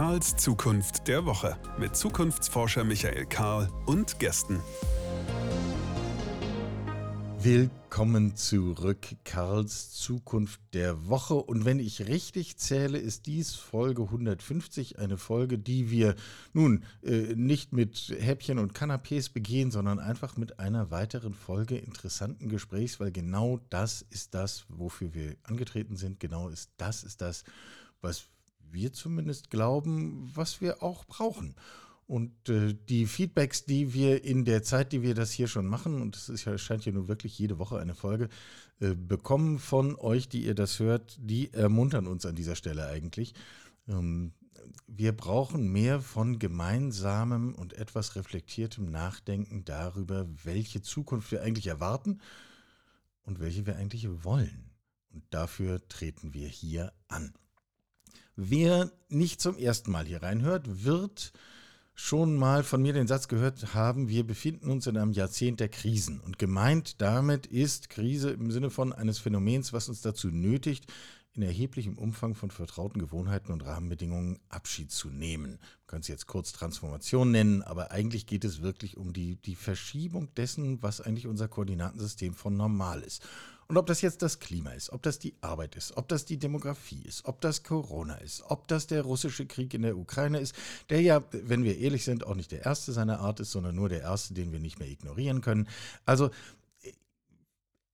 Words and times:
Karls 0.00 0.34
Zukunft 0.34 1.08
der 1.08 1.26
Woche 1.26 1.58
mit 1.78 1.94
Zukunftsforscher 1.94 2.84
Michael 2.84 3.26
Karl 3.26 3.68
und 3.84 4.18
Gästen. 4.18 4.58
Willkommen 7.38 8.34
zurück, 8.34 9.08
Karls 9.24 9.90
Zukunft 9.90 10.62
der 10.72 11.08
Woche. 11.08 11.34
Und 11.34 11.66
wenn 11.66 11.78
ich 11.78 12.08
richtig 12.08 12.56
zähle, 12.56 12.96
ist 12.96 13.26
dies 13.26 13.54
Folge 13.54 14.04
150, 14.04 14.98
eine 14.98 15.18
Folge, 15.18 15.58
die 15.58 15.90
wir 15.90 16.14
nun 16.54 16.82
äh, 17.02 17.34
nicht 17.34 17.74
mit 17.74 18.16
Häppchen 18.18 18.58
und 18.58 18.72
Canapés 18.72 19.30
begehen, 19.30 19.70
sondern 19.70 19.98
einfach 19.98 20.38
mit 20.38 20.58
einer 20.58 20.90
weiteren 20.90 21.34
Folge 21.34 21.76
interessanten 21.76 22.48
Gesprächs, 22.48 23.00
weil 23.00 23.12
genau 23.12 23.60
das 23.68 24.00
ist 24.08 24.32
das, 24.32 24.64
wofür 24.70 25.12
wir 25.12 25.36
angetreten 25.42 25.96
sind. 25.96 26.20
Genau 26.20 26.48
ist 26.48 26.70
das 26.78 27.04
ist 27.04 27.20
das, 27.20 27.44
was 28.00 28.30
wir 28.72 28.92
zumindest 28.92 29.50
glauben, 29.50 30.30
was 30.34 30.60
wir 30.60 30.82
auch 30.82 31.04
brauchen. 31.04 31.54
Und 32.06 32.48
äh, 32.48 32.74
die 32.88 33.06
Feedbacks, 33.06 33.66
die 33.66 33.94
wir 33.94 34.24
in 34.24 34.44
der 34.44 34.64
Zeit, 34.64 34.90
die 34.90 35.02
wir 35.02 35.14
das 35.14 35.30
hier 35.30 35.46
schon 35.46 35.66
machen, 35.66 36.02
und 36.02 36.16
es 36.16 36.44
ja, 36.44 36.58
scheint 36.58 36.84
ja 36.84 36.90
nun 36.90 37.06
wirklich 37.06 37.38
jede 37.38 37.60
Woche 37.60 37.78
eine 37.78 37.94
Folge, 37.94 38.28
äh, 38.80 38.94
bekommen 38.94 39.60
von 39.60 39.94
euch, 39.94 40.28
die 40.28 40.44
ihr 40.44 40.56
das 40.56 40.80
hört, 40.80 41.16
die 41.20 41.52
ermuntern 41.52 42.08
uns 42.08 42.26
an 42.26 42.34
dieser 42.34 42.56
Stelle 42.56 42.88
eigentlich. 42.88 43.34
Ähm, 43.86 44.32
wir 44.88 45.12
brauchen 45.12 45.70
mehr 45.70 46.00
von 46.00 46.38
gemeinsamem 46.38 47.54
und 47.54 47.74
etwas 47.74 48.16
reflektiertem 48.16 48.90
Nachdenken 48.90 49.64
darüber, 49.64 50.26
welche 50.42 50.82
Zukunft 50.82 51.30
wir 51.30 51.42
eigentlich 51.42 51.68
erwarten 51.68 52.20
und 53.22 53.38
welche 53.38 53.66
wir 53.66 53.76
eigentlich 53.76 54.08
wollen. 54.24 54.70
Und 55.12 55.22
dafür 55.30 55.86
treten 55.88 56.34
wir 56.34 56.48
hier 56.48 56.92
an. 57.08 57.32
Wer 58.42 58.90
nicht 59.10 59.42
zum 59.42 59.58
ersten 59.58 59.90
Mal 59.90 60.06
hier 60.06 60.22
reinhört, 60.22 60.82
wird 60.82 61.34
schon 61.94 62.36
mal 62.36 62.62
von 62.62 62.80
mir 62.80 62.94
den 62.94 63.06
Satz 63.06 63.28
gehört 63.28 63.74
haben, 63.74 64.08
wir 64.08 64.26
befinden 64.26 64.70
uns 64.70 64.86
in 64.86 64.96
einem 64.96 65.12
Jahrzehnt 65.12 65.60
der 65.60 65.68
Krisen. 65.68 66.20
Und 66.20 66.38
gemeint 66.38 67.02
damit 67.02 67.44
ist 67.44 67.90
Krise 67.90 68.30
im 68.30 68.50
Sinne 68.50 68.70
von 68.70 68.94
eines 68.94 69.18
Phänomens, 69.18 69.74
was 69.74 69.90
uns 69.90 70.00
dazu 70.00 70.28
nötigt, 70.28 70.86
in 71.34 71.42
erheblichem 71.42 71.96
Umfang 71.96 72.34
von 72.34 72.50
vertrauten 72.50 72.98
Gewohnheiten 72.98 73.52
und 73.52 73.64
Rahmenbedingungen 73.64 74.40
Abschied 74.48 74.90
zu 74.90 75.10
nehmen. 75.10 75.52
Man 75.52 75.86
kann 75.86 76.00
es 76.00 76.08
jetzt 76.08 76.26
kurz 76.26 76.52
Transformation 76.52 77.30
nennen, 77.30 77.62
aber 77.62 77.92
eigentlich 77.92 78.26
geht 78.26 78.44
es 78.44 78.62
wirklich 78.62 78.96
um 78.96 79.12
die, 79.12 79.36
die 79.36 79.54
Verschiebung 79.54 80.34
dessen, 80.34 80.82
was 80.82 81.00
eigentlich 81.00 81.26
unser 81.26 81.48
Koordinatensystem 81.48 82.34
von 82.34 82.56
normal 82.56 83.02
ist. 83.02 83.22
Und 83.68 83.76
ob 83.76 83.86
das 83.86 84.00
jetzt 84.00 84.22
das 84.22 84.40
Klima 84.40 84.72
ist, 84.72 84.90
ob 84.90 85.00
das 85.04 85.20
die 85.20 85.36
Arbeit 85.42 85.76
ist, 85.76 85.96
ob 85.96 86.08
das 86.08 86.24
die 86.24 86.38
Demografie 86.38 87.02
ist, 87.02 87.24
ob 87.26 87.40
das 87.40 87.62
Corona 87.62 88.16
ist, 88.16 88.42
ob 88.48 88.66
das 88.66 88.88
der 88.88 89.02
russische 89.02 89.46
Krieg 89.46 89.72
in 89.74 89.82
der 89.82 89.96
Ukraine 89.96 90.40
ist, 90.40 90.56
der 90.88 91.00
ja, 91.00 91.22
wenn 91.30 91.62
wir 91.62 91.78
ehrlich 91.78 92.04
sind, 92.04 92.26
auch 92.26 92.34
nicht 92.34 92.50
der 92.50 92.64
erste 92.64 92.90
seiner 92.92 93.20
Art 93.20 93.38
ist, 93.38 93.52
sondern 93.52 93.76
nur 93.76 93.88
der 93.88 94.00
erste, 94.00 94.34
den 94.34 94.50
wir 94.50 94.58
nicht 94.58 94.80
mehr 94.80 94.88
ignorieren 94.88 95.40
können. 95.40 95.68
Also 96.04 96.30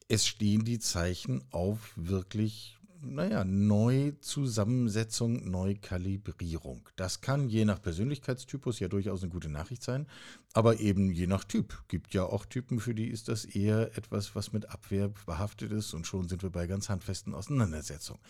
es 0.08 0.26
stehen 0.26 0.64
die 0.64 0.78
Zeichen 0.78 1.44
auf 1.50 1.92
wirklich 1.96 2.75
naja, 3.00 3.44
Neuzusammensetzung, 3.44 5.48
Neukalibrierung. 5.50 6.88
Das 6.96 7.20
kann 7.20 7.48
je 7.48 7.64
nach 7.64 7.80
Persönlichkeitstypus 7.80 8.80
ja 8.80 8.88
durchaus 8.88 9.22
eine 9.22 9.30
gute 9.30 9.48
Nachricht 9.48 9.82
sein, 9.82 10.06
aber 10.52 10.80
eben 10.80 11.12
je 11.12 11.26
nach 11.26 11.44
Typ. 11.44 11.84
Gibt 11.88 12.14
ja 12.14 12.24
auch 12.24 12.46
Typen, 12.46 12.80
für 12.80 12.94
die 12.94 13.08
ist 13.08 13.28
das 13.28 13.44
eher 13.44 13.96
etwas, 13.96 14.34
was 14.34 14.52
mit 14.52 14.70
Abwehr 14.70 15.10
behaftet 15.26 15.72
ist 15.72 15.94
und 15.94 16.06
schon 16.06 16.28
sind 16.28 16.42
wir 16.42 16.50
bei 16.50 16.66
ganz 16.66 16.88
handfesten 16.88 17.34
Auseinandersetzungen. 17.34 18.20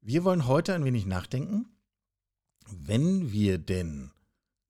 Wir 0.00 0.24
wollen 0.24 0.46
heute 0.46 0.74
ein 0.74 0.84
wenig 0.84 1.06
nachdenken, 1.06 1.66
wenn 2.70 3.32
wir 3.32 3.58
denn 3.58 4.10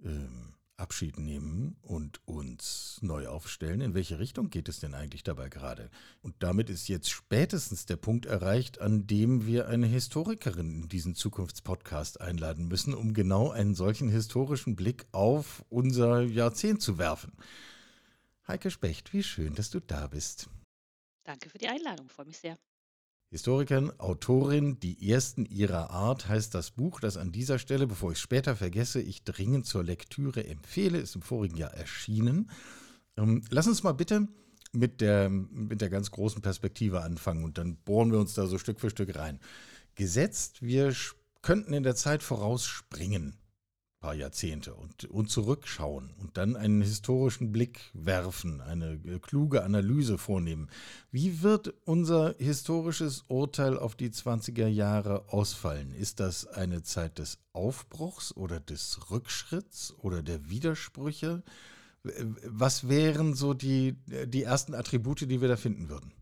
ähm, 0.02 0.53
Abschied 0.76 1.18
nehmen 1.18 1.76
und 1.82 2.20
uns 2.26 2.98
neu 3.00 3.28
aufstellen. 3.28 3.80
In 3.80 3.94
welche 3.94 4.18
Richtung 4.18 4.50
geht 4.50 4.68
es 4.68 4.80
denn 4.80 4.94
eigentlich 4.94 5.22
dabei 5.22 5.48
gerade? 5.48 5.90
Und 6.20 6.34
damit 6.40 6.70
ist 6.70 6.88
jetzt 6.88 7.10
spätestens 7.10 7.86
der 7.86 7.96
Punkt 7.96 8.26
erreicht, 8.26 8.80
an 8.80 9.06
dem 9.06 9.46
wir 9.46 9.68
eine 9.68 9.86
Historikerin 9.86 10.82
in 10.82 10.88
diesen 10.88 11.14
Zukunftspodcast 11.14 12.20
einladen 12.20 12.66
müssen, 12.66 12.94
um 12.94 13.14
genau 13.14 13.50
einen 13.50 13.74
solchen 13.74 14.08
historischen 14.08 14.76
Blick 14.76 15.06
auf 15.12 15.64
unser 15.68 16.22
Jahrzehnt 16.22 16.82
zu 16.82 16.98
werfen. 16.98 17.32
Heike 18.48 18.70
Specht, 18.70 19.12
wie 19.12 19.22
schön, 19.22 19.54
dass 19.54 19.70
du 19.70 19.80
da 19.80 20.08
bist. 20.08 20.48
Danke 21.22 21.48
für 21.48 21.58
die 21.58 21.68
Einladung, 21.68 22.08
freue 22.08 22.26
mich 22.26 22.38
sehr. 22.38 22.58
Historikerin, 23.34 23.90
Autorin, 23.98 24.78
die 24.78 25.10
ersten 25.10 25.44
ihrer 25.44 25.90
Art 25.90 26.28
heißt 26.28 26.54
das 26.54 26.70
Buch, 26.70 27.00
das 27.00 27.16
an 27.16 27.32
dieser 27.32 27.58
Stelle, 27.58 27.88
bevor 27.88 28.12
ich 28.12 28.18
es 28.18 28.22
später 28.22 28.54
vergesse, 28.54 29.00
ich 29.00 29.24
dringend 29.24 29.66
zur 29.66 29.82
Lektüre 29.82 30.46
empfehle, 30.46 30.98
ist 30.98 31.16
im 31.16 31.22
vorigen 31.22 31.56
Jahr 31.56 31.74
erschienen. 31.74 32.48
Ähm, 33.16 33.42
lass 33.50 33.66
uns 33.66 33.82
mal 33.82 33.90
bitte 33.90 34.28
mit 34.70 35.00
der, 35.00 35.30
mit 35.30 35.80
der 35.80 35.90
ganz 35.90 36.12
großen 36.12 36.42
Perspektive 36.42 37.02
anfangen 37.02 37.42
und 37.42 37.58
dann 37.58 37.74
bohren 37.74 38.12
wir 38.12 38.20
uns 38.20 38.34
da 38.34 38.46
so 38.46 38.56
Stück 38.56 38.78
für 38.78 38.90
Stück 38.90 39.16
rein. 39.16 39.40
Gesetzt, 39.96 40.62
wir 40.62 40.94
könnten 41.42 41.74
in 41.74 41.82
der 41.82 41.96
Zeit 41.96 42.22
vorausspringen 42.22 43.34
paar 44.04 44.14
Jahrzehnte 44.14 44.74
und, 44.74 45.06
und 45.06 45.30
zurückschauen 45.30 46.12
und 46.20 46.36
dann 46.36 46.56
einen 46.56 46.82
historischen 46.82 47.52
Blick 47.52 47.90
werfen, 47.94 48.60
eine 48.60 49.00
äh, 49.06 49.18
kluge 49.18 49.64
Analyse 49.64 50.18
vornehmen. 50.18 50.68
Wie 51.10 51.42
wird 51.42 51.72
unser 51.86 52.34
historisches 52.38 53.24
Urteil 53.28 53.78
auf 53.78 53.94
die 53.94 54.10
20er 54.10 54.66
Jahre 54.66 55.32
ausfallen? 55.32 55.94
Ist 55.94 56.20
das 56.20 56.46
eine 56.46 56.82
Zeit 56.82 57.18
des 57.18 57.38
Aufbruchs 57.54 58.36
oder 58.36 58.60
des 58.60 59.10
Rückschritts 59.10 59.94
oder 59.96 60.22
der 60.22 60.50
Widersprüche? 60.50 61.42
Was 62.02 62.86
wären 62.86 63.32
so 63.32 63.54
die, 63.54 63.96
die 64.26 64.42
ersten 64.42 64.74
Attribute, 64.74 65.22
die 65.22 65.40
wir 65.40 65.48
da 65.48 65.56
finden 65.56 65.88
würden? 65.88 66.12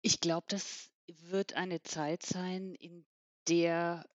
Ich 0.00 0.20
glaube, 0.20 0.46
das 0.48 0.88
wird 1.06 1.52
eine 1.52 1.82
Zeit 1.82 2.24
sein, 2.24 2.74
in 2.74 3.04
der 3.46 4.06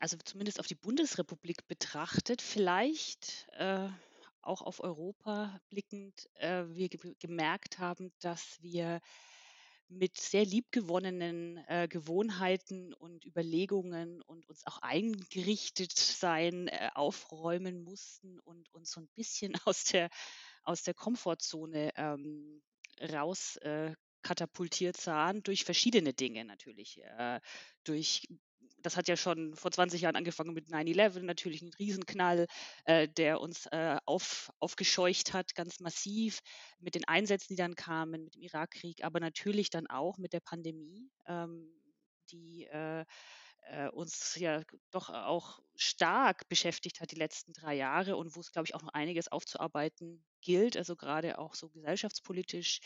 also 0.00 0.16
zumindest 0.24 0.60
auf 0.60 0.66
die 0.66 0.74
Bundesrepublik 0.74 1.66
betrachtet, 1.68 2.42
vielleicht 2.42 3.48
äh, 3.52 3.88
auch 4.42 4.62
auf 4.62 4.80
Europa 4.80 5.60
blickend, 5.68 6.28
äh, 6.34 6.64
wir 6.68 6.88
ge 6.88 7.14
gemerkt 7.18 7.78
haben, 7.78 8.12
dass 8.20 8.58
wir 8.60 9.00
mit 9.88 10.18
sehr 10.18 10.44
liebgewonnenen 10.44 11.58
äh, 11.68 11.86
Gewohnheiten 11.88 12.94
und 12.94 13.24
Überlegungen 13.26 14.22
und 14.22 14.48
uns 14.48 14.66
auch 14.66 14.78
eingerichtet 14.78 15.92
sein 15.96 16.68
äh, 16.68 16.90
aufräumen 16.94 17.82
mussten 17.82 18.38
und 18.40 18.72
uns 18.72 18.90
so 18.92 19.00
ein 19.00 19.08
bisschen 19.14 19.52
aus 19.66 19.84
der, 19.84 20.08
aus 20.62 20.82
der 20.82 20.94
Komfortzone 20.94 21.92
ähm, 21.96 22.62
raus 23.00 23.56
äh, 23.56 23.94
katapultiert 24.22 24.96
sahen 24.96 25.42
durch 25.42 25.64
verschiedene 25.64 26.14
Dinge 26.14 26.44
natürlich. 26.44 27.02
Äh, 27.02 27.40
durch 27.84 28.28
das 28.82 28.96
hat 28.96 29.08
ja 29.08 29.16
schon 29.16 29.54
vor 29.54 29.70
20 29.70 30.00
Jahren 30.00 30.16
angefangen 30.16 30.54
mit 30.54 30.68
9-11, 30.68 31.20
natürlich 31.22 31.62
ein 31.62 31.72
Riesenknall, 31.78 32.46
äh, 32.84 33.08
der 33.08 33.40
uns 33.40 33.66
äh, 33.66 33.98
auf, 34.04 34.52
aufgescheucht 34.58 35.32
hat, 35.32 35.54
ganz 35.54 35.80
massiv, 35.80 36.40
mit 36.80 36.94
den 36.94 37.06
Einsätzen, 37.06 37.54
die 37.54 37.56
dann 37.56 37.74
kamen, 37.74 38.24
mit 38.24 38.34
dem 38.34 38.42
Irakkrieg, 38.42 39.04
aber 39.04 39.20
natürlich 39.20 39.70
dann 39.70 39.86
auch 39.86 40.18
mit 40.18 40.32
der 40.32 40.40
Pandemie, 40.40 41.10
ähm, 41.26 41.68
die 42.30 42.64
äh, 42.64 43.04
äh 43.70 43.88
uns 43.90 44.34
ja 44.36 44.62
doch 44.90 45.10
auch 45.10 45.60
stark 45.76 46.48
beschäftigt 46.48 47.00
hat 47.00 47.10
die 47.12 47.16
letzten 47.16 47.52
drei 47.52 47.74
Jahre 47.74 48.16
und 48.16 48.34
wo 48.34 48.40
es, 48.40 48.52
glaube 48.52 48.66
ich, 48.66 48.74
auch 48.74 48.82
noch 48.82 48.92
einiges 48.94 49.28
aufzuarbeiten 49.28 50.24
gilt, 50.40 50.76
also 50.76 50.96
gerade 50.96 51.38
auch 51.38 51.54
so 51.54 51.68
gesellschaftspolitisch 51.68 52.80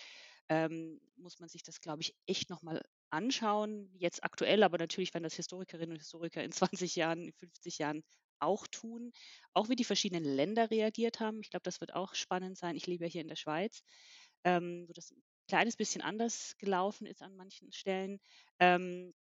ähm, 0.49 1.01
muss 1.17 1.39
man 1.41 1.49
sich 1.49 1.63
das, 1.63 1.81
glaube 1.81 2.03
ich, 2.03 2.15
echt 2.27 2.51
nochmal 2.51 2.83
anschauen. 3.11 3.91
Jetzt 3.99 4.25
aktuell, 4.25 4.63
aber 4.63 4.79
natürlich 4.79 5.15
werden 5.15 5.25
das 5.25 5.35
Historikerinnen 5.37 5.93
und 5.93 6.01
Historiker 6.01 6.43
in 6.45 6.53
20 6.71 6.97
Jahren, 6.97 7.25
in 7.27 7.33
50 7.33 7.79
Jahren 7.79 8.03
auch 8.39 8.67
tun. 8.67 9.13
Auch 9.55 9.69
wie 9.69 9.77
die 9.77 9.85
verschiedenen 9.85 10.25
Länder 10.25 10.71
reagiert 10.71 11.21
haben. 11.21 11.41
Ich 11.41 11.51
glaube, 11.51 11.63
das 11.65 11.81
wird 11.81 11.95
auch 11.95 12.15
spannend 12.15 12.59
sein. 12.59 12.77
Ich 12.77 12.87
lebe 12.87 13.05
ja 13.05 13.11
hier 13.11 13.23
in 13.23 13.29
der 13.29 13.37
Schweiz, 13.37 13.83
ähm, 14.45 14.85
wo 14.89 14.93
das 14.93 15.11
ein 15.13 15.23
kleines 15.49 15.77
bisschen 15.77 16.03
anders 16.03 16.57
gelaufen 16.59 17.07
ist 17.07 17.23
an 17.23 17.37
manchen 17.37 17.73
Stellen. 17.73 18.19
Ähm, 18.59 19.15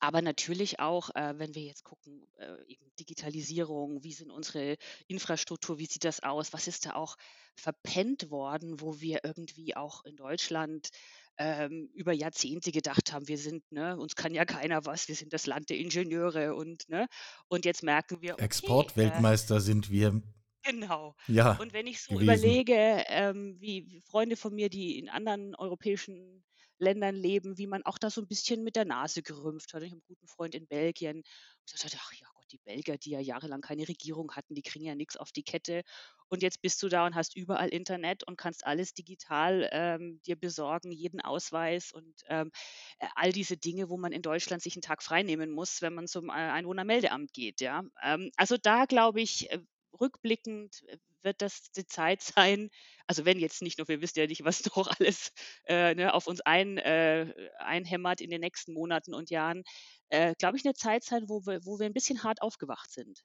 aber 0.00 0.22
natürlich 0.22 0.80
auch, 0.80 1.14
äh, 1.14 1.38
wenn 1.38 1.54
wir 1.54 1.62
jetzt 1.62 1.84
gucken, 1.84 2.26
äh, 2.38 2.64
eben 2.66 2.90
Digitalisierung, 2.98 4.02
wie 4.02 4.12
sind 4.12 4.30
unsere 4.30 4.76
Infrastruktur, 5.06 5.78
wie 5.78 5.86
sieht 5.86 6.04
das 6.04 6.22
aus, 6.22 6.52
was 6.52 6.66
ist 6.66 6.86
da 6.86 6.94
auch 6.94 7.16
verpennt 7.54 8.30
worden, 8.30 8.80
wo 8.80 9.00
wir 9.00 9.20
irgendwie 9.24 9.76
auch 9.76 10.04
in 10.04 10.16
Deutschland 10.16 10.88
ähm, 11.36 11.90
über 11.94 12.12
Jahrzehnte 12.12 12.72
gedacht 12.72 13.12
haben, 13.12 13.28
wir 13.28 13.38
sind, 13.38 13.70
ne, 13.70 13.96
uns 13.96 14.16
kann 14.16 14.34
ja 14.34 14.44
keiner 14.44 14.84
was, 14.86 15.08
wir 15.08 15.14
sind 15.14 15.32
das 15.32 15.46
Land 15.46 15.70
der 15.70 15.78
Ingenieure 15.78 16.54
und, 16.54 16.88
ne, 16.88 17.06
und 17.48 17.64
jetzt 17.64 17.82
merken 17.82 18.20
wir, 18.20 18.34
okay, 18.34 18.44
Exportweltmeister 18.44 19.56
äh, 19.56 19.60
sind 19.60 19.90
wir. 19.90 20.22
Genau. 20.62 21.14
Ja. 21.26 21.56
Und 21.58 21.72
wenn 21.72 21.86
ich 21.86 22.02
so 22.02 22.14
gewesen. 22.14 22.24
überlege, 22.24 23.04
ähm, 23.08 23.56
wie 23.60 24.02
Freunde 24.04 24.36
von 24.36 24.54
mir, 24.54 24.68
die 24.68 24.98
in 24.98 25.08
anderen 25.08 25.54
europäischen 25.54 26.42
Ländern 26.80 27.14
leben, 27.16 27.58
wie 27.58 27.66
man 27.66 27.84
auch 27.84 27.98
da 27.98 28.10
so 28.10 28.20
ein 28.20 28.26
bisschen 28.28 28.62
mit 28.64 28.76
der 28.76 28.84
Nase 28.84 29.22
gerümpft 29.22 29.74
hat. 29.74 29.82
Ich 29.82 29.90
habe 29.90 29.96
einen 30.00 30.04
guten 30.06 30.26
Freund 30.28 30.54
in 30.54 30.66
Belgien 30.66 31.18
und 31.18 31.72
gesagt 31.72 31.96
„Ach 32.00 32.12
ja 32.14 32.26
Gott, 32.34 32.46
die 32.52 32.58
Belgier, 32.58 32.98
die 32.98 33.10
ja 33.10 33.20
jahrelang 33.20 33.60
keine 33.60 33.86
Regierung 33.88 34.32
hatten, 34.32 34.54
die 34.54 34.62
kriegen 34.62 34.84
ja 34.86 34.94
nichts 34.94 35.16
auf 35.16 35.32
die 35.32 35.42
Kette. 35.44 35.82
Und 36.28 36.42
jetzt 36.42 36.62
bist 36.62 36.82
du 36.82 36.88
da 36.88 37.06
und 37.06 37.14
hast 37.14 37.36
überall 37.36 37.68
Internet 37.68 38.24
und 38.26 38.36
kannst 38.36 38.66
alles 38.66 38.94
digital, 38.94 39.68
ähm, 39.72 40.20
dir 40.26 40.36
besorgen, 40.36 40.92
jeden 40.92 41.20
Ausweis 41.20 41.92
und, 41.92 42.22
ähm, 42.28 42.50
äh, 42.98 43.08
all 43.16 43.32
diese 43.32 43.56
Dinge, 43.56 43.88
wo 43.90 43.96
man 43.98 44.12
in 44.12 44.22
Deutschland 44.22 44.62
sich 44.62 44.74
einen 44.76 44.82
Tag 44.82 45.02
freinehmen 45.02 45.50
muss, 45.50 45.82
wenn 45.82 45.94
man 45.94 46.06
zum, 46.06 46.28
äh, 46.28 46.32
Einwohnermeldeamt 46.32 47.32
geht“, 47.32 47.60
ja? 47.60 47.82
Ähm, 48.02 48.30
also, 48.36 48.56
da 48.56 48.84
glaube 48.86 49.20
ich, 49.20 49.50
äh, 49.50 49.58
rückblickend, 49.98 50.82
äh, 50.88 50.98
wird 51.22 51.42
das 51.42 51.70
die 51.72 51.86
Zeit 51.86 52.22
sein 52.22 52.70
also, 53.10 53.24
wenn 53.24 53.40
jetzt 53.40 53.60
nicht 53.60 53.80
noch 53.80 53.88
wir 53.88 54.00
wissen 54.00 54.20
ja 54.20 54.26
nicht, 54.28 54.44
was 54.44 54.64
noch 54.76 54.86
alles, 54.86 55.32
äh, 55.66 55.96
ne, 55.96 56.14
auf 56.14 56.28
uns 56.28 56.40
ein 56.42 56.78
äh, 56.78 57.34
einhämmert 57.58 58.20
in 58.20 58.30
den 58.30 58.40
nächsten 58.40 58.72
Monaten 58.72 59.14
und 59.14 59.30
Jahren, 59.30 59.64
äh, 60.10 60.36
glaube 60.38 60.56
ich, 60.56 60.64
eine 60.64 60.74
Zeit 60.74 61.02
sein, 61.02 61.28
wo 61.28 61.44
wir 61.44 61.64
wo 61.64 61.80
wir 61.80 61.86
ein 61.86 61.92
bisschen 61.92 62.22
hart 62.22 62.40
aufgewacht 62.40 62.92
sind. 62.92 63.24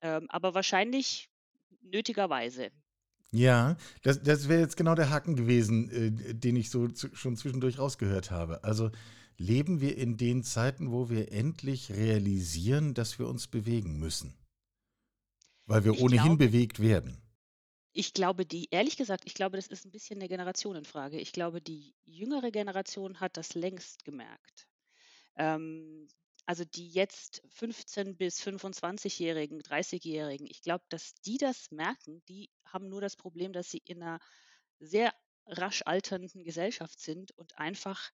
Ähm, 0.00 0.26
aber 0.30 0.54
wahrscheinlich 0.54 1.28
nötigerweise. 1.82 2.70
Ja, 3.30 3.76
das, 4.02 4.22
das 4.22 4.48
wäre 4.48 4.62
jetzt 4.62 4.78
genau 4.78 4.94
der 4.94 5.10
Haken 5.10 5.36
gewesen, 5.36 5.90
äh, 5.90 6.34
den 6.34 6.56
ich 6.56 6.70
so 6.70 6.88
zu, 6.88 7.14
schon 7.14 7.36
zwischendurch 7.36 7.78
rausgehört 7.78 8.30
habe. 8.30 8.64
Also 8.64 8.90
leben 9.36 9.82
wir 9.82 9.98
in 9.98 10.16
den 10.16 10.42
Zeiten, 10.42 10.90
wo 10.90 11.10
wir 11.10 11.32
endlich 11.32 11.92
realisieren, 11.92 12.94
dass 12.94 13.18
wir 13.18 13.28
uns 13.28 13.46
bewegen 13.46 13.98
müssen, 13.98 14.37
weil 15.68 15.84
wir 15.84 15.92
Ich 15.92 16.00
ohnehin 16.00 16.36
glaube 16.36 16.38
bewegt 16.38 16.80
werden. 16.80 17.22
ich 17.92 18.14
glaube, 18.14 18.46
die 18.46 18.68
ehrlich 18.70 18.96
gesagt, 18.96 19.24
ich 19.26 19.34
glaube, 19.34 19.56
das 19.56 19.66
ist 19.66 19.84
ein 19.84 19.90
bisschen 19.90 20.18
eine 20.18 20.28
Generationenfrage. 20.28 21.18
Ich 21.18 21.32
glaube, 21.32 21.60
die 21.60 21.94
jüngere 22.04 22.50
Generation 22.50 23.20
hat 23.20 23.36
das 23.36 23.54
längst 23.54 24.04
gemerkt. 24.04 24.68
Ähm, 25.36 26.08
also 26.46 26.64
die 26.64 26.88
jetzt 26.90 27.42
15 27.50 28.16
bis 28.16 28.40
25-Jährigen, 28.40 29.62
30-Jährigen, 29.62 30.46
ich 30.46 30.62
glaube, 30.62 30.84
dass 30.90 31.14
die 31.26 31.38
das 31.38 31.70
merken, 31.70 32.22
die 32.28 32.50
haben 32.64 32.88
nur 32.88 33.00
das 33.00 33.16
Problem, 33.16 33.52
dass 33.52 33.70
sie 33.70 33.82
in 33.84 34.02
einer 34.02 34.20
sehr 34.80 35.12
rasch 35.46 35.82
alternden 35.86 36.44
Gesellschaft 36.44 37.00
sind 37.00 37.32
und 37.32 37.58
einfach 37.58 38.10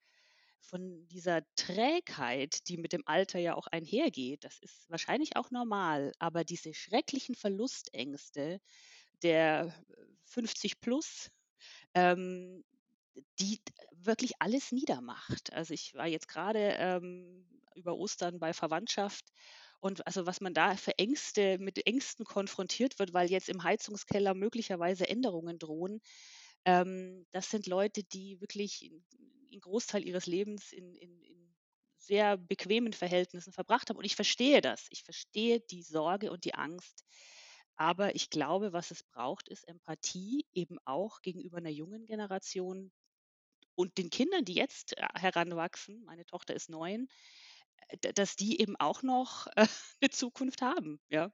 von 0.66 1.06
dieser 1.08 1.42
Trägheit, 1.56 2.68
die 2.68 2.76
mit 2.76 2.92
dem 2.92 3.02
Alter 3.06 3.38
ja 3.38 3.54
auch 3.54 3.66
einhergeht, 3.66 4.44
das 4.44 4.58
ist 4.60 4.90
wahrscheinlich 4.90 5.36
auch 5.36 5.50
normal, 5.50 6.12
aber 6.18 6.44
diese 6.44 6.74
schrecklichen 6.74 7.34
Verlustängste 7.34 8.60
der 9.22 9.74
50 10.24 10.80
plus, 10.80 11.30
ähm, 11.94 12.64
die 13.38 13.60
wirklich 13.92 14.34
alles 14.40 14.72
niedermacht. 14.72 15.52
Also, 15.52 15.74
ich 15.74 15.94
war 15.94 16.06
jetzt 16.06 16.28
gerade 16.28 16.74
ähm, 16.78 17.46
über 17.74 17.96
Ostern 17.96 18.38
bei 18.38 18.52
Verwandtschaft 18.52 19.26
und 19.80 20.06
also, 20.06 20.26
was 20.26 20.40
man 20.40 20.54
da 20.54 20.76
für 20.76 20.98
Ängste 20.98 21.58
mit 21.58 21.86
Ängsten 21.86 22.24
konfrontiert 22.24 22.98
wird, 22.98 23.12
weil 23.12 23.30
jetzt 23.30 23.48
im 23.48 23.62
Heizungskeller 23.62 24.34
möglicherweise 24.34 25.08
Änderungen 25.08 25.58
drohen. 25.58 26.00
Ähm, 26.64 27.26
das 27.32 27.50
sind 27.50 27.66
Leute, 27.66 28.02
die 28.04 28.40
wirklich 28.40 28.90
'n 29.54 29.58
'n 29.58 29.60
Großteil 29.60 30.04
ihres 30.06 30.26
Lebens 30.26 30.72
in 30.72 30.94
in 30.96 31.22
in 31.22 31.54
sehr 31.98 32.36
bequemen 32.38 32.92
Verhältnissen 32.92 33.52
verbracht 33.52 33.88
haben 33.90 33.96
und 33.98 34.04
ich 34.04 34.16
verstehe 34.16 34.60
das. 34.60 34.86
Ich 34.90 35.04
verstehe 35.04 35.60
die 35.60 35.82
Sorge 35.82 36.30
und 36.32 36.44
die 36.44 36.54
Angst. 36.54 37.04
Aber 37.76 38.14
ich 38.14 38.30
glaube, 38.30 38.72
was 38.74 38.90
es 38.92 39.02
braucht, 39.04 39.48
ist 39.48 39.66
Empathie, 39.68 40.46
eben 40.54 40.78
auch 40.84 41.22
gegenüber 41.22 41.58
einer 41.58 41.70
jungen 41.70 42.06
Generation 42.06 42.92
und 43.76 43.98
den 43.98 44.10
Kindern, 44.10 44.44
die 44.44 44.54
jetzt, 44.54 44.96
äh, 44.98 45.06
heranwachsen, 45.16 46.04
meine 46.04 46.26
Tochter 46.26 46.54
ist 46.54 46.70
9, 46.70 47.08
äh, 47.88 48.12
dass 48.14 48.36
die 48.36 48.60
eben 48.60 48.76
auch 48.78 49.02
noch, 49.02 49.46
äh, 49.56 49.66
'ne 50.02 50.10
Zukunft 50.10 50.62
haben, 50.62 51.00
ja. 51.10 51.32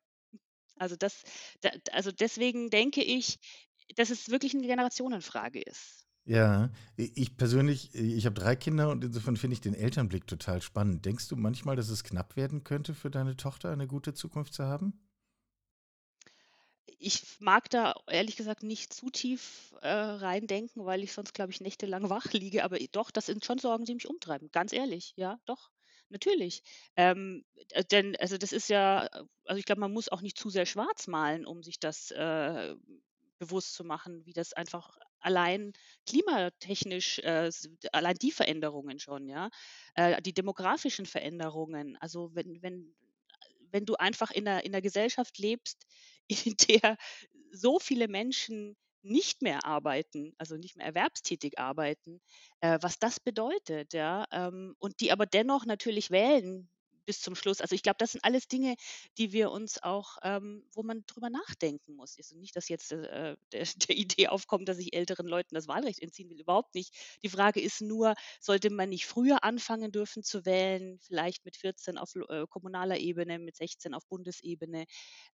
Also, 0.79 0.97
das 0.97 1.25
da 1.63 1.71
also, 1.93 2.13
deswegen 2.13 2.71
denke 2.71 3.03
ich, 3.05 3.39
dass 3.97 4.11
es 4.11 4.31
wirklich 4.31 4.55
eine 4.55 4.67
Generationenfrage 4.67 5.63
ist. 5.63 6.07
Ja, 6.31 6.71
ich 6.97 7.37
persönlich, 7.37 7.93
ich 7.93 8.25
habe 8.25 8.37
drei 8.41 8.55
Kinder 8.55 8.91
und 8.91 9.03
insofern 9.03 9.37
finde 9.37 9.55
ich 9.55 9.63
den 9.63 9.75
Elternblick 9.75 10.29
total 10.29 10.63
spannend. 10.63 11.05
Denkst 11.05 11.27
du 11.27 11.35
manchmal, 11.35 11.75
dass 11.75 11.89
es 11.89 12.05
knapp 12.05 12.37
werden 12.37 12.63
könnte 12.63 12.95
für 12.95 13.11
deine 13.11 13.37
Tochter, 13.37 13.73
eine 13.73 13.89
gute 13.89 14.15
Zukunft 14.15 14.55
zu 14.55 14.63
haben? 14.63 14.93
Ich 17.01 17.41
mag 17.41 17.69
da 17.71 17.97
ehrlich 18.07 18.37
gesagt 18.37 18.63
nicht 18.63 18.93
zu 18.93 19.11
tief, 19.11 19.75
äh, 19.83 19.89
reindenken, 19.89 20.85
weil 20.85 21.03
ich 21.03 21.13
sonst, 21.13 21.35
glaube 21.35 21.51
ich, 21.51 21.61
nächtelang 21.61 22.09
wach 22.11 22.33
liege, 22.33 22.63
aber 22.63 22.79
doch, 22.93 23.11
das 23.11 23.27
sind 23.27 23.45
schon 23.45 23.59
Sorgen, 23.59 23.85
die 23.85 23.95
mich 23.95 24.09
umtreiben, 24.09 24.53
ganz 24.53 24.73
ehrlich, 24.73 25.15
ja, 25.17 25.41
doch, 25.47 25.73
natürlich. 26.11 26.63
Ähm, 26.95 27.45
äh, 27.71 27.85
denn 27.85 28.15
also, 28.21 28.39
das 28.39 28.53
ist 28.53 28.69
ja 28.69 29.09
also, 29.47 29.59
ich 29.59 29.65
glaube, 29.65 29.81
man 29.81 29.93
muss 29.93 30.09
auch 30.09 30.21
nicht 30.21 30.39
zu 30.39 30.49
sehr 30.49 30.67
schwarz 30.67 31.09
malen, 31.09 31.45
um 31.45 31.65
sich 31.65 31.81
das, 31.81 32.13
äh, 32.13 32.77
bewusst 33.41 33.75
zu 33.75 33.83
machen, 33.83 34.25
wie 34.27 34.33
das 34.33 34.53
einfach 34.53 34.97
allein 35.21 35.73
klimatechnisch, 36.07 37.19
äh, 37.21 37.51
allein 37.93 38.15
die 38.17 38.33
Veränderungen 38.33 38.99
schon, 38.99 39.29
ja, 39.29 39.51
äh, 39.95 40.21
die 40.23 40.33
demografischen 40.35 41.07
Veränderungen. 41.07 41.97
Also, 42.01 42.31
wenn 42.35 42.63
wenn 42.63 42.95
wenn 43.71 43.87
du 43.87 43.95
einfach 43.97 44.31
in 44.31 44.45
'ner 44.45 44.65
in 44.65 44.73
'ner 44.73 44.83
Gesellschaft 44.83 45.39
lebst, 45.39 45.87
in 46.47 46.57
der 46.69 46.97
so 47.53 47.79
viele 47.79 48.09
Menschen 48.09 48.77
nicht 49.03 49.43
mehr 49.43 49.65
arbeiten, 49.65 50.35
also 50.39 50.57
nicht 50.57 50.77
mehr 50.77 50.87
erwerbstätig 50.87 51.59
arbeiten, 51.59 52.21
äh, 52.61 52.79
was 52.83 52.99
das 52.99 53.19
bedeutet, 53.21 53.95
ja, 53.95 54.27
ähm, 54.33 54.75
und 54.79 55.01
die 55.01 55.13
aber 55.13 55.27
dennoch 55.27 55.65
natürlich 55.67 56.11
wählen 56.11 56.71
bis 57.07 57.21
zum 57.21 57.35
Schluss. 57.35 57.61
Also, 57.61 57.75
ich 57.75 57.83
glaube, 57.83 57.97
das 57.99 58.13
sind 58.13 58.25
alles 58.25 58.49
Dinge, 58.49 58.75
die 59.19 59.33
wir 59.33 59.51
uns 59.51 59.83
auch 59.83 60.17
ähm, 60.23 60.65
wo 60.73 60.83
man 60.83 61.05
drüber 61.07 61.31
nachdenken 61.31 61.95
muss. 61.95 62.17
Also, 62.19 62.37
nicht, 62.37 62.57
dass 62.57 62.69
jetzt, 62.69 62.93
äh, 62.93 63.37
der 63.53 63.67
der 63.89 63.97
Idee 63.97 64.29
aufkommt, 64.29 64.69
dass 64.69 64.79
ich 64.79 64.95
älteren 64.95 65.27
Leuten 65.27 65.55
das 65.55 65.69
Wahlrecht 65.69 66.01
entziehen 66.01 66.31
will, 66.31 66.41
überhaupt 66.41 66.75
nicht. 66.75 66.95
Die 67.23 67.29
Frage 67.29 67.61
ist 67.61 67.81
nur, 67.81 68.15
sollte 68.41 68.71
man 68.71 68.89
nicht 68.91 69.07
früher 69.07 69.45
anfangen 69.45 69.93
dürfen 69.93 70.23
zu 70.23 70.45
wählen, 70.45 70.99
vielleicht 71.01 71.45
mit 71.45 71.57
14 71.57 71.99
auf 71.99 72.15
äh, 72.17 72.47
kommunaler 72.49 72.99
Ebene, 72.99 73.39
mit 73.39 73.57
16 73.57 73.95
auf 73.95 74.07
Bundesebene? 74.07 74.85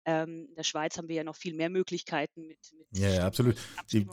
Ähm, 0.04 0.46
in 0.48 0.54
der 0.54 0.62
Schweiz 0.62 0.96
haben 0.96 1.08
wir 1.08 1.16
ja 1.16 1.24
noch 1.24 1.36
viel 1.36 1.54
mehr 1.54 1.68
Möglichkeiten 1.70 2.46
mit 2.46 2.58
mit 2.78 2.86
Ja, 2.98 3.08
ja, 3.08 3.26
absolut. 3.26 3.56
Die- 3.92 4.06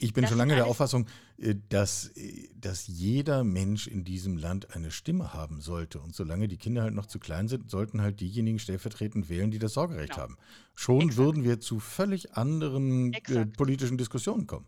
Ich 0.00 0.12
bin 0.12 0.22
Das 0.22 0.30
schon 0.30 0.38
lange 0.38 0.54
der 0.54 0.66
Auffassung, 0.66 1.08
äh, 1.38 1.54
dass, 1.68 2.08
äh, 2.16 2.48
dass 2.54 2.86
jeder 2.86 3.44
Mensch 3.44 3.86
in 3.86 4.04
diesem 4.04 4.36
Land 4.36 4.74
eine 4.74 4.90
Stimme 4.90 5.32
haben 5.32 5.60
sollte. 5.60 6.00
Und 6.00 6.14
solange 6.14 6.48
die 6.48 6.58
Kinder 6.58 6.82
halt 6.82 6.94
noch 6.98 7.06
zu 7.06 7.18
klein 7.18 7.48
sind, 7.48 7.70
sollten 7.70 8.02
halt 8.02 8.20
diejenigen 8.20 8.58
stellvertretend 8.58 9.28
wählen, 9.28 9.50
die 9.50 9.58
das 9.58 9.72
Sorgerecht 9.72 10.10
genau, 10.10 10.22
haben. 10.22 10.36
Schon 10.74 11.00
exakt, 11.02 11.16
würden 11.16 11.44
wir 11.44 11.60
zu 11.60 11.80
völlig 11.80 12.34
anderen 12.34 13.12
äh, 13.12 13.46
politischen 13.46 13.96
Diskussionen 13.96 14.46
kommen. 14.46 14.66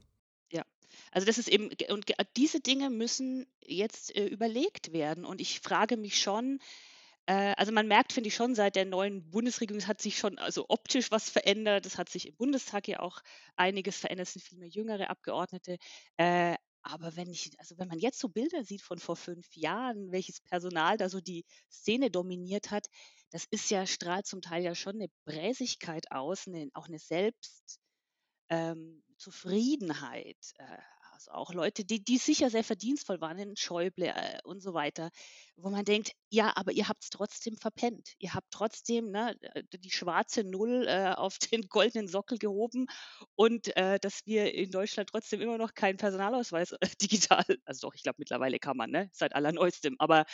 Ja, 0.50 0.62
also 1.12 1.26
das 1.26 1.38
ist 1.38 1.48
eben 1.48 1.70
und 1.90 2.06
diese 2.36 2.60
Dinge 2.60 2.90
müssen 2.90 3.46
jetzt, 3.64 4.16
äh, 4.16 4.26
überlegt 4.26 4.92
werden 4.92 5.24
und 5.24 5.40
ich 5.40 5.60
frage 5.60 5.96
mich 5.96 6.20
schon 6.20 6.60
äh, 7.26 7.54
also 7.56 7.70
man 7.70 7.86
merkt, 7.86 8.12
finde 8.12 8.28
ich 8.28 8.34
schon, 8.34 8.54
seit 8.56 8.74
der 8.74 8.86
neuen 8.86 9.30
Bundesregierung, 9.30 9.78
es 9.78 9.86
hat 9.86 10.00
sich 10.00 10.18
schon 10.18 10.38
also 10.38 10.66
optisch 10.68 11.12
was 11.12 11.30
verändert. 11.30 11.86
Es 11.86 11.96
hat 11.96 12.08
sich 12.08 12.26
im 12.26 12.34
Bundestag 12.34 12.88
ja 12.88 13.00
auch 13.00 13.20
einiges 13.56 13.98
verändert. 13.98 14.26
Es 14.26 14.32
sind 14.32 14.42
viel 14.42 14.58
mehr 14.58 14.68
jüngere 14.68 15.10
Abgeordnete. 15.10 15.76
Äh, 16.16 16.56
aber 16.82 17.16
wenn 17.16 17.30
ich 17.30 17.50
also 17.58 17.78
wenn 17.78 17.88
man 17.88 17.98
jetzt 17.98 18.18
so 18.20 18.28
Bilder 18.28 18.64
sieht 18.64 18.82
von 18.82 18.98
vor 18.98 19.16
5 19.16 19.54
Jahren, 19.56 20.12
welches 20.12 20.40
Personal 20.40 20.96
da 20.96 21.08
so 21.08 21.20
die 21.20 21.44
Szene 21.70 22.10
dominiert 22.10 22.70
hat, 22.70 22.86
das 23.30 23.46
ist 23.50 23.70
ja 23.70 23.86
strahlt 23.86 24.26
zum 24.26 24.42
Teil 24.42 24.62
ja 24.64 24.74
schon 24.74 24.96
eine 24.96 25.08
Bräsigkeit 25.24 26.10
aus, 26.12 26.46
'ne 26.46 26.70
auch 26.74 26.88
eine 26.88 26.98
Selbst 26.98 27.78
ähm, 28.50 29.02
äh, 30.58 30.78
also 31.28 31.32
auch 31.32 31.52
Leute, 31.54 31.84
die 31.84 32.02
die 32.02 32.18
sicher 32.18 32.50
sehr 32.50 32.64
verdienstvoll 32.64 33.20
waren, 33.20 33.38
'n 33.38 33.56
Schäuble, 33.56 34.06
äh, 34.08 34.38
und 34.44 34.60
so 34.62 34.74
weiter, 34.74 35.10
wo 35.56 35.70
man 35.70 35.84
denkt: 35.84 36.12
„Ja, 36.30 36.52
aber 36.56 36.72
ihr 36.72 36.88
habt's 36.88 37.10
trotzdem 37.10 37.56
verpennt. 37.56 38.14
Ihr 38.18 38.34
habt 38.34 38.50
trotzdem, 38.50 39.10
ne, 39.10 39.36
äh, 39.42 39.62
die 39.78 39.90
schwarze 39.90 40.44
Null, 40.44 40.86
äh, 40.88 41.12
auf 41.16 41.38
den 41.52 41.62
goldenen 41.68 42.08
Sockel 42.08 42.38
gehoben 42.38 42.86
und, 43.34 43.76
äh, 43.76 43.98
dass 44.00 44.20
wir 44.26 44.54
in 44.54 44.70
Deutschland 44.70 45.08
trotzdem 45.10 45.40
immer 45.40 45.58
noch 45.58 45.74
keinen 45.74 45.96
Personalausweis, 45.98 46.72
äh, 46.72 46.78
digital 47.02 47.44
also 47.64 47.88
doch, 47.88 47.94
ich 47.94 48.02
glaube, 48.02 48.16
mittlerweile 48.18 48.58
kann 48.58 48.76
man, 48.76 48.90
ne, 48.90 49.10
seit 49.12 49.34
Allerneuestem, 49.34 49.96
aber, 49.98 50.24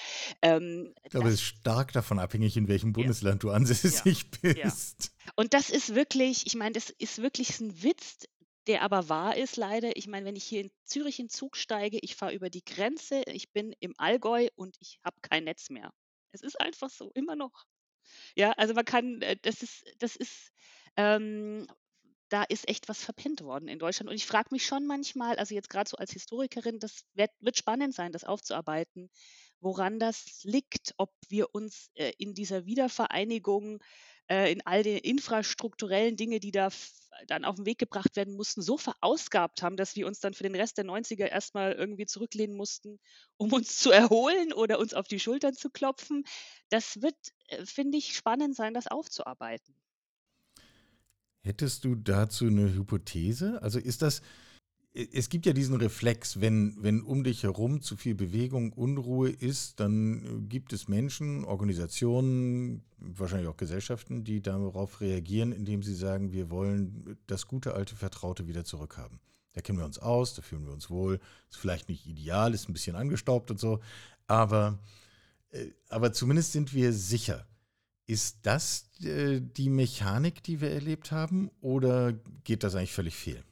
ähm, 0.42 0.94
Ich 1.04 1.10
glaube, 1.10 1.28
es 1.28 1.34
ist 1.36 1.42
stark 1.42 1.92
davon 1.92 2.18
abhängig, 2.18 2.56
in 2.56 2.68
welchem 2.68 2.92
ja, 2.94 3.10
Bundesland 3.10 3.42
du 3.42 3.50
ja, 3.90 4.02
ansässig 4.02 4.30
ja. 4.54 4.72
bist. 4.72 5.12
Und 5.36 5.54
das 5.54 5.70
ist 5.70 5.94
wirklich 5.94 6.46
ich 6.46 6.56
meine, 6.56 6.72
das 6.74 6.90
ist 6.90 7.22
wirklich 7.22 7.60
ein 7.60 7.82
Witz, 7.82 8.26
der 8.66 8.82
aber 8.82 9.08
wahr 9.08 9.36
ist 9.36 9.56
leider. 9.56 9.96
Ich 9.96 10.06
meine, 10.08 10.26
wenn 10.26 10.36
ich 10.36 10.44
hier 10.44 10.62
in 10.62 10.70
Zürich 10.84 11.18
in 11.20 11.28
Zug 11.28 11.56
steige, 11.56 11.98
ich 12.02 12.16
fahre 12.16 12.34
über 12.34 12.50
die 12.50 12.64
Grenze, 12.64 13.22
ich 13.26 13.52
bin 13.52 13.74
im 13.80 13.94
Allgäu 13.98 14.48
und 14.56 14.76
ich 14.80 14.98
habe 15.04 15.16
kein 15.22 15.44
Netz 15.44 15.70
mehr. 15.70 15.92
Es 16.32 16.42
ist 16.42 16.60
einfach 16.60 16.90
so, 16.90 17.10
immer 17.14 17.36
noch. 17.36 17.64
Ja, 18.36 18.52
also 18.52 18.74
man 18.74 18.84
kann 18.84 19.22
äh, 19.22 19.36
das 19.42 19.62
ist 19.62 19.84
das 19.98 20.16
ist, 20.16 20.52
ähm 20.96 21.66
da 22.28 22.42
ist 22.42 22.68
echt 22.68 22.88
was 22.88 23.04
verpennt 23.04 23.42
worden 23.42 23.68
in 23.68 23.78
Deutschland. 23.78 24.10
Und 24.10 24.16
ich 24.16 24.26
frage 24.26 24.48
mich 24.50 24.66
schon 24.66 24.86
manchmal, 24.86 25.36
also 25.36 25.54
jetzt 25.54 25.70
gerade 25.70 25.88
so 25.88 25.96
als 25.96 26.12
Historikerin, 26.12 26.80
das 26.80 27.04
wird, 27.14 27.30
wird 27.40 27.56
spannend 27.56 27.94
sein, 27.94 28.12
das 28.12 28.24
aufzuarbeiten, 28.24 29.10
woran 29.66 29.98
das 29.98 30.44
liegt, 30.44 30.94
ob 30.96 31.12
wir 31.28 31.52
uns 31.52 31.90
äh, 31.94 32.12
in 32.18 32.34
dieser 32.34 32.66
Wiedervereinigung, 32.66 33.82
äh, 34.28 34.52
in 34.52 34.64
all 34.64 34.84
den 34.84 34.98
infrastrukturellen 34.98 36.16
Dinge, 36.16 36.38
die 36.38 36.52
da 36.52 36.70
dann 37.26 37.44
auf 37.44 37.56
den 37.56 37.66
Weg 37.66 37.78
gebracht 37.78 38.14
werden 38.14 38.36
mussten, 38.36 38.62
so 38.62 38.78
verausgabt 38.78 39.62
haben, 39.62 39.76
dass 39.76 39.96
wir 39.96 40.06
uns 40.06 40.20
dann 40.20 40.34
für 40.34 40.44
den 40.44 40.54
Rest 40.54 40.78
der 40.78 40.84
90er 40.84 41.26
erstmal 41.26 41.72
irgendwie 41.72 42.06
zurücklehnen 42.06 42.56
mussten, 42.56 43.00
um 43.38 43.52
uns 43.52 43.78
zu 43.78 43.90
erholen 43.90 44.52
oder 44.52 44.78
uns 44.78 44.94
auf 44.94 45.08
die 45.08 45.18
Schultern 45.18 45.54
zu 45.54 45.68
klopfen. 45.68 46.22
Das 46.68 47.02
wird, 47.02 47.16
äh, 47.48 47.66
finde 47.66 47.98
ich, 47.98 48.14
spannend 48.14 48.54
sein, 48.54 48.72
das 48.72 48.86
aufzuarbeiten. 48.86 49.74
Hättest 51.42 51.84
du 51.84 51.96
dazu 51.96 52.46
eine 52.46 52.72
Hypothese? 52.72 53.60
Also 53.62 53.80
ist 53.80 54.02
das, 54.02 54.22
es 55.12 55.28
gibt 55.28 55.44
ja 55.44 55.52
diesen 55.52 55.76
Reflex, 55.76 56.40
wenn, 56.40 56.76
wenn 56.80 57.02
um 57.02 57.22
dich 57.22 57.42
herum 57.42 57.82
zu 57.82 57.96
viel 57.96 58.14
Bewegung, 58.14 58.72
Unruhe 58.72 59.28
ist, 59.28 59.78
dann 59.78 60.48
gibt 60.48 60.72
es 60.72 60.88
Menschen, 60.88 61.44
Organisationen, 61.44 62.82
wahrscheinlich 62.96 63.48
auch 63.48 63.58
Gesellschaften, 63.58 64.24
die 64.24 64.40
darauf 64.40 65.02
reagieren, 65.02 65.52
indem 65.52 65.82
sie 65.82 65.94
sagen, 65.94 66.32
wir 66.32 66.50
wollen 66.50 67.18
das 67.26 67.46
gute 67.46 67.74
alte 67.74 67.94
Vertraute 67.94 68.46
wieder 68.48 68.64
zurückhaben. 68.64 69.20
Da 69.52 69.60
kennen 69.60 69.78
wir 69.78 69.84
uns 69.84 69.98
aus, 69.98 70.34
da 70.34 70.42
fühlen 70.42 70.64
wir 70.64 70.72
uns 70.72 70.88
wohl. 70.88 71.20
Ist 71.50 71.58
vielleicht 71.58 71.88
nicht 71.88 72.06
ideal, 72.06 72.54
ist 72.54 72.68
ein 72.68 72.72
bisschen 72.72 72.96
angestaubt 72.96 73.50
und 73.50 73.60
so, 73.60 73.80
aber, 74.26 74.78
äh, 75.50 75.66
aber 75.90 76.12
zumindest 76.12 76.52
sind 76.52 76.72
wir 76.72 76.92
sicher. 76.94 77.46
Ist 78.06 78.38
das 78.42 78.88
äh, 79.02 79.40
die 79.40 79.68
Mechanik, 79.68 80.42
die 80.42 80.60
wir 80.60 80.70
erlebt 80.70 81.10
haben, 81.12 81.50
oder 81.60 82.14
geht 82.44 82.62
das 82.62 82.74
eigentlich 82.74 82.92
völlig 82.92 83.16
fehl? 83.16 83.42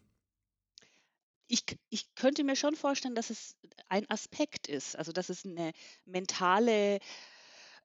Ich, 1.47 1.65
ich 1.91 2.15
könnte 2.15 2.43
mir 2.45 2.57
schon 2.57 2.75
vorstellen, 2.77 3.15
dass 3.15 3.31
es 3.31 3.57
ein 3.89 4.09
Aspekt 4.09 4.67
ist, 4.67 4.97
also 4.97 5.13
dass 5.13 5.29
es 5.29 5.45
eine 5.45 5.73
mentale 6.05 7.01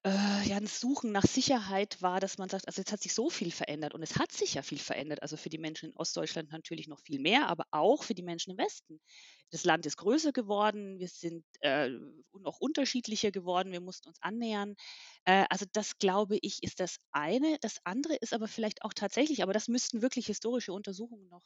äh, 0.05 0.47
ja, 0.47 0.55
ein 0.55 0.67
Suchen 0.67 1.11
nach 1.11 1.25
Sicherheit 1.25 2.01
war, 2.01 2.21
dass 2.21 2.37
man 2.37 2.47
sagt, 2.47 2.67
also 2.67 2.79
jetzt 2.81 2.91
hat 2.93 3.01
sich 3.01 3.13
so 3.13 3.29
viel 3.29 3.51
verändert 3.51 3.93
und 3.93 4.01
es 4.01 4.17
hat 4.17 4.31
sich 4.31 4.53
ja 4.53 4.61
viel 4.61 4.77
verändert. 4.79 5.21
Also 5.21 5.35
für 5.35 5.49
die 5.49 5.57
Menschen 5.57 5.89
in 5.89 5.95
Ostdeutschland 5.97 6.51
natürlich 6.51 6.87
noch 6.87 7.01
viel 7.01 7.19
mehr, 7.19 7.47
aber 7.47 7.65
auch 7.71 8.03
für 8.03 8.13
die 8.15 8.23
Menschen 8.23 8.51
im 8.51 8.57
Westen. 8.57 9.01
Das 9.51 9.65
Land 9.65 9.85
ist 9.85 9.97
größer 9.97 10.31
geworden, 10.31 10.99
wir 10.99 11.09
sind 11.09 11.43
äh, 11.61 11.89
noch 12.39 12.59
unterschiedlicher 12.59 13.31
geworden, 13.31 13.73
wir 13.73 13.81
mussten 13.81 14.07
uns 14.07 14.21
annähern. 14.21 14.75
Äh, 15.25 15.45
also 15.49 15.65
das 15.73 15.97
glaube 15.97 16.37
ich 16.41 16.63
ist 16.63 16.79
das 16.79 16.97
eine. 17.11 17.57
Das 17.59 17.79
andere 17.83 18.15
ist 18.15 18.33
aber 18.33 18.47
vielleicht 18.47 18.83
auch 18.83 18.93
tatsächlich, 18.93 19.43
aber 19.43 19.53
das 19.53 19.67
müssten 19.67 20.01
wirklich 20.01 20.27
historische 20.27 20.71
Untersuchungen 20.71 21.27
noch 21.27 21.43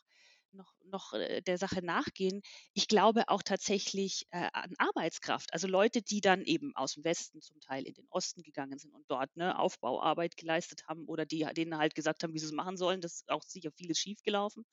noch, 0.54 0.74
noch 0.86 1.14
äh, 1.14 1.42
der 1.42 1.58
Sache 1.58 1.84
nachgehen. 1.84 2.42
Ich 2.74 2.88
glaube 2.88 3.24
auch 3.28 3.44
tatsächlich 3.44 4.26
äh, 4.32 4.50
an 4.54 4.74
Arbeitskraft. 4.78 5.54
Also 5.54 5.68
Leute, 5.68 6.02
die 6.02 6.22
dann 6.22 6.42
eben 6.44 6.76
aus 6.76 6.94
dem 6.94 7.04
Westen 7.04 7.42
zum 7.42 7.60
Teil 7.60 7.84
in 7.84 7.94
den 7.94 8.08
Osten 8.10 8.44
gegangen 8.44 8.78
sind 8.78 8.94
und 8.94 9.06
dort 9.10 9.36
ne, 9.36 9.58
Aufbauarbeit 9.58 10.38
geleistet 10.38 10.84
haben 10.88 11.06
oder 11.08 11.26
die 11.26 11.48
denen 11.56 11.78
halt 11.78 11.96
gesagt 11.96 12.24
haben, 12.24 12.34
wie 12.34 12.40
sie 12.40 12.48
es 12.48 12.52
machen 12.52 12.78
sollen. 12.78 13.02
Das 13.02 13.14
ist 13.14 13.30
auch 13.30 13.44
sicher 13.44 13.72
vieles 13.72 13.98
schiefgelaufen 14.00 14.66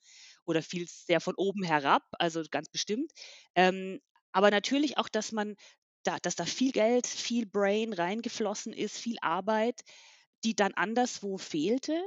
oder 0.45 0.61
viel 0.61 0.87
sehr 0.87 1.21
von 1.21 1.35
oben 1.35 1.63
herab, 1.63 2.03
also 2.13 2.43
ganz 2.49 2.69
bestimmt. 2.69 3.11
Ähm, 3.55 3.99
aber 4.31 4.51
natürlich 4.51 4.97
auch, 4.97 5.09
dass 5.09 5.31
man 5.31 5.55
da, 6.03 6.17
dass 6.19 6.35
da 6.35 6.45
viel 6.45 6.71
Geld, 6.71 7.05
viel 7.07 7.45
Brain 7.45 7.93
reingeflossen 7.93 8.73
ist, 8.73 8.97
viel 8.97 9.17
Arbeit, 9.21 9.81
die 10.43 10.55
dann 10.55 10.73
anderswo 10.73 11.37
fehlte 11.37 12.01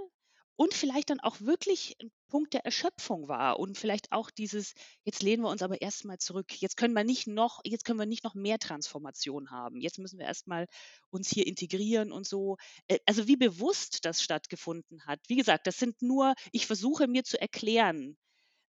und 0.56 0.74
vielleicht 0.74 1.10
dann 1.10 1.20
auch 1.20 1.40
wirklich 1.40 1.96
ein 2.00 2.10
Punkt 2.34 2.52
der 2.52 2.64
Erschöpfung 2.64 3.28
war 3.28 3.60
und 3.60 3.78
vielleicht 3.78 4.10
auch 4.10 4.28
dieses, 4.28 4.74
jetzt 5.04 5.22
lehnen 5.22 5.44
wir 5.44 5.50
uns 5.50 5.62
aber 5.62 5.80
erstmal 5.80 6.18
zurück. 6.18 6.60
Jetzt 6.60 6.76
können 6.76 6.92
wir 6.92 7.04
nicht 7.04 7.28
noch, 7.28 7.60
jetzt 7.62 7.84
können 7.84 8.00
wir 8.00 8.06
nicht 8.06 8.24
noch 8.24 8.34
mehr 8.34 8.58
Transformation 8.58 9.52
haben. 9.52 9.80
Jetzt 9.80 10.00
müssen 10.00 10.18
wir 10.18 10.26
erstmal 10.26 10.66
uns 11.10 11.28
hier 11.28 11.46
integrieren 11.46 12.10
und 12.10 12.26
so. 12.26 12.56
Äh, 12.88 12.98
also 13.06 13.28
wie 13.28 13.36
bewusst 13.36 14.04
das 14.04 14.20
stattgefunden 14.20 15.06
hat. 15.06 15.20
Wie 15.28 15.36
gesagt, 15.36 15.68
das 15.68 15.78
sind 15.78 16.02
nur, 16.02 16.34
ich 16.50 16.66
versuche 16.66 17.06
mir 17.06 17.22
zu 17.22 17.40
erklären, 17.40 18.16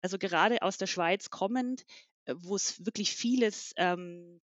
also 0.01 0.17
gerade 0.17 0.61
aus 0.61 0.77
der 0.77 0.87
Schweiz 0.87 1.29
kommend, 1.29 1.85
äh, 2.25 2.35
wo 2.37 2.57
es 2.57 2.85
wirklich 2.85 3.15
vieles 3.15 3.71
ähm, 3.77 4.41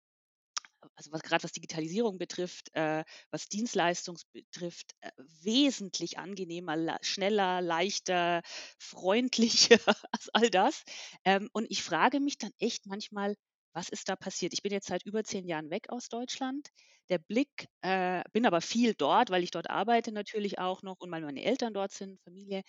also 0.99 1.13
was 1.13 1.23
gerade 1.23 1.45
was 1.45 1.53
Digitalisierung 1.53 2.19
betrifft, 2.19 2.75
äh, 2.75 3.05
was 3.31 3.49
Dienstleistung 3.49 4.19
betrifft, 4.33 4.95
äh, 5.01 5.11
wesentlich 5.43 6.19
angenehmer, 6.19 6.77
la 6.77 6.99
schneller, 7.03 7.61
leichter, 7.63 8.43
freundlicher 8.79 9.79
als 10.13 10.29
all 10.35 10.51
das. 10.51 10.83
Ähm, 11.25 11.49
und 11.53 11.67
ich 11.71 11.83
frage 11.85 12.21
mich 12.21 12.39
dann 12.39 12.53
echt 12.59 12.87
manchmal, 12.87 13.37
was 13.73 13.89
ist 13.91 14.09
da 14.09 14.17
passiert? 14.17 14.53
Ich 14.55 14.63
bin 14.63 14.73
jetzt 14.73 14.89
seit 14.89 15.05
über 15.05 15.23
zehn 15.25 15.47
Jahren 15.47 15.71
weg 15.71 15.91
aus 15.91 16.09
Deutschland. 16.09 16.69
Der 17.11 17.19
Blick, 17.19 17.69
äh, 17.83 18.23
bin 18.33 18.45
aber 18.47 18.61
viel 18.61 18.95
dort, 18.95 19.31
weil 19.31 19.43
ich 19.45 19.51
dort 19.53 19.71
arbeite 19.71 20.13
natürlich 20.13 20.59
auch 20.59 20.83
noch 20.83 20.97
und 21.01 21.11
meine 21.11 21.43
Eltern 21.45 21.73
dort 21.75 21.93
sind, 21.93 22.21
Familie. 22.23 22.63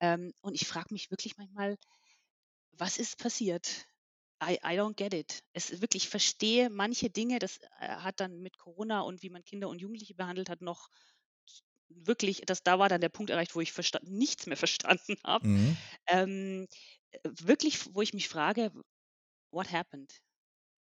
Ähm, 0.00 0.32
und 0.42 0.54
ich 0.54 0.66
frage 0.66 0.92
mich 0.92 1.10
wirklich 1.10 1.36
manchmal, 1.36 1.76
was 2.72 2.98
ist 2.98 3.18
passiert? 3.18 3.86
I, 4.42 4.58
I 4.62 4.76
don't 4.78 4.96
get 4.96 5.14
it. 5.14 5.42
Es 5.54 5.80
wirklich, 5.80 6.04
ich 6.04 6.08
verstehe 6.08 6.68
manche 6.68 7.08
Dinge, 7.08 7.38
das 7.38 7.58
äh, 7.80 7.88
hat 7.88 8.20
dann 8.20 8.42
mit 8.42 8.58
Corona 8.58 9.00
und 9.00 9.22
wie 9.22 9.30
man 9.30 9.44
Kinder 9.44 9.68
und 9.68 9.80
Jugendliche 9.80 10.14
behandelt 10.14 10.50
hat, 10.50 10.60
noch 10.60 10.88
wirklich, 11.88 12.42
das, 12.46 12.62
da 12.62 12.78
war 12.78 12.88
dann 12.88 13.00
der 13.00 13.08
Punkt 13.08 13.30
erreicht, 13.30 13.54
wo 13.54 13.60
ich 13.60 13.72
nichts 14.02 14.46
mehr 14.46 14.56
verstanden 14.56 15.16
habe. 15.24 15.46
Mhm. 15.46 15.76
Ähm, 16.08 16.66
äh, 17.10 17.18
wirklich, 17.42 17.94
wo 17.94 18.02
ich 18.02 18.12
mich 18.12 18.28
frage, 18.28 18.72
what 19.50 19.72
happened? 19.72 20.12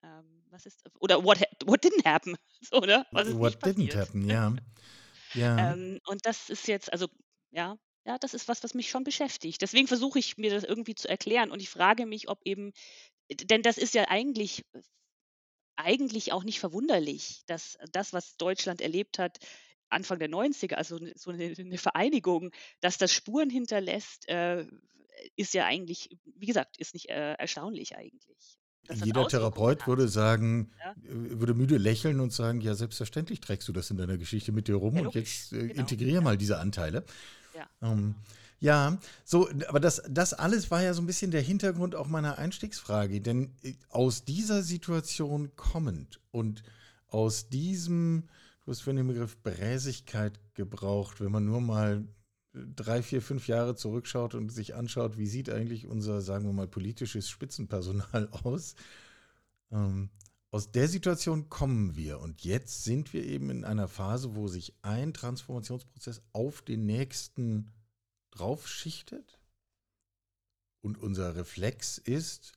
Ähm, 0.03 0.45
was 0.51 0.67
ist, 0.67 0.83
oder 1.01 1.25
what, 1.25 1.39
what 1.65 1.85
didn't 1.85 2.05
happen? 2.05 2.37
So, 2.61 2.79
oder? 2.79 3.07
Was 3.13 3.29
ist 3.29 3.39
what 3.39 3.63
didn't 3.63 3.95
happen, 3.95 4.29
ja. 4.29 4.55
ja. 5.35 5.73
Ähm, 5.73 6.01
und 6.07 6.25
das 6.25 6.49
ist 6.49 6.67
jetzt, 6.67 6.93
also, 6.93 7.09
ja, 7.51 7.77
ja, 8.07 8.19
das 8.19 8.35
ist 8.35 8.49
was, 8.49 8.63
was 8.63 8.75
mich 8.75 8.91
schon 8.91 9.05
beschäftigt. 9.05 9.63
Deswegen 9.63 9.87
versuche 9.87 10.19
ich 10.19 10.37
mir 10.37 10.51
das 10.51 10.65
irgendwie 10.65 10.95
zu 10.95 11.09
erklären 11.09 11.51
und 11.51 11.61
ich 11.61 11.71
frage 11.71 12.07
mich, 12.07 12.29
ob 12.29 12.41
eben 12.45 12.73
denn 13.31 13.63
das 13.63 13.79
ist 13.79 13.95
ja 13.95 14.07
eigentlich 14.09 14.65
eigentlich 15.77 16.33
auch 16.33 16.45
nicht 16.45 16.61
verwunderlich, 16.61 17.43
dass 17.47 17.79
das, 17.91 18.13
was 18.13 18.37
Deutschland 18.37 18.81
erlebt 18.81 19.19
hat, 19.19 19.39
Anfang 19.89 20.19
der 20.19 20.31
90er, 20.31 20.75
also 20.75 20.99
so 21.15 21.31
eine, 21.31 21.55
eine 21.57 21.79
Vereinigung, 21.79 22.51
dass 22.81 22.99
das 22.99 23.13
Spuren 23.13 23.51
hinterlässt, 23.51 24.29
äh, 24.29 24.67
ist 25.37 25.55
ja 25.55 25.67
eigentlich, 25.67 26.19
wie 26.25 26.47
gesagt, 26.47 26.79
ist 26.79 26.95
nicht 26.95 27.09
äh, 27.09 27.35
erstaunlich 27.35 27.97
eigentlich. 27.97 28.59
Jeder 29.03 29.27
Therapeut 29.27 29.87
würde 29.87 30.09
sagen, 30.09 30.73
ja? 30.79 30.93
Äh, 30.93 31.41
würde 31.41 31.55
müde 31.55 31.79
lächeln 31.79 32.21
und 32.21 32.33
sagen, 32.33 32.61
ja, 32.61 32.75
selbstverständlich 32.75 33.41
trägst 33.41 33.67
du 33.69 33.73
das 33.73 33.91
in 33.91 33.97
deiner 33.97 34.19
Geschichte 34.19 34.53
mit 34.53 34.69
dir 34.69 34.75
rum 34.75 34.97
ja, 34.97 35.03
und 35.03 35.15
jetzt 35.15 35.53
äh, 35.53 35.69
genau. 35.69 35.81
integriere 35.81 36.21
mal 36.21 36.37
diese 36.37 36.59
Anteile. 36.59 37.05
Ja. 37.55 37.69
Ähm, 37.81 38.17
ja, 38.65 38.99
so, 39.27 39.51
aber 39.69 39.79
das, 39.79 40.03
das 40.09 40.33
alles 40.33 40.71
war 40.71 40.83
ja 40.83 40.95
so 40.95 41.03
ein 41.03 41.07
bisschen 41.07 41.31
der 41.31 41.43
Hintergrund 41.43 41.95
auch 41.95 42.09
meiner 42.09 42.39
Einstiegsfrage. 42.39 43.21
Denn 43.21 43.53
äh, 43.63 43.75
aus 43.91 44.25
dieser 44.25 44.63
Situation 44.63 45.55
kommend 45.55 46.19
und 46.31 46.63
aus 47.09 47.51
diesem, 47.51 48.25
du 48.65 48.71
hast 48.71 48.81
für 48.81 48.95
den 48.95 49.07
Begriff 49.07 49.37
Bräsigkeit 49.43 50.41
gebraucht, 50.55 51.21
wenn 51.21 51.31
man 51.31 51.45
nur 51.45 51.61
mal 51.61 52.09
drei, 52.55 53.03
vier, 53.03 53.21
fünf 53.21 53.49
Jahre 53.49 53.77
zurückschaut 53.77 54.35
und 54.35 54.49
sich 54.49 54.75
anschaut, 54.75 55.19
wie 55.19 55.27
sieht 55.27 55.51
eigentlich 55.51 55.87
unser, 55.87 56.23
sagen 56.23 56.47
wir 56.47 56.55
mal, 56.55 56.67
politisches 56.67 57.29
Spitzenpersonal 57.29 58.31
aus. 58.45 58.77
Ähm, 59.73 60.09
aus 60.51 60.71
der 60.71 60.89
Situation 60.89 61.51
kommen 61.51 61.97
wir 61.97 62.19
und 62.19 62.45
jetzt 62.45 62.85
sind 62.85 63.13
wir 63.13 63.27
eben 63.27 63.51
in 63.51 63.63
einer 63.67 63.89
Phase, 63.89 64.35
wo 64.35 64.49
sich 64.49 64.73
ein 64.81 65.13
Transformationsprozess 65.13 66.23
auf 66.33 66.63
den 66.63 66.87
nächsten 66.87 67.71
draufschichtet. 68.37 69.39
Und 70.81 70.99
unser 70.99 71.35
Reflex 71.35 71.99
ist, 71.99 72.53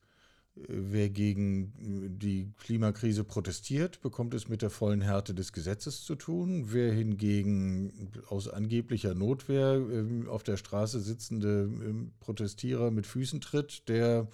äh, 0.55 0.63
wer 0.67 1.09
gegen 1.09 2.19
die 2.19 2.51
Klimakrise 2.57 3.23
protestiert, 3.23 4.01
bekommt 4.01 4.33
es 4.33 4.47
mit 4.49 4.61
der 4.61 4.69
vollen 4.69 5.01
Härte 5.01 5.33
des 5.33 5.53
Gesetzes 5.53 6.03
zu 6.03 6.15
tun. 6.15 6.73
Wer 6.73 6.93
hingegen 6.93 8.11
aus 8.27 8.47
angeblicher 8.47 9.13
Notwehr 9.13 9.75
ähm, 9.75 10.27
auf 10.27 10.43
der 10.43 10.57
Straße 10.57 10.99
sitzende 10.99 11.63
ähm, 11.63 12.11
Protestierer 12.19 12.91
mit 12.91 13.07
Füßen 13.07 13.41
tritt, 13.41 13.87
der, 13.87 14.27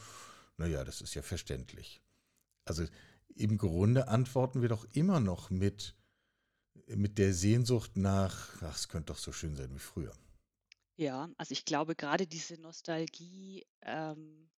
naja, 0.57 0.83
das 0.83 1.01
ist 1.01 1.13
ja 1.13 1.21
verständlich. 1.21 2.01
Also 2.65 2.85
im 3.35 3.57
Grunde 3.57 4.07
antworten 4.07 4.61
wir 4.61 4.69
doch 4.69 4.87
immer 4.93 5.19
noch 5.19 5.49
mit, 5.49 5.95
mit 6.87 7.17
der 7.17 7.33
Sehnsucht 7.33 7.97
nach, 7.97 8.61
ach, 8.61 8.75
es 8.75 8.87
könnte 8.87 9.13
doch 9.13 9.19
so 9.19 9.31
schön 9.31 9.55
sein 9.55 9.73
wie 9.73 9.79
früher. 9.79 10.13
Ja, 10.95 11.29
also 11.37 11.51
ich 11.53 11.65
glaube 11.65 11.95
gerade 11.95 12.27
diese 12.27 12.59
Nostalgie, 12.61 13.65
ähm, 13.81 14.49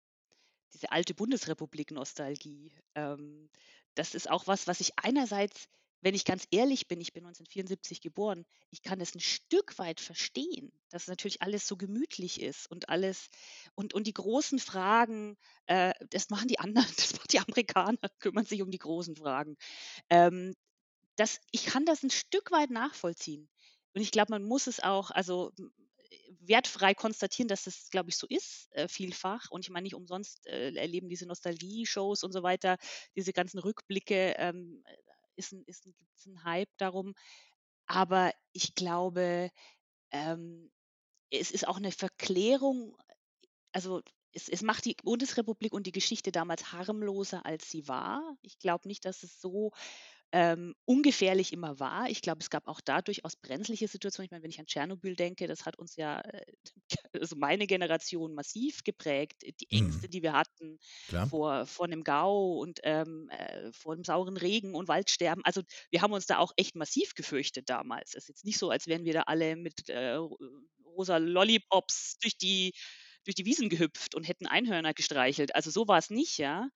diese 0.73 0.91
alte 0.91 1.13
Bundesrepublik-Nostalgie, 1.15 2.73
ähm, 2.95 3.49
das 3.95 4.15
ist 4.15 4.29
auch 4.29 4.47
was, 4.47 4.67
was 4.67 4.81
ich 4.81 4.93
einerseits 4.97 5.67
wenn 6.01 6.13
ich 6.13 6.23
ganz 6.23 6.47
ehrlich 6.51 6.87
bin, 6.87 7.01
ich 7.01 7.13
bin 7.13 7.23
1974 7.23 7.99
geboren, 7.99 8.45
ich 8.69 8.83
kann 8.83 9.01
es 9.01 9.15
ein 9.15 9.19
Stück 9.19 9.79
weit 9.79 9.99
verstehen, 9.99 10.71
dass 10.91 11.07
natürlich 11.07 11.41
alles 11.41 11.67
so 11.67 11.77
gemütlich 11.77 12.39
ist 12.41 12.69
und 12.69 12.89
alles 12.89 13.29
und 13.73 13.95
und 13.95 14.05
die 14.05 14.13
großen 14.13 14.59
Fragen, 14.59 15.35
äh, 15.65 15.95
das 16.11 16.29
machen 16.29 16.47
die 16.47 16.59
anderen, 16.59 16.85
das 16.97 17.13
machen 17.13 17.27
die 17.31 17.39
Amerikaner, 17.39 18.09
kümmern 18.19 18.45
sich 18.45 18.61
um 18.61 18.69
die 18.69 18.77
großen 18.77 19.15
Fragen. 19.15 19.57
Ähm, 20.11 20.53
das 21.15 21.39
ich 21.51 21.65
kann 21.65 21.85
das 21.85 22.03
ein 22.03 22.11
Stück 22.11 22.51
weit 22.51 22.69
nachvollziehen. 22.71 23.49
Und 23.95 24.01
ich 24.01 24.11
glaube, 24.11 24.31
man 24.33 24.43
muss 24.43 24.67
es 24.67 24.81
auch 24.81 25.11
also, 25.11 25.51
wertfrei 26.41 26.93
konstatieren, 26.95 27.48
dass 27.50 27.65
das, 27.65 27.89
glaube 27.91 28.10
ich, 28.10 28.17
so 28.17 28.27
ist, 28.29 28.69
äh, 28.74 28.88
vielfach. 28.88 29.51
Und 29.51 29.65
ich 29.65 29.69
meine, 29.72 29.84
nicht 29.84 29.95
umsonst, 29.95 30.45
äh, 30.48 30.74
erleben 30.75 31.10
diese 31.10 31.25
Nostalgie-Shows 31.27 32.24
und 32.24 32.31
so 32.34 32.43
weiter, 32.43 32.77
diese 33.15 33.34
ganzen 33.34 33.60
Rückblicke, 33.60 34.36
ähm, 34.38 34.84
ist 35.38 35.53
'n 35.53 35.63
ist 35.67 35.86
'n 35.88 35.95
gibt's 35.98 36.25
'n 36.27 36.43
Hype 36.45 36.69
darum. 36.77 37.13
Aber 37.88 38.34
ich 38.53 38.75
glaube, 38.75 39.51
ähm, 40.12 40.72
es 41.31 41.51
ist 41.51 41.67
auch 41.67 41.79
'ne 41.79 41.91
Verklärung 41.93 42.98
also, 43.74 44.01
es 44.34 44.50
es 44.50 44.62
macht 44.63 44.86
die 44.86 44.95
Bundesrepublik 45.03 45.74
und 45.74 45.88
die 45.88 45.91
Geschichte 45.93 46.31
damals 46.31 46.72
harmloser, 46.74 47.45
als 47.45 47.69
sie 47.72 47.88
war. 47.89 48.38
Ich 48.43 48.60
glaube 48.60 48.88
nicht, 48.89 49.05
dass 49.05 49.24
es 49.24 49.41
so 49.41 49.72
ähm, 50.32 50.75
ungefährlich 50.86 51.53
immer 51.53 51.79
war. 51.79 52.10
Ich 52.10 52.22
glaube, 52.22 52.39
es 52.41 52.50
gab 52.50 52.67
auch 52.67 52.82
da 52.82 53.01
durchaus 53.01 53.36
brenzliche 53.38 53.88
Situationen. 53.88 54.25
Ich 54.25 54.32
meine, 54.32 54.44
wenn 54.44 54.50
ich 54.50 54.60
an 54.60 54.65
Tschernobyl 54.65 55.15
denke, 55.15 55.48
das 55.48 55.65
hat 55.65 55.77
uns 55.79 55.96
ja, 55.96 56.20
äh, 56.22 56.46
also 57.13 57.36
meine 57.38 57.67
Generation 57.67 58.34
massiv 58.36 58.84
geprägt. 58.84 59.44
Die 59.44 59.72
Mhm. 59.72 60.01
Ängste, 60.01 60.10
die 60.10 60.24
wir 60.24 60.34
hatten 60.34 60.79
Klar. 61.08 61.29
vor, 61.29 61.65
vor 61.65 61.86
einem 61.86 62.03
Gau 62.03 62.58
und 62.60 62.79
ähm, 62.84 63.29
äh, 63.29 63.72
vor 63.72 63.96
dem 63.96 64.03
sauren 64.03 64.38
Regen 64.38 64.75
und 64.75 64.88
Waldsterben. 64.88 65.44
Also 65.46 65.62
wir 65.89 66.01
haben 66.01 66.13
uns 66.13 66.25
da 66.27 66.38
auch 66.39 66.51
echt 66.58 66.75
massiv 66.75 67.15
gefürchtet 67.15 67.70
damals. 67.70 68.10
Es 68.15 68.24
ist 68.24 68.27
jetzt 68.29 68.46
nicht 68.46 68.58
so, 68.60 68.70
als 68.70 68.88
wären 68.88 69.05
wir 69.05 69.13
da 69.13 69.22
alle 69.24 69.55
mit 69.55 69.89
äh, 69.89 70.17
rosa 70.84 71.17
Lollipops 71.17 72.17
durch 72.20 72.38
die, 72.38 72.74
durch 73.25 73.36
die 73.36 73.46
Wiesen 73.46 73.70
gehüpft 73.70 74.15
und 74.15 74.24
hätten 74.27 74.48
Einhörner 74.48 74.94
gestreichelt. 74.94 75.55
Also 75.55 75.72
so 75.72 75.88
war 75.88 75.98
es 75.98 76.10
nicht, 76.10 76.38
ja. 76.38 76.70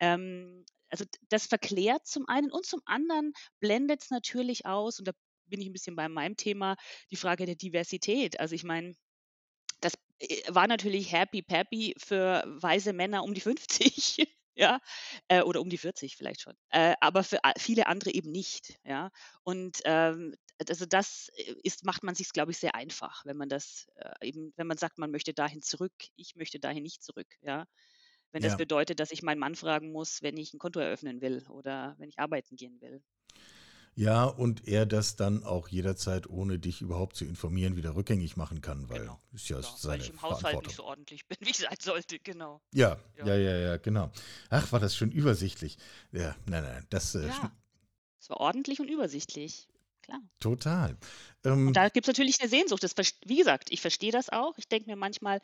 Ähm, 0.00 0.64
also 0.90 1.04
das 1.28 1.46
verklärt 1.46 2.06
zum 2.06 2.28
einen 2.28 2.50
und 2.50 2.66
zum 2.66 2.82
anderen 2.86 3.32
blendet 3.60 4.02
es 4.02 4.10
natürlich 4.10 4.66
aus, 4.66 4.98
und 4.98 5.06
da 5.08 5.12
bin 5.46 5.60
ich 5.60 5.68
ein 5.68 5.72
bisschen 5.72 5.96
bei 5.96 6.08
meinem 6.08 6.36
Thema, 6.36 6.76
die 7.10 7.16
Frage 7.16 7.46
der 7.46 7.56
Diversität. 7.56 8.40
Also 8.40 8.54
ich 8.54 8.64
meine, 8.64 8.94
das 9.80 9.94
äh, 10.20 10.42
war 10.48 10.66
natürlich 10.68 11.12
happy 11.12 11.42
peppy 11.42 11.94
für 11.98 12.44
weiße 12.46 12.92
Männer 12.92 13.24
um 13.24 13.34
die 13.34 13.40
50, 13.40 14.26
ja, 14.54 14.80
äh, 15.28 15.42
oder 15.42 15.60
um 15.60 15.70
die 15.70 15.78
40 15.78 16.16
vielleicht 16.16 16.42
schon, 16.42 16.54
äh, 16.70 16.94
aber 17.00 17.24
für 17.24 17.38
viele 17.58 17.86
andere 17.86 18.12
eben 18.12 18.30
nicht, 18.32 18.78
ja. 18.84 19.10
Und, 19.44 19.80
ähm, 19.84 20.34
also 20.68 20.86
das 20.86 21.28
äh, 21.36 21.54
ist 21.64 21.84
macht 21.84 22.02
man 22.04 22.14
sich's, 22.14 22.32
glaube 22.32 22.52
ich, 22.52 22.58
sehr 22.58 22.74
einfach, 22.74 23.24
wenn 23.26 23.36
man 23.36 23.48
das, 23.48 23.86
äh, 23.96 24.28
eben 24.28 24.52
wenn 24.56 24.66
man 24.66 24.76
sagt, 24.78 24.98
man 24.98 25.10
möchte 25.10 25.34
dahin 25.34 25.62
zurück. 25.62 25.94
Ich 26.16 26.36
möchte 26.36 26.60
dahin 26.60 26.82
nicht 26.82 27.02
zurück, 27.02 27.28
ja. 27.42 27.66
Wenn 28.32 28.42
das 28.42 28.54
Ja. 28.54 28.56
bedeutet, 28.56 29.00
dass 29.00 29.12
ich 29.12 29.22
meinen 29.22 29.38
Mann 29.40 29.54
fragen 29.56 29.92
muss, 29.92 30.22
wenn 30.22 30.36
ich 30.36 30.54
ein 30.54 30.58
Konto 30.58 30.80
eröffnen 30.80 31.20
will 31.20 31.46
oder 31.48 31.94
wenn 31.98 32.08
ich 32.08 32.18
arbeiten 32.18 32.56
gehen 32.56 32.80
will. 32.80 33.02
Ja, 33.94 34.24
und 34.24 34.66
er 34.68 34.86
das 34.86 35.16
dann 35.16 35.42
auch 35.44 35.68
jederzeit, 35.68 36.28
ohne 36.28 36.58
dich 36.58 36.80
überhaupt 36.80 37.16
zu 37.16 37.24
informieren, 37.24 37.76
wieder 37.76 37.94
rückgängig 37.96 38.36
machen 38.36 38.60
kann, 38.60 38.88
weil 38.88 39.10
Genau. 39.10 39.20
ist 39.32 39.48
ja 39.48 39.60
weil 39.86 40.00
seine 40.00 40.00
ich 40.00 40.10
im 40.10 40.20
Haushalt 40.22 40.60
nicht 40.62 40.74
so 40.76 40.84
ordentlich 40.84 41.26
bin, 41.28 41.38
wie 41.40 41.50
ich 41.50 41.56
sein 41.58 41.76
sollte, 41.80 42.18
genau. 42.20 42.62
Ja, 42.72 42.98
Ja. 43.16 43.24
ja, 43.24 43.34
ja, 43.34 43.56
ja, 43.58 43.76
genau. 43.78 44.12
Ach, 44.48 44.70
war 44.72 44.78
das 44.80 44.94
schon 44.96 45.10
übersichtlich. 45.10 45.76
Ja, 46.12 46.36
nein, 46.46 46.62
nein, 46.62 46.86
das 46.90 47.14
äh, 47.16 47.28
Ja, 47.28 47.52
es 48.20 48.30
war 48.30 48.38
ordentlich 48.38 48.80
und 48.80 48.88
übersichtlich, 48.90 49.68
klar. 50.02 50.22
total. 50.40 50.96
Und 51.66 51.76
Ähm, 51.76 51.76
da 51.76 51.88
gibt's 51.88 52.08
natürlich 52.08 52.38
'ne 52.40 52.48
Sehnsucht. 52.48 52.82
Das 52.82 52.94
wie 53.26 53.36
gesagt, 53.36 53.70
ich 53.70 53.80
verstehe 53.80 54.12
das 54.12 54.28
auch. 54.30 54.56
Ich 54.58 54.68
denke 54.68 54.88
mir 54.90 54.96
manchmal: 54.96 55.40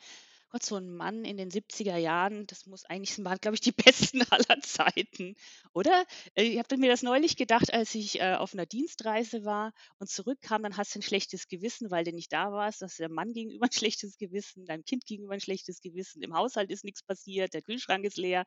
„Gott, 0.51 0.63
so 0.63 0.77
'n 0.77 0.89
Mann 0.95 1.25
in 1.25 1.35
den 1.35 1.51
70er 1.51 1.97
Jahren, 1.97 2.47
das 2.47 2.65
muss 2.67 2.85
eigentlich 2.85 3.15
das 3.17 3.25
waren, 3.25 3.37
glaube 3.41 3.55
ich, 3.55 3.61
die 3.61 3.73
besten 4.11 4.21
aller 4.29 4.61
Zeiten“, 4.61 5.35
oder? 5.73 6.05
Äh, 6.35 6.43
ich 6.43 6.57
habe 6.59 6.77
mir 6.77 6.89
das 6.89 7.03
neulich 7.03 7.35
gedacht, 7.35 7.73
als 7.73 7.93
ich, 7.95 8.21
äh, 8.21 8.35
auf 8.35 8.53
'ner 8.53 8.65
Dienstreise 8.65 9.43
war 9.43 9.73
und 9.99 10.09
zurückkam, 10.09 10.63
dann 10.63 10.77
hast 10.77 10.95
du 10.95 10.99
'n 10.99 11.01
schlechtes 11.01 11.49
Gewissen, 11.49 11.91
weil 11.91 12.05
du 12.05 12.13
nicht 12.13 12.31
da 12.31 12.51
warst. 12.53 12.81
Du 12.81 12.85
deinem 12.87 13.13
Mann 13.13 13.33
gegenüber 13.33 13.65
'n 13.65 13.71
schlechtes 13.91 14.17
Gewissen, 14.17 14.65
deinem 14.65 14.85
Kind 14.85 15.05
gegenüber 15.05 15.33
'n 15.35 15.41
schlechtes 15.41 15.81
Gewissen, 15.81 16.21
im 16.23 16.33
Haushalt 16.33 16.71
ist 16.71 16.85
nix 16.85 17.03
passiert, 17.03 17.53
der 17.53 17.61
Kühlschrank 17.61 18.05
ist 18.05 18.17
leer. 18.17 18.45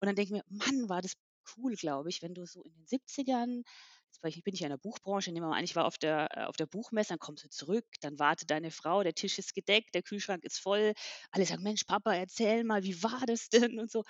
Und 0.00 0.06
dann 0.06 0.16
denke 0.16 0.34
ich 0.34 0.42
mir: 0.42 0.44
„Mann, 0.48 0.88
war 0.88 1.00
das 1.02 1.12
cool“, 1.56 1.76
glaube 1.76 2.08
ich, 2.08 2.22
wenn 2.22 2.34
du 2.34 2.44
so 2.46 2.62
in 2.62 2.72
den 2.74 2.86
70ern 2.86 3.62
jetzt 4.06 4.20
bin 4.44 4.54
ich 4.54 4.62
in 4.62 4.68
der 4.70 4.76
Buchbranche, 4.78 5.32
nehmen 5.32 5.46
wir 5.46 5.50
mal 5.50 5.58
an, 5.58 5.64
ich 5.64 5.76
war 5.76 5.84
auf 5.86 5.98
der 5.98 6.28
äh, 6.36 6.44
auf 6.44 6.56
der 6.56 6.66
Buchmesse, 6.66 7.10
dann 7.10 7.18
kommst 7.18 7.44
du 7.44 7.48
zurück, 7.50 7.84
dann 8.00 8.18
wartet 8.18 8.50
deine 8.50 8.70
Frau, 8.70 9.02
der 9.02 9.14
Tisch 9.14 9.38
ist 9.38 9.54
gedeckt, 9.54 9.94
der 9.94 10.02
Kühlschrank 10.02 10.44
ist 10.44 10.58
voll. 10.60 10.92
Alle 11.30 11.44
sagen: 11.46 11.62
„Mensch, 11.62 11.84
Papa, 11.84 12.14
erzähl 12.14 12.64
mal, 12.64 12.82
wie 12.84 13.02
war 13.02 13.22
das 13.26 13.48
denn?“ 13.74 13.78
und 13.80 13.90
so. 13.90 14.04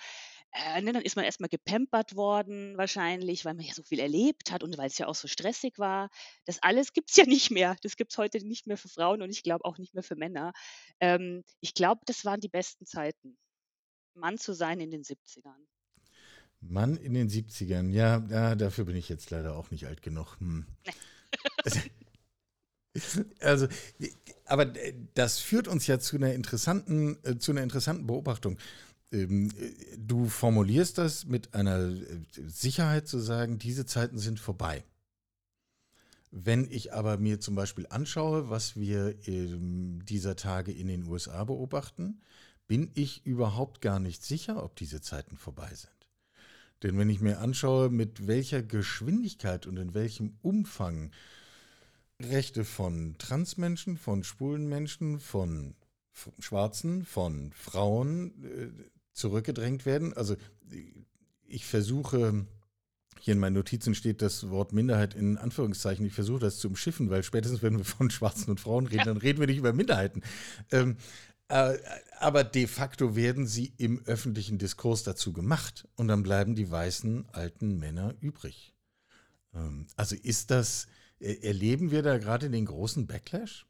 Äh, 0.51 0.81
ne, 0.81 0.93
dann 0.93 1.01
ist 1.03 1.15
man 1.15 1.25
erst 1.25 1.39
mal 1.39 1.47
gepampert 1.47 2.15
worden 2.15 2.77
wahrscheinlich, 2.77 3.45
weil 3.45 3.53
man 3.53 3.65
ja 3.65 3.73
so 3.73 3.83
viel 3.83 3.99
erlebt 3.99 4.51
hat 4.51 4.63
und 4.63 4.77
weil's 4.77 4.97
ja 4.97 5.07
auch 5.07 5.15
so 5.15 5.27
stressig 5.27 5.77
war. 5.77 6.09
Das 6.45 6.61
alles 6.61 6.93
gibt's 6.93 7.15
ja 7.17 7.25
nicht 7.27 7.51
mehr. 7.51 7.75
Das 7.83 7.95
gibt's 7.97 8.17
heute 8.17 8.39
nicht 8.45 8.67
mehr 8.67 8.77
für 8.77 8.89
Frauen 8.89 9.21
und 9.21 9.29
ich 9.29 9.43
glaube 9.43 9.65
auch 9.65 9.77
nicht 9.77 9.93
mehr 9.93 10.03
für 10.03 10.15
Männer. 10.15 10.53
Ähm, 10.99 11.43
ich 11.61 11.73
glaube, 11.73 12.01
das 12.05 12.25
waren 12.25 12.39
die 12.41 12.49
besten 12.49 12.85
Zeiten, 12.85 13.37
Mann 14.15 14.37
zu 14.39 14.53
sein 14.53 14.79
in 14.81 14.91
den 14.91 15.03
70ern. 15.03 15.67
Mann 16.61 16.97
in 16.97 17.13
den 17.13 17.29
70ern, 17.29 17.91
ja, 17.91 18.23
ja, 18.29 18.55
dafür 18.55 18.85
bin 18.85 18.95
ich 18.95 19.09
jetzt 19.09 19.29
leider 19.29 19.55
auch 19.55 19.71
nicht 19.71 19.87
alt 19.87 20.01
genug. 20.01 20.37
Hm. 20.39 20.65
Also, 23.41 23.67
aber 24.45 24.65
das 25.13 25.37
führt 25.37 25.67
uns 25.67 25.85
ja 25.85 25.99
zu 25.99 26.15
einer 26.15 26.33
interessanten, 26.33 27.17
äh, 27.23 27.37
zu 27.37 27.51
einer 27.51 27.61
interessanten 27.61 28.07
Beobachtung. 28.07 28.57
Ähm, 29.11 29.51
äh, 29.51 29.97
du 29.97 30.27
formulierst 30.27 30.97
das 30.97 31.25
mit 31.25 31.53
einer 31.53 31.77
äh, 31.77 32.03
Sicherheit 32.47 33.07
zu 33.07 33.19
sagen, 33.19 33.59
diese 33.59 33.85
Zeiten 33.85 34.17
sind 34.17 34.39
vorbei. 34.39 34.83
Wenn 36.31 36.69
ich 36.69 36.93
aber 36.93 37.17
mir 37.17 37.39
zum 37.39 37.55
Beispiel 37.55 37.87
anschaue, 37.89 38.49
was 38.49 38.75
wir 38.75 39.15
ähm, 39.27 40.03
dieser 40.05 40.35
Tage 40.35 40.71
in 40.71 40.87
den 40.87 41.07
USA 41.07 41.43
beobachten, 41.45 42.21
bin 42.67 42.91
ich 42.95 43.25
überhaupt 43.25 43.81
gar 43.81 43.99
nicht 43.99 44.23
sicher, 44.23 44.61
ob 44.63 44.75
diese 44.75 45.01
Zeiten 45.01 45.37
vorbei 45.37 45.69
sind. 45.73 45.96
Denn 46.83 46.97
wenn 46.97 47.09
ich 47.09 47.21
mir 47.21 47.39
anschaue, 47.39 47.89
mit 47.89 48.27
welcher 48.27 48.61
Geschwindigkeit 48.61 49.65
und 49.65 49.77
in 49.77 49.93
welchem 49.93 50.37
Umfang 50.41 51.11
Rechte 52.19 52.65
von 52.65 53.15
Transmenschen, 53.17 53.97
von 53.97 54.23
schwulen 54.23 54.67
Menschen, 54.67 55.19
von 55.19 55.75
Schwarzen, 56.39 57.05
von 57.05 57.51
Frauen 57.53 58.43
äh, 58.43 58.69
zurückgedrängt 59.13 59.85
werden. 59.85 60.13
Also 60.13 60.35
ich 61.45 61.65
versuche, 61.65 62.45
hier 63.19 63.33
in 63.33 63.39
meinen 63.39 63.53
Notizen 63.53 63.95
steht 63.95 64.21
das 64.21 64.49
Wort 64.49 64.73
Minderheit 64.73 65.13
in 65.13 65.37
Anführungszeichen, 65.37 66.05
ich 66.05 66.13
versuche 66.13 66.39
das 66.39 66.57
zu 66.57 66.69
umschiffen, 66.69 67.09
weil 67.09 67.23
spätestens 67.23 67.61
wenn 67.61 67.77
wir 67.77 67.85
von 67.85 68.09
Schwarzen 68.09 68.51
und 68.51 68.59
Frauen 68.59 68.87
reden, 68.87 69.05
dann 69.05 69.17
reden 69.17 69.39
wir 69.39 69.47
nicht 69.47 69.57
über 69.57 69.73
Minderheiten. 69.73 70.23
Ähm, 70.71 70.91
äh, 70.91 70.93
aber 71.49 72.43
de 72.43 72.67
facto 72.67 73.15
werden 73.15 73.47
sie 73.47 73.73
im 73.77 74.03
öffentlichen 74.05 74.57
Diskurs 74.57 75.03
dazu 75.03 75.31
gemacht 75.33 75.87
und 75.95 76.07
dann 76.09 76.23
bleiben 76.23 76.55
die 76.55 76.69
weißen 76.69 77.29
alten 77.29 77.77
Männer 77.77 78.15
übrig. 78.19 78.73
Ähm, 79.53 79.87
also 79.95 80.15
ist 80.15 80.51
das, 80.51 80.87
er- 81.19 81.43
erleben 81.43 81.91
wir 81.91 82.01
da 82.03 82.17
gerade 82.17 82.49
den 82.49 82.65
großen 82.65 83.07
Backlash? 83.07 83.65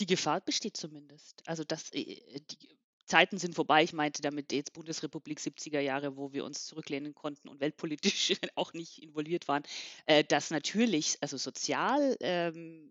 Die 0.00 0.06
Gefahr 0.06 0.40
besteht 0.40 0.76
zumindest. 0.76 1.42
Also, 1.46 1.64
das 1.64 1.90
äh, 1.92 2.40
die 2.50 2.78
Zeiten 3.06 3.38
sind 3.38 3.54
vorbei. 3.54 3.82
Ich 3.82 3.92
meinte 3.92 4.20
damit 4.22 4.52
jetzt 4.52 4.72
Bundesrepublik 4.74 5.40
70er 5.40 5.80
Jahre, 5.80 6.16
wo 6.16 6.32
wir 6.32 6.44
uns 6.44 6.66
zurücklehnen 6.66 7.14
konnten 7.14 7.48
und 7.48 7.60
weltpolitisch 7.60 8.32
auch 8.54 8.72
nicht 8.74 9.02
involviert 9.02 9.48
waren. 9.48 9.62
Äh, 10.06 10.24
dass 10.24 10.50
natürlich, 10.50 11.16
also 11.20 11.36
sozial, 11.36 12.16
ähm, 12.20 12.90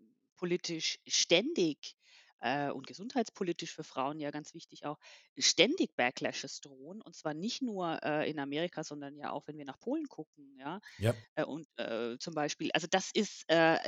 ständig 1.06 1.96
äh, 2.40 2.70
und 2.70 2.86
gesundheitspolitisch 2.86 3.72
für 3.72 3.84
Frauen 3.84 4.20
ja 4.20 4.30
ganz 4.30 4.54
wichtig 4.54 4.86
auch, 4.86 4.98
ständig 5.38 5.94
Backlashes 5.96 6.60
drohen. 6.60 7.00
Und 7.02 7.14
zwar 7.16 7.34
nicht 7.34 7.62
nur 7.62 8.02
äh, 8.02 8.30
in 8.30 8.38
Amerika, 8.38 8.84
sondern 8.84 9.16
ja 9.16 9.30
auch, 9.30 9.46
wenn 9.46 9.58
wir 9.58 9.64
nach 9.64 9.78
Polen 9.78 10.08
gucken, 10.08 10.54
ja. 10.58 10.80
Ja. 10.98 11.14
Äh, 11.34 11.44
und 11.44 11.66
äh, 11.78 12.16
zum 12.18 12.34
Beispiel, 12.34 12.70
also 12.72 12.86
das 12.90 13.10
ist 13.12 13.44
äh, 13.48 13.78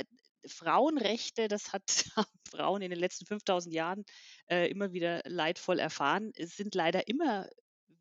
Frauenrechte, 0.45 1.47
das 1.47 1.73
hat 1.73 1.83
Frauen 2.49 2.81
in 2.81 2.89
den 2.89 2.99
letzten 2.99 3.25
5000 3.25 3.73
Jahren 3.73 4.05
äh, 4.49 4.69
immer 4.69 4.91
wieder 4.93 5.21
leidvoll 5.25 5.79
erfahren, 5.79 6.31
es 6.35 6.55
sind 6.55 6.75
leider 6.75 7.07
immer 7.07 7.47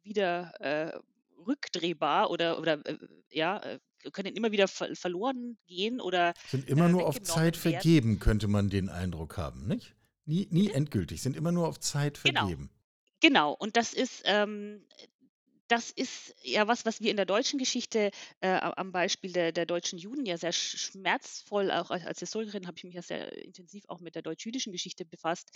wieder 0.02 1.02
rückdrehbar 1.46 2.30
oder, 2.30 2.58
oder 2.58 2.82
ja, 3.30 3.60
können 4.12 4.34
immer 4.34 4.52
wieder 4.52 4.68
ver 4.68 4.94
verloren 4.94 5.58
gehen 5.66 6.00
oder 6.00 6.34
Sind 6.48 6.68
immer 6.68 6.86
äh, 6.86 6.92
nur 6.92 7.06
auf 7.06 7.20
Zeit 7.22 7.62
werden. 7.64 7.80
vergeben, 7.80 8.18
könnte 8.18 8.48
man 8.48 8.70
den 8.70 8.88
Eindruck 8.88 9.36
haben, 9.36 9.66
nicht? 9.66 9.94
Nie, 10.30 10.46
nie 10.52 10.70
endgültig, 10.70 11.22
sind 11.22 11.36
immer 11.36 11.50
nur 11.50 11.66
auf 11.66 11.80
Zeit 11.80 12.16
Genau. 12.24 12.50
vergeben. 12.50 12.70
Genau, 13.20 13.52
und 13.54 13.76
das 13.76 13.94
ist, 13.94 14.22
ähm, 14.26 14.86
das 15.68 15.90
ist 15.90 16.34
ja 16.42 16.68
was, 16.68 16.86
was 16.86 17.00
wir 17.00 17.10
in 17.10 17.16
der 17.16 17.26
deutschen 17.26 17.58
Geschichte 17.58 18.10
äh, 18.40 18.50
am 18.50 18.92
Beispiel 18.92 19.32
der, 19.32 19.52
der 19.52 19.66
deutschen 19.66 19.98
Juden 19.98 20.26
ja 20.26 20.38
sehr 20.38 20.52
schmerzvoll, 20.52 21.70
auch 21.72 21.90
als 21.90 22.20
Historikerin 22.20 22.66
habe 22.66 22.78
ich 22.78 22.84
mich 22.84 22.94
ja 22.94 23.02
sehr 23.02 23.32
intensiv 23.44 23.84
auch 23.88 24.00
mit 24.00 24.14
der 24.16 24.22
deutsch-jüdischen 24.22 24.72
Geschichte 24.72 25.04
befasst. 25.06 25.50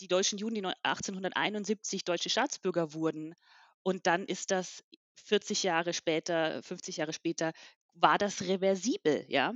Die 0.00 0.08
deutschen 0.08 0.38
Juden, 0.38 0.54
die 0.56 0.64
1871 0.82 2.04
deutsche 2.04 2.30
Staatsbürger 2.30 2.94
wurden. 2.94 3.34
Und 3.82 4.06
dann 4.06 4.24
ist 4.26 4.50
das 4.50 4.82
40 5.16 5.62
Jahre 5.62 5.92
später, 5.92 6.62
50 6.62 6.98
Jahre 6.98 7.12
später 7.12 7.52
war 8.00 8.18
das 8.18 8.42
reversibel, 8.42 9.24
ja. 9.28 9.52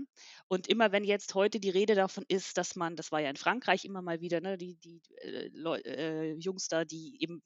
Und 0.49 0.69
immer 0.69 0.93
wenn 0.93 1.05
jetzt 1.05 1.35
heute 1.35 1.61
die 1.61 1.71
Rede 1.71 1.95
davon 1.95 2.25
ist, 2.29 2.59
dass 2.59 2.77
man, 2.77 2.97
das 2.97 3.13
war 3.13 3.21
ja 3.21 3.31
in 3.31 3.37
Frankreich 3.37 3.85
immer 3.85 4.03
mal 4.03 4.21
wieder, 4.21 4.41
ne, 4.41 4.59
die, 4.59 4.77
die 4.77 5.01
äh, 5.23 5.51
äh, 5.85 6.35
Jungs 6.39 6.69
da, 6.69 6.85
die 6.85 7.17
eben 7.21 7.43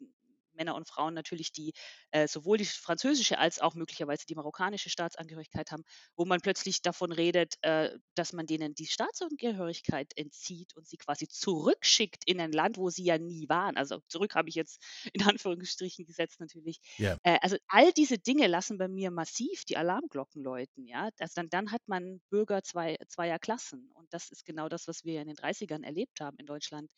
Männer 0.59 0.75
und 0.75 0.87
Frauen 0.89 1.15
natürlich, 1.15 1.53
die 1.53 1.73
äh, 2.11 2.29
sowohl 2.29 2.59
die 2.59 2.67
französische 2.67 3.39
als 3.39 3.61
auch 3.61 3.75
möglicherweise 3.75 4.27
die 4.27 4.35
marokkanische 4.35 4.91
Staatsangehörigkeit 4.91 5.71
haben, 5.71 5.85
wo 6.17 6.25
man 6.25 6.41
plötzlich 6.41 6.83
davon 6.83 7.13
redet, 7.13 7.55
äh, 7.63 7.91
dass 8.15 8.33
man 8.33 8.47
denen 8.47 8.75
die 8.75 8.87
Staatsangehörigkeit 8.87 10.13
entzieht 10.17 10.77
und 10.77 10.87
sie 10.87 10.97
quasi 10.97 11.29
zurückschickt 11.29 12.25
in 12.27 12.41
ein 12.41 12.53
Land, 12.53 12.77
wo 12.77 12.91
sie 12.91 13.05
ja 13.05 13.19
nie 13.19 13.49
waren. 13.49 13.77
Also 13.77 14.01
zurück 14.09 14.35
habe 14.35 14.49
ich 14.49 14.55
jetzt 14.55 14.83
in 15.13 15.23
Anführungsstrichen 15.23 16.05
gesetzt 16.05 16.41
natürlich. 16.41 16.81
Ja. 16.99 17.17
Äh, 17.23 17.39
also 17.41 17.57
all 17.69 17.93
diese 17.93 18.19
Dinge 18.19 18.47
lassen 18.47 18.79
bei 18.79 18.89
mir 18.89 19.11
massiv 19.11 19.65
die 19.65 19.77
Alarmglocken 19.77 20.43
läuten. 20.43 20.87
Ja? 20.87 21.11
Also 21.19 21.33
dann, 21.37 21.49
dann 21.49 21.73
hat 21.73 21.83
man 21.87 22.21
Bürger 22.31 22.63
zwei, 22.63 22.97
zweier 23.09 23.39
Klassen. 23.39 23.91
Und 23.95 24.13
das 24.13 24.31
ist 24.31 24.45
genau 24.45 24.69
das, 24.69 24.89
was 24.89 25.05
wir 25.05 25.21
in 25.21 25.29
den 25.29 25.37
30ern 25.37 25.85
erlebt 25.85 26.21
haben 26.21 26.37
in 26.39 26.47
Deutschland. 26.47 26.91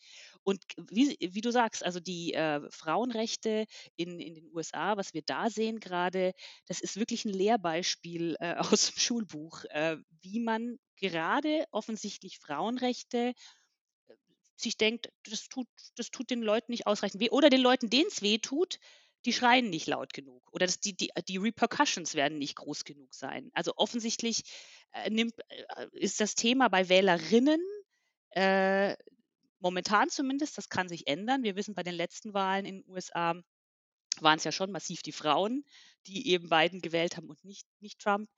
Und 0.42 0.64
wie, 0.90 1.16
wie 1.20 1.40
du 1.40 1.50
sagst, 1.50 1.84
also 1.84 2.00
die 2.00 2.32
äh, 2.34 2.60
Frauenrechte, 2.70 3.49
Geschichte 3.50 3.66
in, 3.96 4.20
in 4.20 4.34
den 4.34 4.50
USA, 4.54 4.96
was 4.96 5.14
wir 5.14 5.22
da 5.22 5.50
sehen 5.50 5.80
gerade, 5.80 6.32
das 6.66 6.80
ist 6.80 6.96
wirklich 6.96 7.24
ein 7.24 7.32
Lehrbeispiel 7.32 8.36
äh, 8.40 8.54
aus 8.58 8.92
dem 8.92 8.98
Schulbuch, 8.98 9.64
äh, 9.70 9.96
wie 10.22 10.40
man 10.40 10.78
gerade 10.96 11.64
offensichtlich 11.70 12.38
Frauenrechte 12.38 13.34
äh, 14.08 14.14
sich 14.56 14.76
denkt, 14.76 15.10
das 15.24 15.48
tut, 15.48 15.68
das 15.96 16.10
tut 16.10 16.30
den 16.30 16.42
Leuten 16.42 16.72
nicht 16.72 16.86
ausreichend 16.86 17.20
weh. 17.20 17.30
Oder 17.30 17.50
den 17.50 17.62
Leuten, 17.62 17.90
denen 17.90 18.08
es 18.08 18.22
weh 18.22 18.38
tut, 18.38 18.78
die 19.26 19.32
schreien 19.32 19.68
nicht 19.68 19.86
laut 19.86 20.14
genug. 20.14 20.42
Oder 20.52 20.66
das, 20.66 20.80
die, 20.80 20.96
die, 20.96 21.10
die 21.28 21.36
Repercussions 21.36 22.14
werden 22.14 22.38
nicht 22.38 22.56
groß 22.56 22.84
genug 22.84 23.14
sein. 23.14 23.50
Also 23.52 23.72
offensichtlich 23.76 24.42
äh, 24.92 25.10
nimmt, 25.10 25.34
äh, 25.48 25.86
ist 25.92 26.20
das 26.20 26.34
Thema 26.34 26.68
bei 26.68 26.88
Wählerinnen 26.88 27.60
äh, 28.30 28.96
momentan 29.60 30.08
zumindest, 30.10 30.58
das 30.58 30.68
kann 30.68 30.88
sich 30.88 31.06
ändern. 31.06 31.42
Wir 31.42 31.56
wissen, 31.56 31.74
bei 31.74 31.82
den 31.82 31.94
letzten 31.94 32.34
Wahlen 32.34 32.66
in 32.66 32.82
den 32.82 32.90
USA 32.90 33.34
waren 34.20 34.38
es 34.38 34.44
ja 34.44 34.52
schon 34.52 34.72
massiv 34.72 35.02
die 35.02 35.12
Frauen, 35.12 35.64
die 36.06 36.28
eben 36.28 36.48
Biden 36.48 36.80
gewählt 36.80 37.16
haben 37.16 37.28
und 37.28 37.44
nicht, 37.44 37.66
nicht 37.80 38.00
Trump. 38.00 38.28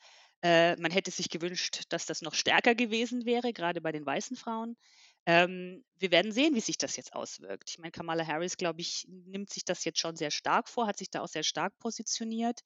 Äh, 0.42 0.76
man 0.76 0.90
hätte 0.90 1.11
sich 1.11 1.30
gewünscht, 1.30 1.85
dass 1.88 2.06
das 2.06 2.20
noch 2.20 2.35
stärker 2.35 2.74
gewesen 2.74 3.24
wäre, 3.24 3.52
gerade 3.52 3.80
bei 3.80 3.92
den 3.92 4.04
weißen 4.04 4.37
Frauen. 4.37 4.76
Ähm, 5.24 5.85
wir 5.98 6.11
werden 6.11 6.32
sehen, 6.32 6.54
wie 6.56 6.61
sich 6.61 6.78
das 6.78 6.96
jetzt 6.96 7.14
auswirkt. 7.14 7.70
Ich 7.70 7.78
meine, 7.78 7.92
Kamala 7.92 8.26
Harris, 8.26 8.56
glaube 8.56 8.80
ich, 8.80 9.06
nimmt 9.08 9.50
sich 9.50 9.64
das 9.64 9.85
jetzt 9.85 10.00
schon 10.00 10.16
sehr 10.16 10.32
stark 10.32 10.68
vor, 10.68 10.88
hat 10.88 10.98
sich 10.98 11.11
da 11.11 11.22
auch 11.22 11.28
sehr 11.28 11.44
stark 11.44 11.78
positioniert 11.78 12.61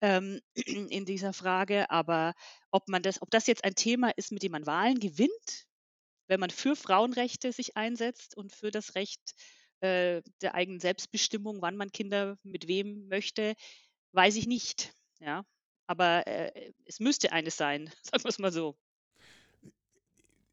ähm, 0.00 0.40
in 0.90 1.04
dieser 1.04 1.32
Frage. 1.32 1.88
Aber 1.90 2.34
ob 2.72 2.88
man 2.88 3.02
das, 3.02 3.22
ob 3.22 3.30
das 3.30 3.46
jetzt 3.46 3.64
ein 3.64 3.76
Thema 3.76 4.10
ist, 4.16 4.32
mit 4.32 4.42
dem 4.42 4.52
man 4.52 4.66
Wahlen 4.66 4.98
gewinnt, 4.98 5.66
wenn 6.28 6.40
man 6.40 6.50
für 6.50 6.76
Frauenrechte 6.76 7.52
sich 7.52 7.76
einsetzt 7.76 8.36
und 8.36 8.52
für 8.52 8.70
das 8.70 8.94
Recht 8.94 9.34
äh, 9.80 10.22
der 10.40 10.54
eigenen 10.54 10.80
Selbstbestimmung, 10.80 11.60
wann 11.60 11.76
man 11.76 11.90
Kinder 11.90 12.38
mit 12.42 12.68
wem 12.68 13.08
möchte, 13.08 13.54
weiß 14.12 14.36
ich 14.36 14.46
nicht. 14.46 14.94
Ja, 15.20 15.44
aber 15.86 16.26
äh, 16.26 16.72
es 16.84 17.00
müsste 17.00 17.32
eines 17.32 17.56
sein, 17.56 17.90
sagen 18.02 18.24
wir 18.24 18.30
es 18.30 18.38
mal 18.38 18.52
so. 18.52 18.76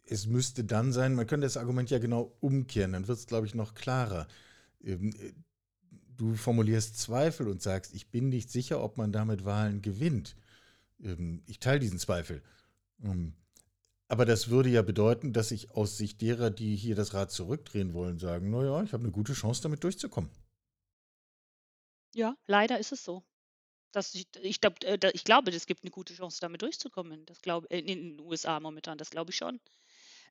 Es 0.03 0.25
müsste 0.25 0.63
dann 0.63 0.91
sein, 0.91 1.13
man 1.13 1.27
könnte 1.27 1.45
das 1.45 1.57
Argument 1.57 1.89
ja 1.91 1.99
genau 1.99 2.35
umkehren, 2.39 2.93
dann 2.93 3.07
wird 3.07 3.19
es, 3.19 3.27
glaube 3.27 3.45
ich, 3.45 3.53
noch 3.53 3.75
klarer. 3.75 4.27
Ähm, 4.83 5.13
äh, 5.19 5.33
du 6.17 6.35
formulierst 6.35 6.99
Zweifel 6.99 7.47
und 7.47 7.61
sagst, 7.61 7.93
ich 7.93 8.09
bin 8.09 8.29
nicht 8.29 8.51
sicher, 8.51 8.83
ob 8.83 8.97
man 8.97 9.11
damit 9.11 9.45
Wahlen 9.45 9.81
gewinnt. 9.81 10.35
Ähm, 11.01 11.43
ich 11.45 11.59
teile 11.59 11.79
diesen 11.79 11.99
Zweifel. 11.99 12.41
Ähm, 13.03 13.33
aber 14.09 14.25
das 14.25 14.49
würde 14.49 14.69
ja 14.69 14.81
bedeuten, 14.81 15.33
dass 15.33 15.51
ich 15.51 15.71
aus 15.71 15.97
Sicht 15.97 16.21
derer, 16.21 16.49
die 16.49 16.75
hier 16.75 16.95
das 16.95 17.13
Rad 17.13 17.31
zurückdrehen 17.31 17.93
wollen, 17.93 18.17
sagen, 18.17 18.49
naja, 18.49 18.81
ich 18.81 18.91
habe 18.91 19.03
eine 19.03 19.11
gute 19.11 19.33
Chance, 19.33 19.61
damit 19.61 19.83
durchzukommen. 19.83 20.31
Ja, 22.15 22.35
leider 22.47 22.79
ist 22.79 22.91
es 22.91 23.03
so. 23.03 23.23
Das, 23.91 24.15
ich, 24.15 24.27
ich, 24.41 24.61
glaub, 24.61 24.83
äh, 24.83 24.97
ich 25.13 25.23
glaube, 25.23 25.51
es 25.51 25.67
gibt 25.67 25.83
eine 25.83 25.91
gute 25.91 26.15
Chance, 26.15 26.39
damit 26.41 26.63
durchzukommen. 26.63 27.23
Das 27.27 27.41
glaub, 27.41 27.65
in 27.71 27.85
den 27.85 28.19
USA 28.19 28.59
momentan, 28.59 28.97
das 28.97 29.11
glaube 29.11 29.29
ich 29.29 29.37
schon. 29.37 29.59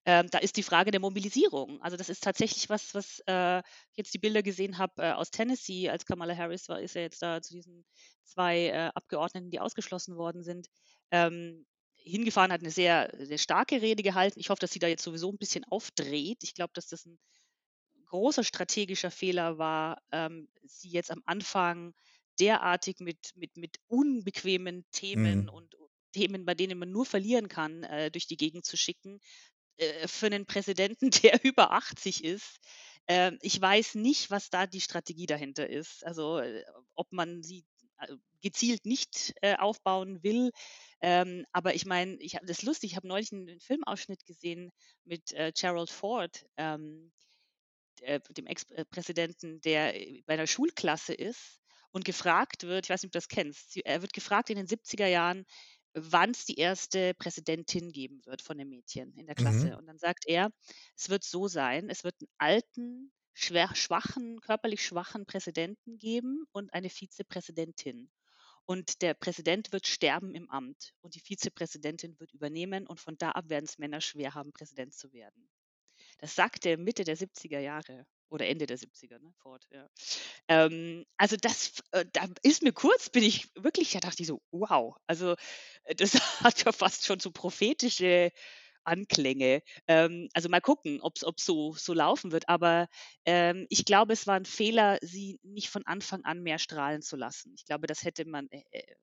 Ähm, 0.04 0.28
da 0.30 0.38
ist 0.38 0.56
die 0.56 0.62
Frage 0.64 0.90
der 0.90 1.00
Mobilisierung. 1.00 1.80
Also 1.80 1.96
das 1.96 2.08
ist 2.08 2.22
tatsächlich 2.22 2.68
was, 2.68 2.94
was 2.94 3.22
äh, 3.26 3.58
ich 3.58 3.96
jetzt 3.96 4.14
die 4.14 4.18
Bilder 4.18 4.42
gesehen 4.42 4.78
habe 4.78 5.02
äh, 5.02 5.12
aus 5.12 5.30
Tennessee, 5.30 5.88
als 5.88 6.04
Kamala 6.04 6.36
Harris 6.36 6.68
war, 6.68 6.80
ist 6.80 6.94
ja 6.94 7.02
jetzt 7.02 7.22
da 7.22 7.40
zu 7.42 7.54
diesen 7.54 7.84
zwei 8.24 8.66
äh, 8.66 8.90
Abgeordneten, 8.94 9.50
die 9.50 9.60
ausgeschlossen 9.60 10.16
worden 10.16 10.42
sind. 10.42 10.68
Ähm, 11.10 11.64
hingefahren, 12.08 12.52
hat 12.52 12.60
eine 12.60 12.70
sehr, 12.70 13.12
sehr 13.18 13.38
starke 13.38 13.80
Rede 13.82 14.02
gehalten. 14.02 14.40
Ich 14.40 14.50
hoffe, 14.50 14.60
dass 14.60 14.72
sie 14.72 14.78
da 14.78 14.88
jetzt 14.88 15.02
sowieso 15.02 15.30
ein 15.30 15.38
bisschen 15.38 15.64
aufdreht. 15.64 16.38
Ich 16.42 16.54
glaube, 16.54 16.72
dass 16.74 16.88
das 16.88 17.06
ein 17.06 17.18
großer 18.06 18.44
strategischer 18.44 19.10
Fehler 19.10 19.58
war, 19.58 20.02
ähm, 20.12 20.48
sie 20.64 20.90
jetzt 20.90 21.10
am 21.10 21.22
Anfang 21.26 21.94
derartig 22.40 23.00
mit, 23.00 23.32
mit, 23.36 23.56
mit 23.56 23.76
unbequemen 23.88 24.84
Themen 24.92 25.42
mhm. 25.42 25.48
und 25.48 25.76
Themen, 26.12 26.44
bei 26.46 26.54
denen 26.54 26.78
man 26.78 26.90
nur 26.90 27.04
verlieren 27.04 27.48
kann, 27.48 27.82
äh, 27.84 28.10
durch 28.10 28.26
die 28.26 28.36
Gegend 28.36 28.64
zu 28.64 28.76
schicken. 28.76 29.20
Äh, 29.76 30.08
für 30.08 30.26
einen 30.26 30.46
Präsidenten, 30.46 31.10
der 31.22 31.44
über 31.44 31.72
80 31.72 32.24
ist. 32.24 32.58
Äh, 33.06 33.32
ich 33.40 33.60
weiß 33.60 33.94
nicht, 33.96 34.30
was 34.30 34.50
da 34.50 34.66
die 34.66 34.80
Strategie 34.80 35.26
dahinter 35.26 35.68
ist. 35.68 36.04
Also 36.04 36.38
äh, 36.38 36.64
ob 36.94 37.12
man 37.12 37.42
sie 37.42 37.64
gezielt 38.40 38.86
nicht 38.86 39.34
äh, 39.42 39.56
aufbauen 39.56 40.22
will. 40.22 40.50
Ähm, 41.00 41.44
aber 41.52 41.74
ich 41.74 41.86
meine, 41.86 42.16
ich 42.16 42.34
habe 42.34 42.46
das 42.46 42.62
lustig, 42.62 42.92
ich 42.92 42.96
habe 42.96 43.08
neulich 43.08 43.32
einen, 43.32 43.48
einen, 43.48 43.60
Filmausschnitt 43.60 44.24
gesehen 44.26 44.70
mit 45.04 45.32
äh, 45.32 45.52
Gerald 45.54 45.90
Ford, 45.90 46.46
ähm, 46.56 47.12
der, 48.00 48.20
dem 48.20 48.46
Ex-Präsidenten, 48.46 49.60
der 49.60 49.94
äh, 50.00 50.22
bei 50.26 50.34
einer 50.34 50.46
Schulklasse 50.46 51.14
ist 51.14 51.60
und 51.90 52.04
gefragt 52.04 52.64
wird, 52.64 52.86
ich 52.86 52.90
weiß 52.90 53.02
nicht, 53.02 53.08
ob 53.08 53.12
du 53.12 53.18
das 53.18 53.28
kennst, 53.28 53.76
er 53.84 54.02
wird 54.02 54.12
gefragt 54.12 54.50
in 54.50 54.56
den 54.56 54.66
70er 54.66 55.06
Jahren, 55.06 55.44
wann 55.94 56.30
es 56.30 56.44
die 56.44 56.58
erste 56.58 57.14
Präsidentin 57.14 57.92
geben 57.92 58.24
wird 58.24 58.42
von 58.42 58.58
dem 58.58 58.68
Mädchen 58.68 59.14
in 59.16 59.26
der 59.26 59.34
Klasse. 59.34 59.68
Mhm. 59.68 59.74
Und 59.74 59.86
dann 59.86 59.98
sagt 59.98 60.26
er, 60.26 60.50
es 60.96 61.08
wird 61.08 61.24
so 61.24 61.48
sein, 61.48 61.88
es 61.88 62.04
wird 62.04 62.14
einen 62.20 62.28
alten, 62.38 63.12
schwer, 63.38 63.74
schwachen, 63.74 64.40
körperlich 64.40 64.84
schwachen 64.84 65.24
Präsidenten 65.24 65.96
geben 65.98 66.44
und 66.52 66.72
eine 66.74 66.90
Vizepräsidentin. 66.90 68.10
Und 68.66 69.00
der 69.00 69.14
Präsident 69.14 69.72
wird 69.72 69.86
sterben 69.86 70.34
im 70.34 70.50
Amt 70.50 70.92
und 71.00 71.14
die 71.14 71.20
Vizepräsidentin 71.20 72.18
wird 72.18 72.32
übernehmen 72.34 72.86
und 72.86 73.00
von 73.00 73.16
da 73.16 73.30
ab 73.30 73.48
werden 73.48 73.64
es 73.64 73.78
Männer 73.78 74.00
schwer 74.00 74.34
haben, 74.34 74.52
Präsident 74.52 74.92
zu 74.92 75.12
werden. 75.12 75.48
Das 76.18 76.34
sagt 76.34 76.66
er 76.66 76.76
Mitte 76.76 77.04
der 77.04 77.16
70er 77.16 77.60
Jahre 77.60 78.06
oder 78.28 78.46
Ende 78.46 78.66
der 78.66 78.76
70er, 78.76 79.18
ne, 79.20 79.32
Ford, 79.40 79.64
ja. 79.70 79.88
Ähm, 80.48 81.06
also 81.16 81.36
das, 81.40 81.80
äh, 81.92 82.04
da 82.12 82.26
ist 82.42 82.62
mir 82.62 82.72
kurz, 82.72 83.08
bin 83.08 83.22
ich 83.22 83.48
wirklich, 83.54 83.92
da 83.92 84.00
dachte 84.00 84.22
ich 84.22 84.26
so, 84.26 84.42
wow, 84.50 84.96
also 85.06 85.34
äh, 85.84 85.94
das 85.94 86.14
hat 86.42 86.64
ja 86.64 86.72
fast 86.72 87.06
schon 87.06 87.20
so 87.20 87.30
prophetische 87.30 88.32
Anklänge. 88.88 89.62
Ähm, 89.86 90.28
also 90.32 90.48
mal 90.48 90.60
gucken, 90.60 91.00
ob 91.02 91.16
es 91.16 91.44
so, 91.44 91.74
so 91.74 91.92
laufen 91.92 92.32
wird. 92.32 92.48
Aber 92.48 92.88
ähm, 93.24 93.66
ich 93.68 93.84
glaube, 93.84 94.14
es 94.14 94.26
war 94.26 94.36
ein 94.36 94.46
Fehler, 94.46 94.98
sie 95.02 95.38
nicht 95.42 95.68
von 95.68 95.86
Anfang 95.86 96.24
an 96.24 96.42
mehr 96.42 96.58
strahlen 96.58 97.02
zu 97.02 97.16
lassen. 97.16 97.52
Ich 97.56 97.64
glaube, 97.66 97.86
das 97.86 98.04
hätte 98.04 98.24
man, 98.26 98.48
äh, 98.50 98.62
äh 98.70 98.94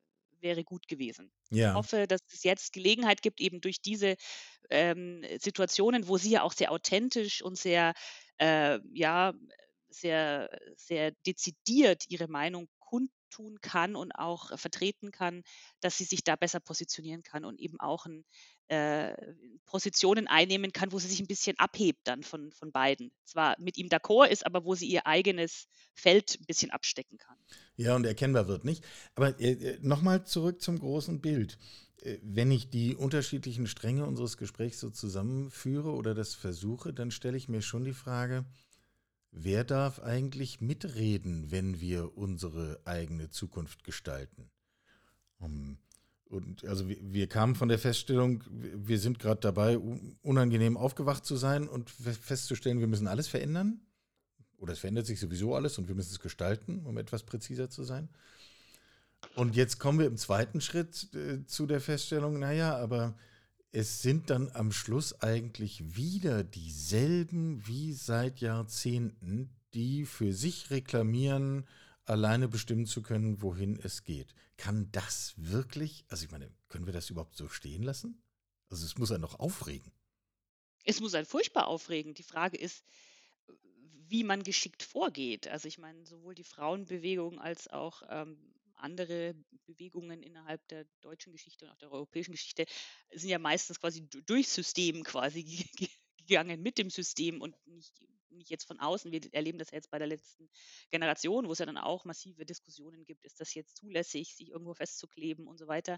wäre 0.41 0.63
gut 0.63 0.87
gewesen. 0.87 1.31
Ja. 1.49 1.69
Ich 1.69 1.75
hoffe, 1.75 2.07
dass 2.07 2.21
es 2.31 2.43
jetzt 2.43 2.71
Gelegenheit 2.71 3.23
gibt, 3.23 3.41
eben 3.41 3.61
durch 3.61 3.81
diese 3.81 4.15
ähm, 4.69 5.25
Situationen, 5.39 6.07
wo 6.07 6.17
sie 6.17 6.31
ja 6.31 6.43
auch 6.43 6.53
sehr 6.53 6.71
authentisch 6.71 7.41
und 7.41 7.57
sehr, 7.57 7.93
äh, 8.37 8.79
ja, 8.93 9.33
sehr, 9.89 10.49
sehr 10.77 11.11
dezidiert 11.25 12.03
ihre 12.09 12.27
Meinung 12.27 12.67
kundtun 12.79 13.59
kann 13.61 13.95
und 13.95 14.11
auch 14.11 14.57
vertreten 14.59 15.11
kann, 15.11 15.43
dass 15.79 15.97
sie 15.97 16.03
sich 16.03 16.23
da 16.23 16.35
besser 16.35 16.59
positionieren 16.59 17.23
kann 17.23 17.45
und 17.45 17.59
eben 17.59 17.79
auch 17.79 18.05
ein 18.05 18.19
äh, 18.19 18.23
Positionen 19.65 20.27
einnehmen 20.27 20.71
kann, 20.71 20.91
wo 20.91 20.99
sie 20.99 21.07
sich 21.07 21.19
ein 21.19 21.27
bisschen 21.27 21.57
abhebt 21.59 21.99
dann 22.05 22.23
von, 22.23 22.51
von 22.51 22.71
beiden. 22.71 23.11
Zwar 23.25 23.55
mit 23.59 23.77
ihm 23.77 23.87
d'accord 23.87 24.27
ist, 24.27 24.45
aber 24.45 24.63
wo 24.63 24.75
sie 24.75 24.87
ihr 24.87 25.05
eigenes 25.05 25.67
Feld 25.93 26.37
ein 26.39 26.45
bisschen 26.45 26.71
abstecken 26.71 27.17
kann. 27.17 27.37
Ja, 27.75 27.95
und 27.95 28.05
erkennbar 28.05 28.47
wird 28.47 28.63
nicht. 28.63 28.83
Aber 29.15 29.39
äh, 29.39 29.51
äh 29.51 29.79
nochmal 29.81 30.25
zurück 30.25 30.61
zum 30.61 30.79
großen 30.79 31.19
Bild. 31.19 31.57
Äh, 32.01 32.19
wenn 32.21 32.51
ich 32.51 32.69
die 32.69 32.95
unterschiedlichen 32.95 33.67
Stränge 33.67 34.05
unseres 34.05 34.37
Gesprächs 34.37 34.79
so 34.79 34.89
zusammenführe 34.89 35.91
oder 35.91 36.13
das 36.13 36.35
versuche, 36.35 36.93
dann 36.93 37.11
stelle 37.11 37.37
ich 37.37 37.49
mir 37.49 37.61
schon 37.61 37.83
die 37.83 37.93
Frage, 37.93 38.45
wer 39.31 39.63
darf 39.63 39.99
eigentlich 39.99 40.61
mitreden, 40.61 41.51
wenn 41.51 41.81
wir 41.81 42.17
unsere 42.17 42.79
eigene 42.85 43.29
Zukunft 43.29 43.83
gestalten? 43.83 44.49
Um, 45.39 45.77
und 46.29 46.65
also 46.65 46.87
wir, 46.89 46.97
wir, 47.01 47.27
kamen 47.27 47.55
von 47.55 47.69
der 47.69 47.79
Feststellung, 47.79 48.43
wir 48.49 48.99
sind 48.99 49.19
gerade 49.19 49.41
dabei, 49.41 49.77
unangenehm 50.21 50.75
aufgewacht 50.75 51.25
zu 51.25 51.35
sein 51.35 51.67
und 51.67 51.89
festzustellen, 51.89 52.79
wir 52.79 52.87
müssen 52.87 53.07
alles 53.07 53.27
verändern. 53.27 53.81
Oder 54.57 54.73
es 54.73 54.79
verändert 54.79 55.05
sich 55.05 55.19
sowieso 55.19 55.53
alles 55.53 55.77
und 55.77 55.87
wir 55.87 55.95
müssen 55.95 56.11
es 56.11 56.19
gestalten, 56.19 56.85
um 56.85 56.97
etwas 56.97 57.23
präziser 57.23 57.69
zu 57.69 57.83
sein. 57.83 58.09
Und 59.35 59.55
jetzt 59.55 59.79
kommen 59.79 59.99
wir 59.99 60.07
im 60.07 60.17
zweiten 60.17 60.61
Schritt 60.61 61.13
äh, 61.13 61.45
zu 61.45 61.65
der 61.65 61.81
Feststellung, 61.81 62.39
naja, 62.39 62.75
aber 62.77 63.15
es 63.71 64.01
sind 64.01 64.29
dann 64.29 64.49
am 64.53 64.71
Schluss 64.71 65.21
eigentlich 65.21 65.95
wieder 65.95 66.43
dieselben 66.43 67.67
wie 67.67 67.91
seit 67.93 68.39
Jahrzehnten, 68.39 69.49
die 69.73 70.05
für 70.05 70.31
sich 70.31 70.69
reklamieren, 70.69 71.65
alleine 72.05 72.47
bestimmen 72.47 72.85
zu 72.85 73.01
können, 73.01 73.41
wohin 73.41 73.79
es 73.81 74.03
geht. 74.03 74.33
Kann 74.57 74.91
das 74.91 75.33
wirklich, 75.37 76.05
also 76.07 76.25
ich 76.25 76.31
meine, 76.31 76.51
können 76.69 76.85
wir 76.85 76.93
das 76.93 77.09
überhaupt 77.09 77.35
so 77.35 77.47
stehen 77.49 77.83
lassen? 77.83 78.21
Also 78.69 78.85
es 78.85 78.97
muss 78.97 79.11
einen 79.11 79.23
doch 79.23 79.39
aufregen. 79.39 79.91
Es 80.83 80.99
muss 80.99 81.15
einen 81.15 81.25
furchtbar 81.25 81.67
aufregen. 81.67 82.13
Die 82.13 82.23
Frage 82.23 82.57
ist, 82.57 82.83
wie 84.07 84.23
man 84.23 84.43
geschickt 84.43 84.83
vorgeht. 84.83 85.47
Also 85.47 85.67
ich 85.67 85.77
meine, 85.77 86.05
sowohl 86.05 86.35
die 86.35 86.43
Frauenbewegung 86.43 87.39
als 87.39 87.67
auch 87.67 88.03
ähm, 88.09 88.37
andere 88.75 89.35
Bewegungen 89.65 90.21
innerhalb 90.21 90.67
der 90.67 90.85
deutschen 91.01 91.31
Geschichte 91.31 91.65
und 91.65 91.71
auch 91.71 91.77
der 91.77 91.91
europäischen 91.91 92.31
Geschichte 92.31 92.65
sind 93.11 93.29
ja 93.29 93.39
meistens 93.39 93.79
quasi 93.79 94.07
durch 94.25 94.49
System 94.49 95.03
quasi 95.03 95.43
gegangen, 96.27 96.61
mit 96.61 96.77
dem 96.77 96.89
System 96.89 97.41
und 97.41 97.55
nicht, 97.65 97.93
nicht 98.29 98.49
jetzt 98.49 98.65
von 98.65 98.79
außen. 98.79 99.11
Wir 99.11 99.21
erleben 99.33 99.57
das 99.57 99.71
ja 99.71 99.77
jetzt 99.77 99.91
bei 99.91 99.99
der 99.99 100.07
letzten 100.07 100.49
Generation, 100.91 101.47
wo 101.47 101.51
es 101.51 101.59
ja 101.59 101.65
dann 101.65 101.77
auch 101.77 102.05
massive 102.05 102.45
Diskussionen 102.45 103.05
gibt, 103.05 103.25
ist 103.25 103.39
das 103.39 103.53
jetzt 103.53 103.77
zulässig, 103.77 104.35
sich 104.35 104.49
irgendwo 104.49 104.73
festzukleben 104.73 105.47
und 105.47 105.57
so 105.57 105.67
weiter. 105.67 105.97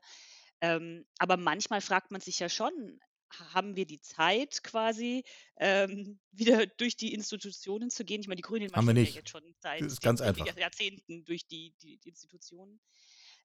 Ähm, 0.62 1.06
aber 1.20 1.38
manchmal 1.38 1.82
fragt 1.82 2.12
man 2.12 2.22
sich 2.22 2.40
ja 2.40 2.50
schon, 2.50 3.00
haben 3.30 3.76
wir 3.76 3.86
die 3.86 4.00
Zeit 4.00 4.64
quasi, 4.64 5.24
ähm, 5.58 6.20
wieder 6.32 6.66
durch 6.66 6.96
die 6.96 7.14
Institutionen 7.14 7.90
zu 7.90 8.06
gehen. 8.06 8.22
Ich 8.22 8.28
meine, 8.28 8.38
die 8.38 8.44
Grünen 8.44 8.72
nicht. 8.94 9.14
ja 9.14 9.20
jetzt 9.20 9.30
schon 9.30 9.44
seit 9.60 9.82
das 9.82 9.94
ist 9.94 10.02
ganz 10.02 10.22
einfach. 10.22 10.46
Jahrzehnten 10.58 11.26
durch 11.26 11.48
die, 11.48 11.74
die, 11.82 11.98
die 11.98 12.10
Institutionen. 12.10 12.80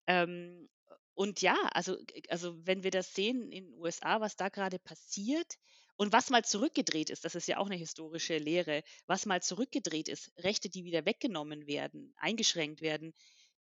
Ähm, 0.06 0.68
und 1.14 1.42
ja, 1.42 1.56
also, 1.72 1.96
also 2.28 2.54
wenn 2.66 2.82
wir 2.82 2.90
das 2.90 3.14
sehen 3.14 3.52
in 3.52 3.66
den 3.66 3.74
USA, 3.74 4.20
was 4.20 4.36
da 4.36 4.48
gerade 4.48 4.78
passiert 4.78 5.58
und 5.96 6.12
was 6.12 6.30
mal 6.30 6.44
zurückgedreht 6.44 7.10
ist, 7.10 7.24
das 7.24 7.34
ist 7.34 7.48
ja 7.48 7.58
auch 7.58 7.66
eine 7.66 7.76
historische 7.76 8.38
Lehre, 8.38 8.82
was 9.06 9.26
mal 9.26 9.42
zurückgedreht 9.42 10.08
ist, 10.08 10.32
Rechte, 10.38 10.68
die 10.68 10.84
wieder 10.84 11.04
weggenommen 11.06 11.66
werden, 11.66 12.14
eingeschränkt 12.16 12.80
werden, 12.80 13.14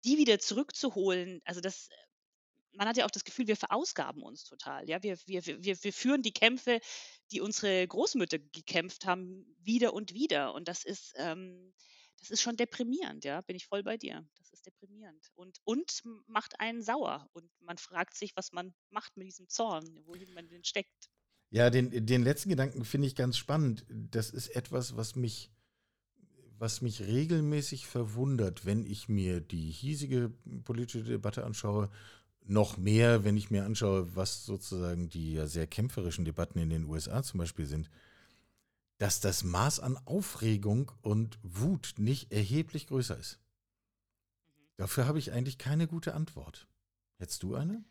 die 0.05 0.19
wieder 0.19 0.39
zurückzuholen, 0.39 1.41
also 1.45 1.61
das 1.61 1.89
man 2.73 2.89
hat 2.89 2.97
ja 2.97 3.05
auch 3.05 3.11
das 3.11 3.25
Gefühl, 3.25 3.49
wir 3.49 3.57
verausgaben 3.57 4.23
uns 4.23 4.45
total. 4.45 4.89
Ja, 4.89 5.03
wir, 5.03 5.19
wir, 5.27 5.45
wir, 5.45 5.83
wir 5.83 5.93
führen 5.93 6.23
die 6.23 6.33
Kämpfe, 6.33 6.81
die 7.33 7.41
unsere 7.41 7.87
Großmütter 7.87 8.39
gekämpft 8.39 9.05
haben, 9.05 9.57
wieder 9.59 9.93
und 9.95 10.15
wieder. 10.15 10.55
Und 10.55 10.69
das 10.69 10.85
ist, 10.85 11.13
ähm, 11.17 11.75
das 12.21 12.31
ist 12.31 12.41
schon 12.41 12.57
deprimierend, 12.57 13.25
ja, 13.25 13.41
bin 13.43 13.57
ich 13.57 13.67
voll 13.67 13.83
bei 13.83 13.97
dir. 13.97 14.27
Das 14.37 14.53
ist 14.53 14.67
deprimierend 14.67 15.31
und, 15.35 15.59
und 15.65 16.03
macht 16.27 16.61
einen 16.61 16.83
sauer. 16.83 17.29
Und 17.33 17.51
man 17.61 17.79
fragt 17.79 18.17
sich, 18.17 18.37
was 18.37 18.53
man 18.53 18.75
macht 18.91 19.17
mit 19.17 19.27
diesem 19.27 19.49
Zorn, 19.49 19.85
wohin 20.05 20.33
man 20.33 20.49
den 20.49 20.65
steckt. 20.65 21.11
Ja, 21.51 21.71
den, 21.71 22.07
den 22.07 22.23
letzten 22.23 22.51
Gedanken 22.51 22.85
finde 22.85 23.07
ich 23.07 23.17
ganz 23.17 23.37
spannend. 23.39 23.87
Das 23.89 24.31
ist 24.31 24.49
etwas, 24.49 24.97
was 24.97 25.17
mich, 25.17 25.51
was 26.59 26.83
mich 26.83 27.03
regelmäßig 27.03 27.87
verwundert, 27.87 28.67
wenn 28.67 28.85
ich 28.85 29.09
mir 29.09 29.41
die 29.41 29.71
hiesige 29.71 30.31
politische 30.65 31.05
Debatte 31.05 31.45
anschaue 31.45 31.89
noch 32.49 32.79
mehr, 32.79 33.25
wenn 33.25 33.37
ich 33.37 33.51
mir 33.51 33.65
anschaue, 33.65 34.17
was 34.17 34.45
sozusagen 34.45 35.09
die 35.09 35.35
ja 35.35 35.47
sehr 35.47 35.67
kämpferischen 35.67 36.25
Debatten 36.25 36.59
in 36.59 36.71
den 36.71 36.85
USA 36.85 37.23
zum 37.23 37.39
Beispiel 37.39 37.67
sind, 37.67 37.91
dass 38.97 39.21
das 39.21 39.45
Maß 39.45 39.81
an 39.81 39.99
Aufregung 40.07 40.91
und 41.03 41.39
Wut 41.43 41.95
nicht 41.99 42.33
erheblich 42.33 42.87
größer 42.87 43.17
ist. 43.19 43.39
Mhm. 43.39 44.57
Dafür 44.77 45.07
habe 45.07 45.19
ich 45.19 45.33
eigentlich 45.33 45.59
keine 45.59 45.87
gute 45.87 46.15
Antwort. 46.15 46.67
Hättest 47.19 47.43
du 47.43 47.55
eine? 47.55 47.85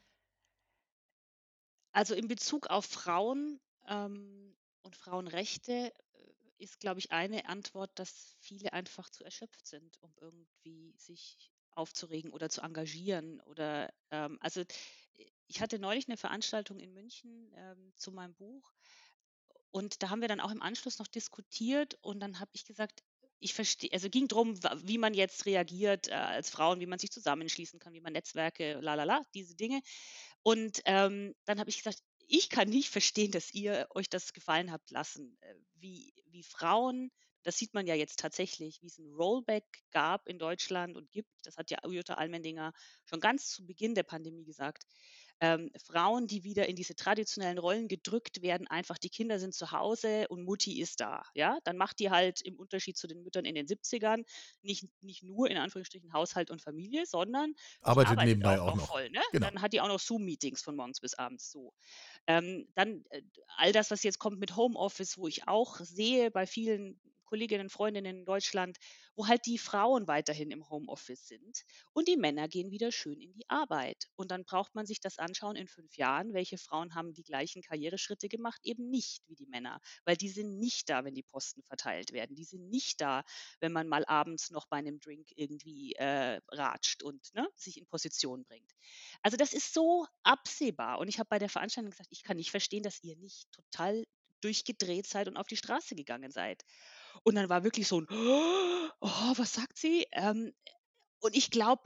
Also 1.97 2.13
in 2.13 2.27
Bezug 2.27 2.67
auf 2.67 2.86
Frauen 2.86 3.60
ähm, 3.88 4.55
und 4.83 4.95
Frauenrechte 4.95 5.71
äh, 5.71 5.93
ist, 6.60 6.79
glaube 6.79 6.99
ich, 6.99 7.12
eine 7.12 7.49
Antwort, 7.49 7.89
dass 7.95 8.36
viele 8.39 8.71
einfach 8.71 9.10
zu 9.10 9.23
erschöpft 9.23 9.65
sind, 9.65 9.97
um 10.01 10.13
irgendwie 10.21 10.93
sich 10.99 11.49
aufzuregen 11.71 12.29
oder 12.33 12.49
zu 12.49 12.62
engagieren 12.62 13.41
oder 13.41 13.91
ähm, 14.12 14.38
also 14.41 14.63
ich 15.47 15.60
hatte 15.60 15.79
neulich 15.79 16.07
eine 16.07 16.17
Veranstaltung 16.17 16.79
in 16.79 16.93
München 16.93 17.51
ähm, 17.55 17.91
zu 17.95 18.12
meinem 18.12 18.36
Buch 18.36 18.71
und 19.71 20.03
da 20.03 20.12
haben 20.12 20.21
wir 20.21 20.27
dann 20.27 20.39
auch 20.39 20.51
im 20.51 20.62
Anschluss 20.62 20.99
noch 20.99 21.07
diskutiert 21.07 21.97
und 22.01 22.19
dann 22.19 22.39
habe 22.39 22.51
ich 22.53 22.63
gesagt, 22.63 23.01
ich 23.39 23.53
verstehe, 23.53 23.91
also 23.93 24.10
ging 24.10 24.27
darum, 24.27 24.55
wie 24.83 24.97
man 24.97 25.13
jetzt 25.13 25.45
reagiert 25.45 26.07
äh, 26.07 26.13
als 26.13 26.49
Frauen, 26.49 26.79
wie 26.79 26.86
man 26.86 26.99
sich 26.99 27.12
zusammenschließen 27.12 27.79
kann, 27.79 27.93
wie 27.93 28.01
man 28.01 28.13
Netzwerke, 28.13 28.79
la 28.81 28.95
la 28.95 29.03
la, 29.03 29.21
diese 29.33 29.55
Dinge. 29.55 29.81
Und 30.47 30.79
ähm, 30.86 31.36
dann 31.43 31.60
habe 31.60 31.69
ich 31.69 31.79
gesagt, 31.79 32.01
ich 32.25 32.47
kann 32.47 32.69
nicht 32.69 32.89
verstehen, 32.89 33.31
dass 33.31 33.53
ihr 33.53 33.86
euch 33.93 34.10
das 34.10 34.31
gefallen 34.31 34.71
habt 34.71 34.91
lassen, 34.91 35.38
äh, 35.41 35.55
wie, 35.75 36.13
wie 36.27 36.41
Frauen 36.41 37.12
das 37.47 37.57
sieht 37.57 37.73
man 37.73 37.88
ja 37.88 37.95
jetzt 37.95 38.19
tatsächlich, 38.19 38.81
wie 38.81 38.88
es 38.88 38.97
ein 38.97 39.13
Rollback 39.13 39.63
gab 39.91 40.27
in 40.27 40.38
Deutschland 40.38 40.97
und 40.97 41.10
gibt. 41.12 41.31
Das 41.43 41.55
hat 41.55 41.71
ja 41.71 41.77
Jutta 41.88 42.15
Almendinger 42.15 42.73
schon 43.05 43.21
ganz 43.21 43.47
zu 43.51 43.65
Beginn 43.65 43.95
der 43.95 44.03
Pandemie 44.03 44.43
gesagt. 44.43 44.83
Ähm, 45.39 45.71
Frauen, 45.84 46.28
die 46.28 46.43
wieder 46.43 46.67
in 46.67 46.76
diese 46.76 46.95
traditionellen 46.95 47.58
Rollen 47.58 47.88
gedrückt 47.88 48.41
werden, 48.41 48.67
einfach 48.67 48.97
die 48.97 49.10
Kinder 49.10 49.39
sind 49.39 49.54
zu 49.54 49.71
Hause 49.71 50.28
und 50.30 50.43
Mutti 50.43 50.80
ist 50.80 51.00
da. 51.00 51.23
Ja, 51.36 51.60
dann 51.63 51.78
macht 51.78 52.00
die 52.00 52.10
halt 52.10 52.41
im 52.41 52.56
Unterschied 52.56 52.97
zu 52.97 53.08
den 53.08 53.23
Müttern 53.23 53.45
in 53.45 53.56
den 53.56 53.67
70ern 53.67 54.23
nicht, 54.62 54.88
nicht 55.02 55.23
nur 55.23 55.50
in 55.50 55.58
Anführungsstrichen 55.58 56.13
Haushalt 56.13 56.50
und 56.50 56.62
Familie, 56.62 57.06
sondern 57.06 57.54
arbeitet, 57.82 58.12
arbeitet 58.12 58.30
nebenbei 58.30 58.60
auch, 58.60 58.71
auch 58.71 58.76
noch. 58.76 58.88
Voll, 58.88 59.10
ne? 59.10 59.21
genau. 59.32 59.47
Dann 59.47 59.62
hat 59.62 59.73
die 59.73 59.82
auch 59.82 59.88
noch 59.88 60.00
Zoom-Meetings 60.00 60.62
von 60.62 60.76
morgens 60.76 61.00
bis 61.00 61.13
abends 61.13 61.52
so. 61.52 61.73
Ähm, 62.26 62.67
dann 62.76 63.04
äh, 63.10 63.21
all 63.58 63.71
das, 63.71 63.91
was 63.91 64.04
jetzt 64.04 64.19
kommt 64.19 64.39
mit 64.39 64.56
Homeoffice, 64.56 65.17
wo 65.17 65.28
ich 65.28 65.47
auch 65.47 65.78
sehe 65.80 66.32
bei 66.32 66.45
vielen 66.45 67.00
Kolleginnen, 67.27 67.69
Freundinnen 67.69 68.19
in 68.19 68.25
Deutschland, 68.25 68.77
wo 69.15 69.27
halt 69.27 69.45
die 69.45 69.57
Frauen 69.57 70.07
weiterhin 70.07 70.51
im 70.51 70.69
Homeoffice 70.69 71.27
sind 71.27 71.63
und 71.93 72.07
die 72.07 72.17
Männer 72.17 72.47
gehen 72.47 72.71
wieder 72.71 72.91
schön 72.91 73.19
in 73.21 73.33
die 73.33 73.49
Arbeit. 73.49 74.07
Und 74.15 74.31
dann 74.31 74.43
braucht 74.45 74.75
man 74.75 74.85
sich 74.85 74.99
das 74.99 75.19
anschauen 75.19 75.55
in 75.55 75.67
fünf 75.67 75.97
Jahren, 75.97 76.33
welche 76.33 76.57
Frauen 76.57 76.95
haben 76.95 77.13
die 77.13 77.23
gleichen 77.23 77.61
Karriereschritte 77.61 78.29
gemacht, 78.29 78.59
eben 78.63 78.89
nicht 78.89 79.21
wie 79.27 79.35
die 79.35 79.47
Männer, 79.47 79.79
weil 80.05 80.17
die 80.17 80.29
sind 80.29 80.57
nicht 80.57 80.89
da, 80.89 81.03
wenn 81.03 81.13
die 81.13 81.23
Posten 81.23 81.61
verteilt 81.63 82.11
werden. 82.13 82.35
Die 82.35 82.45
sind 82.45 82.69
nicht 82.69 83.01
da, 83.01 83.23
wenn 83.59 83.71
man 83.71 83.87
mal 83.87 84.05
abends 84.05 84.49
noch 84.49 84.65
bei 84.67 84.77
einem 84.77 84.99
Drink 84.99 85.27
irgendwie 85.35 85.93
äh, 85.93 86.39
ratscht 86.51 87.03
und 87.03 87.33
ne, 87.33 87.47
sich 87.55 87.77
in 87.77 87.87
Position 87.87 88.45
bringt. 88.45 88.71
Also 89.21 89.37
das 89.37 89.53
ist 89.53 89.73
so 89.73 90.05
absehbar. 90.23 90.99
Und 90.99 91.07
ich 91.07 91.19
habe 91.19 91.27
bei 91.29 91.39
der 91.39 91.49
Veranstaltung 91.49 91.91
gesagt, 91.91 92.09
ich 92.11 92.23
kann 92.23 92.37
nicht 92.37 92.51
verstehen, 92.51 92.83
dass 92.83 93.03
ihr 93.03 93.15
nicht 93.17 93.51
total 93.51 94.05
durchgedreht 94.41 95.07
seid 95.07 95.27
und 95.27 95.37
auf 95.37 95.47
die 95.47 95.57
Straße 95.57 95.95
gegangen 95.95 96.31
seid. 96.31 96.63
Und 97.23 97.36
dann 97.36 97.49
war 97.49 97.63
wirklich 97.63 97.88
so 97.88 98.01
ein, 98.01 98.08
oh, 98.10 99.34
was 99.36 99.53
sagt 99.53 99.77
sie? 99.77 100.06
Ähm, 100.12 100.53
und 101.19 101.36
ich 101.36 101.51
glaube, 101.51 101.84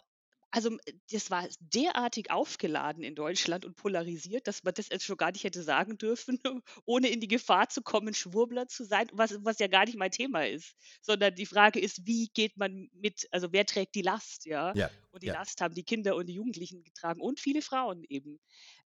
also 0.52 0.78
das 1.10 1.32
war 1.32 1.48
derartig 1.60 2.30
aufgeladen 2.30 3.04
in 3.04 3.16
Deutschland 3.16 3.66
und 3.66 3.78
polarisiert, 3.78 4.48
dass 4.48 4.64
man 4.64 4.74
das 4.74 4.90
jetzt 4.90 5.06
schon 5.06 5.16
gar 5.16 5.32
nicht 5.32 5.46
hätte 5.46 5.64
sagen 5.64 5.98
dürfen, 5.98 6.40
ohne 6.86 7.08
in 7.08 7.22
die 7.22 7.30
Gefahr 7.30 7.70
zu 7.70 7.82
kommen, 7.82 8.14
Schwurbler 8.14 8.68
zu 8.68 8.84
sein, 8.84 9.08
was, 9.14 9.38
was 9.44 9.60
ja 9.60 9.68
gar 9.68 9.86
nicht 9.86 9.98
mein 9.98 10.12
Thema 10.12 10.46
ist. 10.46 10.76
Sondern 11.02 11.36
die 11.36 11.46
Frage 11.46 11.80
ist, 11.80 12.06
wie 12.06 12.30
geht 12.34 12.58
man 12.58 12.90
mit, 12.92 13.28
also 13.32 13.54
wer 13.54 13.66
trägt 13.66 13.96
die 13.96 14.02
Last, 14.02 14.46
ja? 14.46 14.74
ja 14.76 14.90
und 15.12 15.24
die 15.24 15.28
ja. 15.28 15.36
Last 15.36 15.62
haben 15.62 15.74
die 15.74 15.86
Kinder 15.86 16.16
und 16.18 16.26
die 16.26 16.34
Jugendlichen 16.34 16.84
getragen 16.84 17.22
und 17.22 17.40
viele 17.40 17.62
Frauen 17.62 18.04
eben 18.10 18.40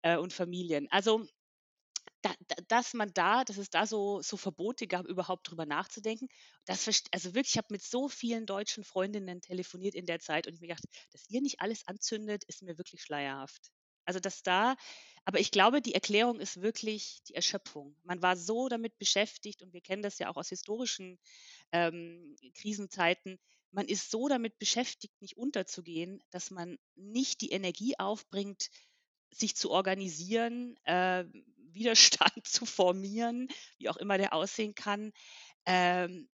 äh, 0.02 0.18
und 0.18 0.34
Familien. 0.34 0.86
Also 0.90 1.26
da, 2.24 2.34
dass 2.68 2.94
man 2.94 3.12
da, 3.12 3.44
dass 3.44 3.58
es 3.58 3.70
da 3.70 3.86
so, 3.86 4.22
so 4.22 4.36
Verbote 4.36 4.86
gab, 4.86 5.06
überhaupt 5.06 5.50
drüber 5.50 5.66
nachzudenken. 5.66 6.28
Das, 6.64 6.88
also 7.10 7.34
wirklich, 7.34 7.54
ich 7.54 7.58
habe 7.58 7.68
mit 7.70 7.82
so 7.82 8.08
vielen 8.08 8.46
deutschen 8.46 8.84
Freundinnen 8.84 9.40
telefoniert 9.42 9.94
in 9.94 10.06
der 10.06 10.20
Zeit 10.20 10.46
und 10.46 10.54
ich 10.54 10.60
mir 10.60 10.68
gedacht, 10.68 10.84
dass 11.12 11.28
ihr 11.28 11.42
nicht 11.42 11.60
alles 11.60 11.86
anzündet, 11.86 12.44
ist 12.44 12.62
mir 12.62 12.78
wirklich 12.78 13.02
schleierhaft. 13.02 13.70
Also 14.06 14.20
dass 14.20 14.42
da, 14.42 14.76
aber 15.24 15.40
ich 15.40 15.50
glaube, 15.50 15.80
die 15.80 15.94
Erklärung 15.94 16.40
ist 16.40 16.60
wirklich 16.60 17.22
die 17.28 17.34
Erschöpfung. 17.34 17.96
Man 18.02 18.20
war 18.22 18.36
so 18.36 18.68
damit 18.68 18.98
beschäftigt 18.98 19.62
und 19.62 19.72
wir 19.72 19.80
kennen 19.80 20.02
das 20.02 20.18
ja 20.18 20.30
auch 20.30 20.36
aus 20.36 20.50
historischen 20.50 21.18
ähm, 21.72 22.36
Krisenzeiten. 22.54 23.38
Man 23.70 23.86
ist 23.86 24.10
so 24.10 24.28
damit 24.28 24.58
beschäftigt, 24.58 25.20
nicht 25.20 25.36
unterzugehen, 25.36 26.22
dass 26.30 26.50
man 26.50 26.78
nicht 26.94 27.40
die 27.40 27.50
Energie 27.50 27.98
aufbringt, 27.98 28.70
sich 29.30 29.56
zu 29.56 29.70
organisieren, 29.70 30.76
äh, 30.84 31.24
Widerstand 31.74 32.32
zu 32.46 32.66
formieren, 32.66 33.48
wie 33.78 33.88
auch 33.88 33.96
immer 33.96 34.18
der 34.18 34.32
aussehen 34.32 34.74
kann. 34.74 35.12
Ähm, 35.66 36.28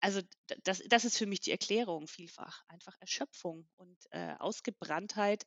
also 0.00 0.20
das, 0.64 0.82
das 0.86 1.04
ist 1.04 1.16
für 1.16 1.26
mich 1.26 1.40
die 1.40 1.50
Erklärung 1.50 2.06
vielfach. 2.06 2.62
Einfach 2.68 2.94
Erschöpfung 3.00 3.66
und 3.76 3.98
äh, 4.10 4.34
Ausgebranntheit. 4.38 5.46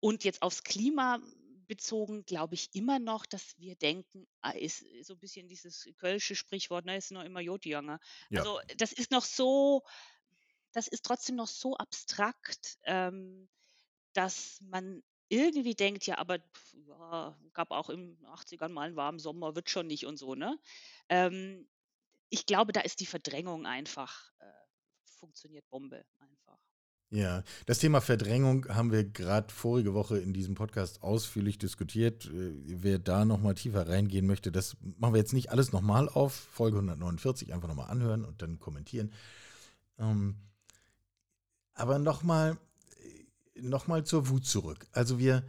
Und 0.00 0.24
jetzt 0.24 0.42
aufs 0.42 0.64
Klima 0.64 1.20
bezogen 1.68 2.24
glaube 2.24 2.54
ich 2.54 2.74
immer 2.74 2.98
noch, 2.98 3.26
dass 3.26 3.56
wir 3.58 3.76
denken, 3.76 4.26
ah, 4.40 4.50
ist 4.50 4.84
so 5.02 5.14
ein 5.14 5.20
bisschen 5.20 5.46
dieses 5.46 5.88
kölsche 5.98 6.34
Sprichwort, 6.34 6.86
ne, 6.86 6.96
ist 6.96 7.12
noch 7.12 7.22
immer 7.22 7.40
Jodjanger. 7.40 8.00
Ja. 8.30 8.40
Also 8.40 8.58
das 8.76 8.92
ist 8.92 9.12
noch 9.12 9.24
so, 9.24 9.84
das 10.72 10.88
ist 10.88 11.04
trotzdem 11.04 11.36
noch 11.36 11.46
so 11.46 11.76
abstrakt, 11.76 12.78
ähm, 12.84 13.48
dass 14.14 14.60
man 14.62 15.02
irgendwie 15.28 15.74
denkt, 15.74 16.06
ja, 16.06 16.18
aber 16.18 16.38
pf, 16.38 16.74
ja, 16.88 17.36
gab 17.52 17.70
auch 17.70 17.90
im 17.90 18.16
80ern 18.24 18.68
mal 18.68 18.82
einen 18.82 18.96
warmen 18.96 19.18
Sommer, 19.18 19.54
wird 19.54 19.70
schon 19.70 19.86
nicht 19.86 20.06
und 20.06 20.18
so, 20.18 20.34
ne? 20.34 20.58
Ähm, 21.08 21.66
ich 22.30 22.46
glaube, 22.46 22.72
da 22.72 22.80
ist 22.80 23.00
die 23.00 23.06
Verdrängung 23.06 23.66
einfach, 23.66 24.30
äh, 24.40 24.44
funktioniert 25.18 25.68
Bombe 25.70 26.04
einfach. 26.18 26.58
Ja, 27.10 27.42
das 27.64 27.78
Thema 27.78 28.02
Verdrängung 28.02 28.68
haben 28.68 28.92
wir 28.92 29.02
gerade 29.02 29.52
vorige 29.52 29.94
Woche 29.94 30.18
in 30.18 30.34
diesem 30.34 30.54
Podcast 30.54 31.02
ausführlich 31.02 31.56
diskutiert. 31.56 32.26
Äh, 32.26 32.52
Wer 32.82 32.98
da 32.98 33.24
nochmal 33.24 33.54
tiefer 33.54 33.88
reingehen 33.88 34.26
möchte, 34.26 34.52
das 34.52 34.76
machen 34.98 35.14
wir 35.14 35.20
jetzt 35.20 35.32
nicht 35.32 35.50
alles 35.50 35.72
nochmal 35.72 36.08
auf. 36.08 36.34
Folge 36.34 36.76
149 36.76 37.54
einfach 37.54 37.68
nochmal 37.68 37.90
anhören 37.90 38.26
und 38.26 38.42
dann 38.42 38.58
kommentieren. 38.58 39.14
Ähm, 39.98 40.36
aber 41.72 41.98
nochmal 41.98 42.58
noch 43.60 43.86
mal 43.86 44.04
zur 44.04 44.28
Wut 44.28 44.46
zurück. 44.46 44.86
Also 44.92 45.18
wir, 45.18 45.44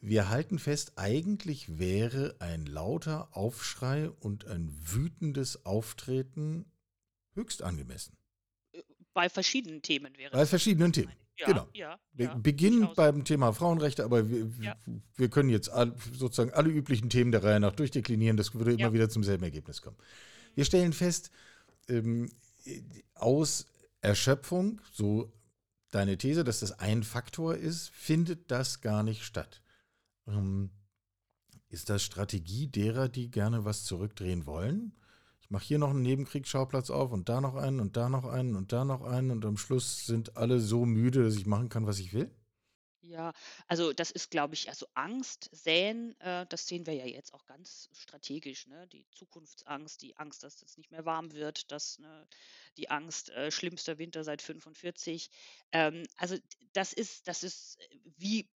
wir 0.00 0.28
halten 0.28 0.58
fest, 0.58 0.92
eigentlich 0.96 1.78
wäre 1.78 2.36
ein 2.38 2.66
lauter 2.66 3.28
Aufschrei 3.36 4.10
und 4.10 4.46
ein 4.46 4.76
wütendes 4.80 5.64
Auftreten 5.66 6.66
höchst 7.34 7.62
angemessen. 7.62 8.16
Bei 9.12 9.28
verschiedenen 9.28 9.82
Themen 9.82 10.16
wäre 10.16 10.32
Bei 10.32 10.46
verschiedenen 10.46 10.92
Themen. 10.92 11.12
Ja, 11.36 11.46
genau. 11.46 11.68
ja, 11.72 11.98
ja, 12.18 12.34
beginnen 12.34 12.80
durchaus. 12.80 12.96
beim 12.96 13.24
Thema 13.24 13.52
Frauenrechte, 13.54 14.04
aber 14.04 14.28
wir, 14.28 14.76
wir 15.16 15.28
können 15.30 15.48
jetzt 15.48 15.70
all, 15.70 15.94
sozusagen 16.12 16.52
alle 16.52 16.68
üblichen 16.68 17.08
Themen 17.08 17.32
der 17.32 17.42
Reihe 17.42 17.60
nach 17.60 17.72
durchdeklinieren. 17.72 18.36
Das 18.36 18.54
würde 18.54 18.74
immer 18.74 18.92
wieder 18.92 19.08
zum 19.08 19.24
selben 19.24 19.44
Ergebnis 19.44 19.80
kommen. 19.80 19.96
Wir 20.54 20.66
stellen 20.66 20.92
fest, 20.92 21.30
ähm, 21.88 22.30
aus 23.14 23.66
Erschöpfung, 24.02 24.82
so 24.92 25.32
deine 25.90 26.18
These, 26.18 26.44
dass 26.44 26.60
das 26.60 26.72
ein 26.78 27.02
Faktor 27.02 27.56
ist, 27.56 27.90
findet 27.90 28.50
das 28.50 28.80
gar 28.80 29.02
nicht 29.02 29.24
statt. 29.24 29.62
Ähm, 30.26 30.70
ist 31.68 31.88
das 31.88 32.02
Strategie 32.02 32.66
derer, 32.66 33.08
die 33.08 33.30
gerne 33.30 33.64
was 33.64 33.84
zurückdrehen 33.84 34.46
wollen? 34.46 34.92
Ich 35.40 35.50
mache 35.50 35.64
hier 35.64 35.78
noch 35.78 35.90
einen 35.90 36.02
Nebenkriegsschauplatz 36.02 36.90
auf 36.90 37.12
und 37.12 37.28
da 37.28 37.40
noch 37.40 37.54
einen 37.54 37.80
und 37.80 37.96
da 37.96 38.08
noch 38.08 38.24
einen 38.24 38.56
und 38.56 38.72
da 38.72 38.84
noch 38.84 39.02
einen 39.02 39.30
und 39.30 39.44
am 39.44 39.56
Schluss 39.56 40.06
sind 40.06 40.36
alle 40.36 40.60
so 40.60 40.84
müde, 40.84 41.24
dass 41.24 41.36
ich 41.36 41.46
machen 41.46 41.68
kann, 41.68 41.86
was 41.86 41.98
ich 41.98 42.12
will? 42.12 42.30
Ja, 43.10 43.32
also 43.66 43.92
das 43.92 44.12
ist, 44.12 44.30
glaube 44.30 44.54
ich, 44.54 44.68
also 44.68 44.86
Angst 44.94 45.48
säen, 45.52 46.14
äh, 46.20 46.46
das 46.46 46.68
sehen 46.68 46.86
wir 46.86 46.94
ja 46.94 47.06
jetzt 47.06 47.34
auch 47.34 47.44
ganz 47.44 47.88
strategisch, 47.92 48.68
ne? 48.68 48.86
Die 48.86 49.04
Zukunftsangst, 49.10 50.00
die 50.02 50.16
Angst, 50.16 50.44
dass 50.44 50.62
es 50.62 50.76
nicht 50.76 50.92
mehr 50.92 51.04
warm 51.04 51.32
wird, 51.32 51.72
dass 51.72 51.98
ne, 51.98 52.28
die 52.76 52.88
Angst, 52.88 53.30
äh, 53.30 53.50
schlimmster 53.50 53.98
Winter 53.98 54.22
seit 54.22 54.42
45. 54.42 55.28
Ähm, 55.72 56.04
also 56.18 56.36
das 56.72 56.92
ist, 56.92 57.26
das 57.26 57.42
ist 57.42 57.80
äh, 57.80 57.98
wie, 58.16 58.48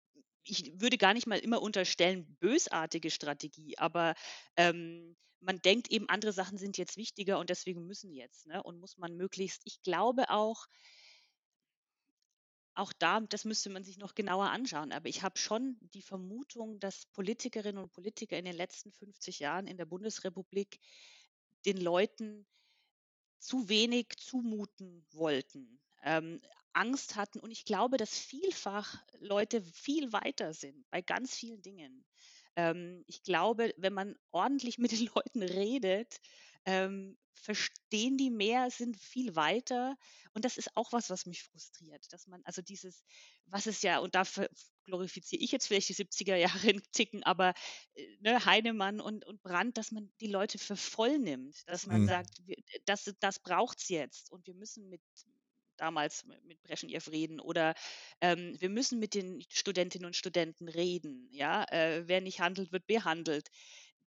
ich 0.44 0.78
würde 0.78 0.98
gar 0.98 1.14
nicht 1.14 1.26
mal 1.26 1.38
immer 1.38 1.62
unterstellen, 1.62 2.36
bösartige 2.38 3.10
Strategie, 3.10 3.78
aber 3.78 4.14
ähm, 4.56 5.16
man 5.40 5.62
denkt 5.62 5.88
eben, 5.90 6.08
andere 6.10 6.32
Sachen 6.34 6.58
sind 6.58 6.76
jetzt 6.76 6.98
wichtiger 6.98 7.38
und 7.38 7.48
deswegen 7.48 7.86
müssen 7.86 8.12
jetzt, 8.12 8.46
ne? 8.46 8.62
Und 8.62 8.78
muss 8.78 8.98
man 8.98 9.16
möglichst, 9.16 9.62
ich 9.64 9.80
glaube 9.82 10.28
auch, 10.28 10.66
auch 12.74 12.92
da, 12.92 13.20
das 13.20 13.44
müsste 13.44 13.70
man 13.70 13.84
sich 13.84 13.98
noch 13.98 14.14
genauer 14.14 14.50
anschauen, 14.50 14.92
aber 14.92 15.08
ich 15.08 15.22
habe 15.22 15.38
schon 15.38 15.76
die 15.94 16.02
Vermutung, 16.02 16.80
dass 16.80 17.06
Politikerinnen 17.06 17.82
und 17.82 17.92
Politiker 17.92 18.38
in 18.38 18.44
den 18.44 18.56
letzten 18.56 18.92
50 18.92 19.40
Jahren 19.40 19.66
in 19.66 19.76
der 19.76 19.84
Bundesrepublik 19.84 20.78
den 21.66 21.76
Leuten 21.78 22.46
zu 23.38 23.68
wenig 23.68 24.08
zumuten 24.16 25.04
wollten, 25.10 25.80
ähm, 26.02 26.40
Angst 26.72 27.16
hatten. 27.16 27.40
Und 27.40 27.50
ich 27.50 27.64
glaube, 27.64 27.96
dass 27.96 28.18
vielfach 28.18 28.96
Leute 29.18 29.62
viel 29.62 30.12
weiter 30.12 30.54
sind 30.54 30.88
bei 30.90 31.02
ganz 31.02 31.34
vielen 31.34 31.60
Dingen. 31.60 32.04
Ähm, 32.56 33.04
ich 33.06 33.22
glaube, 33.22 33.74
wenn 33.76 33.92
man 33.92 34.16
ordentlich 34.30 34.78
mit 34.78 34.92
den 34.92 35.10
Leuten 35.14 35.42
redet, 35.42 36.20
ähm, 36.66 37.18
verstehen 37.34 38.16
die 38.18 38.30
mehr, 38.30 38.70
sind 38.70 38.96
viel 38.96 39.34
weiter. 39.36 39.96
Und 40.34 40.44
das 40.44 40.56
ist 40.58 40.76
auch 40.76 40.92
was, 40.92 41.10
was 41.10 41.26
mich 41.26 41.42
frustriert, 41.42 42.06
dass 42.12 42.26
man 42.26 42.42
also 42.44 42.62
dieses, 42.62 43.04
was 43.46 43.66
es 43.66 43.82
ja, 43.82 43.98
und 43.98 44.14
dafür 44.14 44.48
glorifiziere 44.84 45.42
ich 45.42 45.52
jetzt 45.52 45.66
vielleicht 45.66 45.88
die 45.88 45.94
70er 45.94 46.36
Jahre 46.36 46.70
in 46.70 46.82
Ticken, 46.92 47.22
aber 47.24 47.54
äh, 47.94 48.16
ne, 48.20 48.44
Heinemann 48.44 49.00
und, 49.00 49.24
und 49.24 49.42
Brandt, 49.42 49.76
dass 49.78 49.90
man 49.92 50.12
die 50.20 50.26
Leute 50.28 50.58
für 50.58 50.76
voll 50.76 51.18
nimmt, 51.18 51.68
dass 51.68 51.86
man 51.86 52.02
Mhm. 52.02 52.06
sagt, 52.06 52.38
wir, 52.46 52.56
das, 52.84 53.10
das 53.20 53.38
braucht's 53.40 53.88
jetzt 53.88 54.30
und 54.30 54.46
wir 54.46 54.54
müssen 54.54 54.88
mit 54.88 55.02
damals 55.76 56.24
mit 56.44 56.62
Breschnew 56.62 56.98
reden 57.10 57.40
oder 57.40 57.74
ähm, 58.20 58.56
wir 58.60 58.68
müssen 58.68 58.98
mit 59.00 59.14
den 59.14 59.42
Studentinnen 59.50 60.06
und 60.06 60.16
Studenten 60.16 60.68
reden. 60.68 61.28
Ja, 61.32 61.64
äh, 61.64 62.06
wer 62.06 62.20
nicht 62.20 62.40
handelt, 62.40 62.72
wird 62.72 62.86
behandelt. 62.86 63.48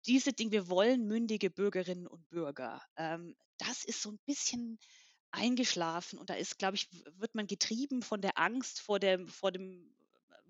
Diese 0.06 0.32
Dinge, 0.32 0.52
wir 0.52 0.68
wollen 0.68 1.06
mündige 1.06 1.50
Bürgerinnen 1.50 2.06
und 2.06 2.28
Bürger. 2.28 2.82
Ähm, 2.96 3.36
das 3.58 3.84
ist 3.84 4.02
so 4.02 4.10
ein 4.10 4.18
bisschen 4.26 4.78
eingeschlafen 5.30 6.18
und 6.18 6.30
da 6.30 6.34
ist, 6.34 6.58
glaube 6.58 6.76
ich, 6.76 6.88
wird 7.18 7.34
man 7.34 7.46
getrieben 7.46 8.02
von 8.02 8.20
der 8.20 8.38
Angst 8.38 8.80
vor 8.80 9.00
dem, 9.00 9.28
vor 9.28 9.50
dem 9.50 9.94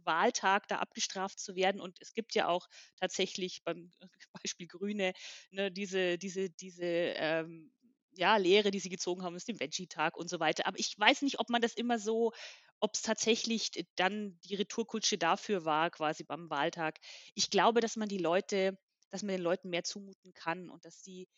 Wahltag 0.04 0.68
da 0.68 0.78
abgestraft 0.78 1.38
zu 1.38 1.56
werden. 1.56 1.80
Und 1.80 1.98
es 2.00 2.12
gibt 2.12 2.34
ja 2.34 2.48
auch 2.48 2.68
tatsächlich 2.96 3.62
beim 3.64 3.90
Beispiel 4.32 4.66
Grüne 4.66 5.12
ne, 5.50 5.70
diese, 5.70 6.18
diese, 6.18 6.50
diese 6.50 6.84
ähm, 6.84 7.72
ja, 8.16 8.36
Lehre, 8.36 8.70
die 8.70 8.78
sie 8.78 8.90
gezogen 8.90 9.22
haben, 9.22 9.34
ist 9.36 9.48
dem 9.48 9.58
Veggie-Tag 9.60 10.16
und 10.16 10.28
so 10.28 10.38
weiter. 10.40 10.66
Aber 10.66 10.78
ich 10.78 10.94
weiß 10.98 11.22
nicht, 11.22 11.40
ob 11.40 11.48
man 11.50 11.62
das 11.62 11.74
immer 11.74 11.98
so, 11.98 12.32
ob 12.80 12.94
es 12.94 13.02
tatsächlich 13.02 13.70
dann 13.96 14.38
die 14.44 14.54
Retourkutsche 14.54 15.18
dafür 15.18 15.64
war, 15.64 15.90
quasi 15.90 16.22
beim 16.24 16.50
Wahltag. 16.50 16.98
Ich 17.34 17.50
glaube, 17.50 17.80
dass 17.80 17.96
man 17.96 18.08
die 18.08 18.18
Leute, 18.18 18.78
dass 19.10 19.22
man 19.22 19.36
den 19.36 19.42
Leuten 19.42 19.70
mehr 19.70 19.84
zumuten 19.84 20.32
kann 20.34 20.70
und 20.70 20.84
dass 20.84 21.02
sie 21.02 21.28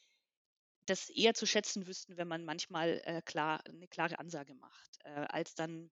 das 0.87 1.11
eher 1.11 1.35
zu 1.35 1.47
schätzen 1.47 1.87
wüssten, 1.87 2.17
wenn 2.17 2.29
man 2.29 2.45
manchmal 2.45 3.01
äh, 3.05 3.21
klar 3.23 3.61
eine 3.67 3.89
klare 3.89 4.19
Ansage 4.19 4.55
macht, 4.55 4.99
äh, 5.05 5.27
als 5.29 5.55
dann 5.55 5.91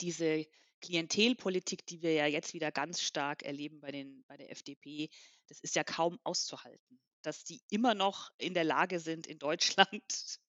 diese 0.00 0.46
Klientelpolitik, 0.80 1.86
die 1.86 2.02
wir 2.02 2.12
ja 2.12 2.26
jetzt 2.26 2.54
wieder 2.54 2.72
ganz 2.72 3.00
stark 3.00 3.42
erleben 3.44 3.80
bei, 3.80 3.92
den, 3.92 4.24
bei 4.26 4.36
der 4.36 4.50
FDP, 4.50 5.08
das 5.46 5.60
ist 5.60 5.76
ja 5.76 5.84
kaum 5.84 6.18
auszuhalten, 6.24 7.00
dass 7.22 7.44
die 7.44 7.62
immer 7.70 7.94
noch 7.94 8.30
in 8.38 8.52
der 8.52 8.64
Lage 8.64 8.98
sind, 8.98 9.28
in 9.28 9.38
Deutschland 9.38 10.02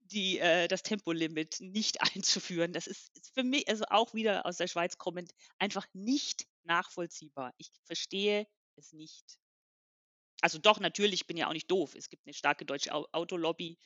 die, 0.00 0.38
äh, 0.40 0.66
das 0.66 0.82
Tempolimit 0.82 1.60
nicht 1.60 2.00
einzuführen. 2.16 2.72
Das 2.72 2.88
ist, 2.88 3.10
für 3.32 3.44
mich, 3.44 3.68
also 3.68 3.84
auch 3.88 4.12
wieder 4.12 4.44
aus 4.44 4.56
der 4.56 4.66
Schweiz 4.66 4.98
kommend, 4.98 5.30
einfach 5.58 5.86
nicht 5.92 6.46
nachvollziehbar. 6.64 7.54
Ich 7.58 7.70
verstehe 7.84 8.46
es 8.74 8.92
nicht. 8.92 9.38
Also 10.40 10.58
doch, 10.58 10.80
natürlich, 10.80 11.20
ich 11.22 11.26
bin 11.26 11.36
ja 11.36 11.48
auch 11.48 11.52
nicht 11.52 11.70
doof. 11.70 11.94
Es 11.94 12.08
gibt 12.08 12.26
eine 12.26 12.34
starke 12.34 12.64
deutsche 12.64 12.92
Au 12.92 13.06
Autolobby. 13.12 13.78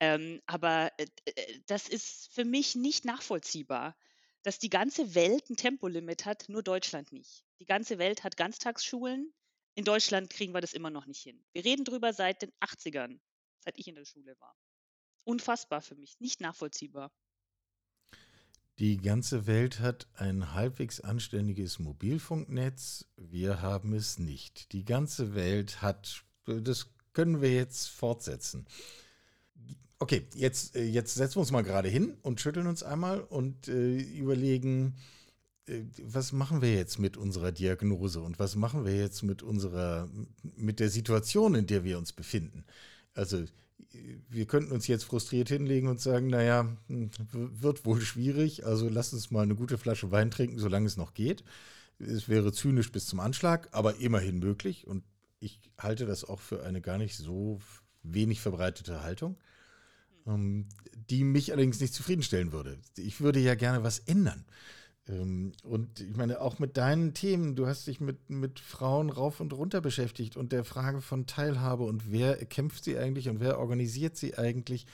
Ähm, 0.00 0.40
aber 0.46 0.92
äh, 0.98 1.06
äh, 1.26 1.60
das 1.66 1.88
ist 1.88 2.32
für 2.32 2.44
mich 2.44 2.74
nicht 2.74 3.04
nachvollziehbar, 3.04 3.96
dass 4.42 4.58
die 4.58 4.70
ganze 4.70 5.14
Welt 5.14 5.50
ein 5.50 5.56
Tempolimit 5.56 6.24
hat, 6.24 6.48
nur 6.48 6.62
Deutschland 6.62 7.12
nicht. 7.12 7.44
Die 7.60 7.66
ganze 7.66 7.98
Welt 7.98 8.24
hat 8.24 8.38
Ganztagsschulen. 8.38 9.32
In 9.74 9.84
Deutschland 9.84 10.30
kriegen 10.30 10.54
wir 10.54 10.62
das 10.62 10.72
immer 10.72 10.90
noch 10.90 11.06
nicht 11.06 11.22
hin. 11.22 11.44
Wir 11.52 11.64
reden 11.64 11.84
drüber 11.84 12.12
seit 12.12 12.42
den 12.42 12.52
80ern, 12.60 13.20
seit 13.60 13.78
ich 13.78 13.86
in 13.88 13.94
der 13.94 14.06
Schule 14.06 14.38
war. 14.40 14.56
Unfassbar 15.24 15.82
für 15.82 15.94
mich, 15.94 16.18
nicht 16.18 16.40
nachvollziehbar. 16.40 17.12
Die 18.80 18.96
ganze 18.96 19.46
Welt 19.46 19.80
hat 19.80 20.06
ein 20.14 20.54
halbwegs 20.54 21.00
anständiges 21.00 21.78
Mobilfunknetz. 21.78 23.04
Wir 23.18 23.60
haben 23.60 23.92
es 23.92 24.18
nicht. 24.18 24.72
Die 24.72 24.86
ganze 24.86 25.34
Welt 25.34 25.82
hat, 25.82 26.24
das 26.46 26.86
können 27.12 27.42
wir 27.42 27.52
jetzt 27.52 27.90
fortsetzen. 27.90 28.64
Okay, 29.98 30.26
jetzt, 30.34 30.76
äh, 30.76 30.84
jetzt 30.84 31.14
setzen 31.14 31.36
wir 31.36 31.40
uns 31.40 31.50
mal 31.50 31.62
gerade 31.62 31.90
hin 31.90 32.16
und 32.22 32.40
schütteln 32.40 32.66
uns 32.66 32.82
einmal 32.82 33.20
und 33.20 33.68
äh, 33.68 33.98
überlegen, 33.98 34.96
äh, 35.66 35.82
was 36.02 36.32
machen 36.32 36.62
wir 36.62 36.74
jetzt 36.74 36.98
mit 36.98 37.18
unserer 37.18 37.52
Diagnose 37.52 38.22
und 38.22 38.38
was 38.38 38.56
machen 38.56 38.86
wir 38.86 38.96
jetzt 38.96 39.22
mit 39.22 39.42
unserer, 39.42 40.08
mit 40.56 40.80
der 40.80 40.88
Situation, 40.88 41.54
in 41.54 41.66
der 41.66 41.84
wir 41.84 41.98
uns 41.98 42.14
befinden. 42.14 42.64
Also 43.12 43.44
wir 44.28 44.46
könnten 44.46 44.72
uns 44.72 44.86
jetzt 44.86 45.04
frustriert 45.04 45.48
hinlegen 45.48 45.88
und 45.88 46.00
sagen, 46.00 46.28
naja, 46.28 46.76
hm, 46.88 47.10
wird 47.32 47.84
wohl 47.84 48.00
schwierig, 48.00 48.66
also 48.66 48.88
lasst 48.88 49.12
uns 49.12 49.30
mal 49.30 49.42
eine 49.42 49.54
gute 49.54 49.78
Flasche 49.78 50.10
Wein 50.10 50.30
trinken, 50.30 50.58
solange 50.58 50.86
es 50.86 50.96
noch 50.96 51.14
geht. 51.14 51.44
Es 51.98 52.28
wäre 52.28 52.52
zynisch 52.52 52.92
bis 52.92 53.06
zum 53.06 53.20
Anschlag, 53.20 53.68
aber 53.72 53.96
immerhin 53.96 54.38
möglich 54.38 54.86
und 54.86 55.04
ich 55.40 55.60
halte 55.78 56.06
das 56.06 56.24
auch 56.24 56.40
für 56.40 56.64
eine 56.64 56.80
gar 56.80 56.98
nicht 56.98 57.16
so 57.16 57.60
wenig 58.02 58.40
verbreitete 58.40 59.02
Haltung. 59.02 59.36
ähm, 60.26 60.66
die 61.08 61.24
mich 61.24 61.52
allerdings 61.52 61.80
nicht 61.80 61.94
zufriedenstellen 61.94 62.52
würde. 62.52 62.78
Ich 62.96 63.20
würde 63.20 63.40
ja 63.40 63.54
gerne 63.54 63.82
was 63.82 63.98
ändern. 64.00 64.44
Ähm, 65.10 65.52
und 65.62 66.00
ich 66.00 66.16
meine, 66.16 66.40
auch 66.40 66.58
mit 66.58 66.76
deinen 66.76 67.14
Themen, 67.14 67.56
du 67.56 67.66
hast 67.66 67.86
dich 67.86 68.00
mit, 68.00 68.30
mit 68.30 68.60
Frauen 68.60 69.10
rauf 69.10 69.40
und 69.40 69.52
runter 69.52 69.80
beschäftigt 69.80 70.36
und 70.36 70.52
der 70.52 70.64
Frage 70.64 71.00
von 71.00 71.26
Teilhabe 71.26 71.84
und 71.84 72.10
wer 72.10 72.36
kämpft 72.46 72.84
sie 72.84 72.96
eigentlich 72.98 73.28
und 73.28 73.40
wer 73.40 73.58
organisiert 73.58 74.16
sie 74.16 74.38
eigentlich. 74.38 74.86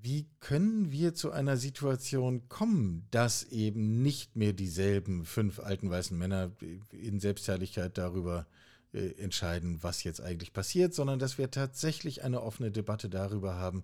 Wie 0.00 0.26
können 0.40 0.92
wir 0.92 1.14
zu 1.14 1.32
einer 1.32 1.56
Situation 1.56 2.48
kommen, 2.48 3.06
dass 3.10 3.44
eben 3.44 4.00
nicht 4.02 4.36
mehr 4.36 4.52
dieselben 4.52 5.24
fünf 5.24 5.58
alten 5.58 5.90
weißen 5.90 6.16
Männer 6.16 6.52
in 6.92 7.18
Selbstherrlichkeit 7.18 7.98
darüber 7.98 8.46
äh, 8.92 9.10
entscheiden, 9.18 9.82
was 9.82 10.04
jetzt 10.04 10.20
eigentlich 10.20 10.52
passiert, 10.52 10.94
sondern 10.94 11.18
dass 11.18 11.36
wir 11.36 11.50
tatsächlich 11.50 12.22
eine 12.22 12.42
offene 12.42 12.70
Debatte 12.70 13.10
darüber 13.10 13.56
haben, 13.56 13.82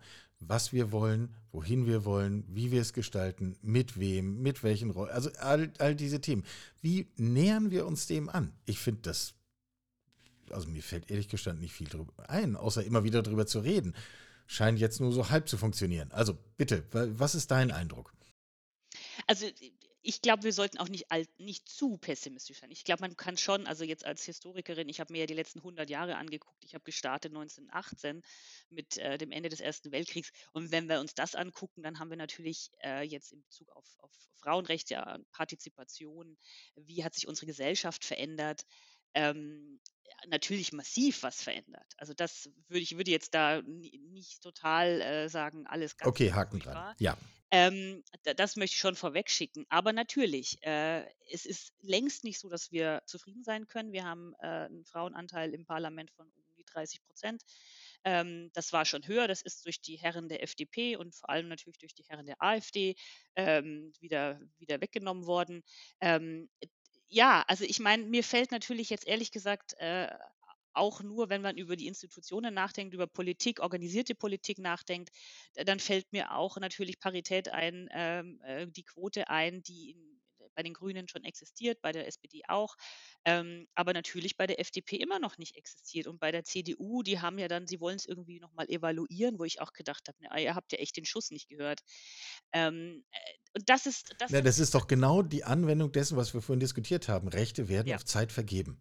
was 0.49 0.73
wir 0.73 0.93
wollen, 0.93 1.35
wohin 1.53 1.87
wir 1.87 2.05
wollen, 2.05 2.45
wie 2.49 2.71
wir 2.71 2.81
es 2.81 2.93
gestalten, 2.93 3.57
mit 3.63 3.99
wem, 3.99 4.43
mit 4.43 4.63
welchen 4.63 4.91
Rollen, 4.91 5.11
also 5.11 5.31
all, 5.39 5.73
all 5.79 5.95
diese 5.95 6.21
Themen. 6.21 6.45
Wie 6.81 7.09
nähern 7.17 7.71
wir 7.71 7.87
uns 7.87 8.07
dem 8.07 8.29
an? 8.29 8.53
Ich 8.65 8.79
finde 8.79 9.03
das, 9.03 9.35
also 10.51 10.69
mir 10.69 10.83
fällt 10.83 11.11
ehrlich 11.11 11.29
gestanden 11.29 11.63
nicht 11.63 11.75
viel 11.75 11.89
drüber 11.89 12.13
ein, 12.29 12.57
außer 12.57 12.85
immer 12.85 13.05
wieder 13.05 13.23
drüber 13.23 13.47
zu 13.47 13.61
reden. 13.61 13.95
Scheint 14.47 14.79
jetzt 14.79 15.01
nur 15.01 15.13
so 15.13 15.31
halb 15.31 15.49
zu 15.49 15.57
funktionieren. 15.57 16.13
Also 16.13 16.37
bitte, 16.57 16.85
was 16.91 17.35
ist 17.35 17.51
dein 17.51 17.71
Eindruck? 17.71 18.13
Also 19.27 19.47
ich 20.07 20.21
glaube, 20.21 20.43
wir 20.43 20.53
sollten 20.53 20.77
auch 20.79 20.91
nicht, 20.91 21.11
alt, 21.11 21.29
nicht 21.41 21.67
zu 21.67 21.97
pessimistisch 21.97 22.61
sein. 22.61 22.71
Ich 22.71 22.85
glaube, 22.85 23.01
man 23.01 23.17
kann 23.17 23.39
schon, 23.39 23.67
also 23.67 23.85
jetzt 23.85 24.05
als 24.05 24.23
Historikerin, 24.25 24.91
ich 24.91 25.01
habe 25.01 25.11
mir 25.11 25.21
ja 25.21 25.27
die 25.27 25.35
letzten 25.35 25.61
100 25.61 25.89
Jahre 25.89 26.17
angeguckt. 26.17 26.63
Ich 26.63 26.75
habe 26.75 26.85
gestartet 26.85 27.33
1918 27.33 28.23
mit 28.69 28.99
äh, 28.99 29.17
dem 29.17 29.33
Ende 29.33 29.49
des 29.49 29.61
Ersten 29.61 29.93
Weltkriegs. 29.93 30.31
Und 30.53 30.71
wenn 30.71 30.91
wir 30.91 31.01
uns 31.01 31.15
das 31.15 31.35
angucken, 31.35 31.83
dann 31.83 31.99
haben 31.99 32.11
wir 32.11 32.19
natürlich 32.19 32.71
äh, 32.83 33.03
jetzt 33.03 33.33
in 33.33 33.41
Bezug 33.41 33.71
auf, 33.75 33.87
auf 34.01 34.13
Frauenrechte, 34.37 35.25
Partizipation, 35.33 36.37
wie 36.77 37.03
hat 37.03 37.15
sich 37.15 37.27
unsere 37.27 37.47
Gesellschaft 37.47 38.05
verändert, 38.05 38.67
ähm, 39.15 39.81
natürlich 40.29 40.73
massiv 40.73 41.23
was 41.23 41.43
verändert. 41.43 41.93
Also 41.97 42.15
das 42.15 42.51
würde 42.69 42.81
ich 42.81 42.97
würde 42.97 43.11
jetzt 43.11 43.35
da 43.35 43.63
nicht 43.63 44.43
total 44.43 45.01
äh, 45.01 45.29
sagen, 45.29 45.67
alles 45.67 45.97
ganz 45.97 46.09
Okay, 46.09 46.33
Haken 46.33 46.61
dran. 46.61 46.95
Ja. 46.99 47.17
Ähm, 47.51 48.03
das 48.37 48.57
möchte 48.57 48.75
ich 48.75 48.81
schon 48.81 48.97
vorweg 48.97 49.31
schicken. 49.31 49.65
Aber 49.69 49.93
natürlich, 49.93 50.59
äh, 50.63 51.05
es 51.31 51.47
ist 51.47 51.73
längst 51.83 52.25
nicht 52.25 52.41
so, 52.41 52.49
dass 52.49 52.73
wir 52.73 53.03
zufrieden 53.07 53.45
sein 53.45 53.67
können. 53.67 53.93
Wir 53.93 54.05
haben 54.05 54.35
äh, 54.41 54.47
einen 54.47 54.85
Frauenanteil 54.85 55.55
im 55.55 55.65
Parlament 55.65 56.11
von 56.11 56.27
um 56.27 56.43
die 56.57 56.65
30 56.65 57.05
Prozent. 57.05 57.43
Ähm, 58.03 58.51
das 58.55 58.73
war 58.73 58.85
schon 58.85 59.07
höher. 59.07 59.29
Das 59.29 59.41
ist 59.41 59.65
durch 59.65 59.81
die 59.81 59.97
Herren 59.97 60.29
der 60.29 60.43
FDP 60.43 60.97
und 60.97 61.15
vor 61.15 61.31
allem 61.31 61.49
natürlich 61.49 61.79
durch 61.79 61.95
die 61.95 62.05
Herren 62.05 62.27
der 62.27 62.43
AfD 62.43 62.97
ähm, 63.37 63.93
wieder, 64.01 64.41
wieder 64.59 64.81
weggenommen 64.81 65.27
worden. 65.27 65.63
Ähm, 66.01 66.51
ja, 67.09 67.45
also 67.49 67.65
ich 67.65 67.81
meine, 67.81 68.05
mir 68.05 68.25
fällt 68.25 68.51
natürlich 68.51 68.91
jetzt 68.91 69.07
ehrlich 69.07 69.31
gesagt 69.33 69.75
äh, 69.79 70.09
auch 70.73 71.03
nur, 71.03 71.29
wenn 71.29 71.43
man 71.43 71.57
über 71.57 71.77
die 71.77 71.87
Institutionen 71.87 72.53
nachdenkt, 72.55 72.95
über 72.95 73.07
Politik, 73.07 73.61
organisierte 73.61 74.15
Politik 74.15 74.59
nachdenkt, 74.59 75.11
dann 75.55 75.79
fällt 75.81 76.13
mir 76.13 76.35
auch 76.35 76.57
natürlich 76.57 76.99
Parität 76.99 77.49
ein, 77.49 77.89
ähm, 77.93 78.41
äh, 78.43 78.67
die 78.67 78.83
Quote 78.85 79.29
ein, 79.29 79.63
die 79.63 79.93
in, 79.93 80.21
bei 80.55 80.63
den 80.63 80.75
Grünen 80.75 81.09
schon 81.09 81.25
existiert, 81.25 81.81
bei 81.83 81.93
der 81.93 82.07
SPD 82.07 82.43
auch, 82.49 82.77
ähm, 83.25 83.67
aber 83.75 83.93
natürlich 83.93 84.37
bei 84.37 84.47
der 84.47 84.61
FDP 84.61 84.97
immer 84.97 85.19
noch 85.19 85.39
nicht 85.39 85.57
existiert. 85.57 86.07
Und 86.07 86.21
bei 86.21 86.33
der 86.33 86.45
CDU, 86.45 87.03
die 87.03 87.21
haben 87.21 87.39
ja 87.39 87.49
dann, 87.49 87.67
sie 87.67 87.81
wollen 87.81 87.97
es 87.97 88.07
irgendwie 88.07 88.41
nochmal 88.41 88.69
evaluieren, 88.69 89.39
wo 89.39 89.45
ich 89.45 89.61
auch 89.61 89.73
gedacht 89.73 90.09
habe, 90.09 90.19
na, 90.21 90.39
ihr 90.39 90.55
habt 90.55 90.73
ja 90.73 90.79
echt 90.79 90.97
den 90.97 91.05
Schuss 91.05 91.31
nicht 91.31 91.49
gehört. 91.49 91.81
Ähm, 92.53 93.05
äh, 93.11 93.17
und 93.57 93.69
das 93.69 93.87
ist. 93.87 94.15
Das, 94.19 94.31
ja, 94.31 94.41
das 94.41 94.59
ist 94.59 94.75
doch 94.75 94.87
genau 94.87 95.23
die 95.23 95.45
Anwendung 95.45 95.93
dessen, 95.93 96.17
was 96.17 96.35
wir 96.35 96.43
vorhin 96.43 96.61
diskutiert 96.61 97.09
haben. 97.09 97.29
Rechte 97.29 97.69
werden 97.69 97.89
ja. 97.89 97.97
auf 97.97 98.05
Zeit 98.05 98.33
vergeben. 98.33 98.81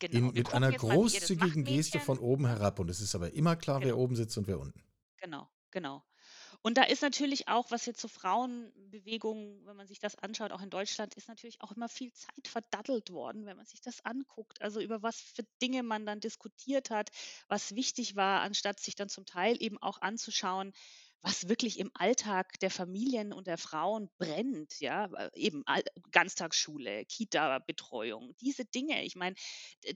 Genau. 0.00 0.28
In, 0.28 0.34
mit 0.34 0.52
einer 0.52 0.70
großzügigen 0.70 1.64
Geste 1.64 1.98
von 1.98 2.18
oben 2.18 2.46
herab. 2.46 2.78
Und 2.78 2.90
es 2.90 3.00
ist 3.00 3.14
aber 3.14 3.32
immer 3.32 3.56
klar, 3.56 3.80
genau. 3.80 3.88
wer 3.88 3.98
oben 3.98 4.14
sitzt 4.14 4.36
und 4.38 4.46
wer 4.46 4.60
unten. 4.60 4.84
Genau, 5.16 5.48
genau. 5.70 6.04
Und 6.68 6.76
da 6.76 6.82
ist 6.82 7.00
natürlich 7.00 7.48
auch, 7.48 7.70
was 7.70 7.86
jetzt 7.86 7.98
so 7.98 8.08
Frauenbewegungen, 8.08 9.64
wenn 9.64 9.74
man 9.74 9.86
sich 9.86 10.00
das 10.00 10.16
anschaut, 10.16 10.52
auch 10.52 10.60
in 10.60 10.68
Deutschland, 10.68 11.14
ist 11.14 11.26
natürlich 11.26 11.62
auch 11.62 11.72
immer 11.72 11.88
viel 11.88 12.12
Zeit 12.12 12.46
verdattelt 12.46 13.08
worden, 13.08 13.46
wenn 13.46 13.56
man 13.56 13.64
sich 13.64 13.80
das 13.80 14.04
anguckt. 14.04 14.60
Also 14.60 14.78
über 14.82 15.02
was 15.02 15.18
für 15.18 15.44
Dinge 15.62 15.82
man 15.82 16.04
dann 16.04 16.20
diskutiert 16.20 16.90
hat, 16.90 17.08
was 17.48 17.74
wichtig 17.74 18.16
war, 18.16 18.42
anstatt 18.42 18.80
sich 18.80 18.94
dann 18.94 19.08
zum 19.08 19.24
Teil 19.24 19.56
eben 19.60 19.78
auch 19.78 20.02
anzuschauen, 20.02 20.74
was 21.22 21.48
wirklich 21.48 21.78
im 21.78 21.90
Alltag 21.94 22.58
der 22.60 22.70
Familien 22.70 23.32
und 23.32 23.46
der 23.46 23.58
Frauen 23.58 24.08
brennt, 24.18 24.78
ja, 24.80 25.06
äh, 25.06 25.30
eben 25.34 25.64
Ganztagsschule, 26.12 27.04
Kita-Betreuung, 27.06 28.34
diese 28.40 28.64
Dinge, 28.64 29.04
ich 29.04 29.16
meine, 29.16 29.34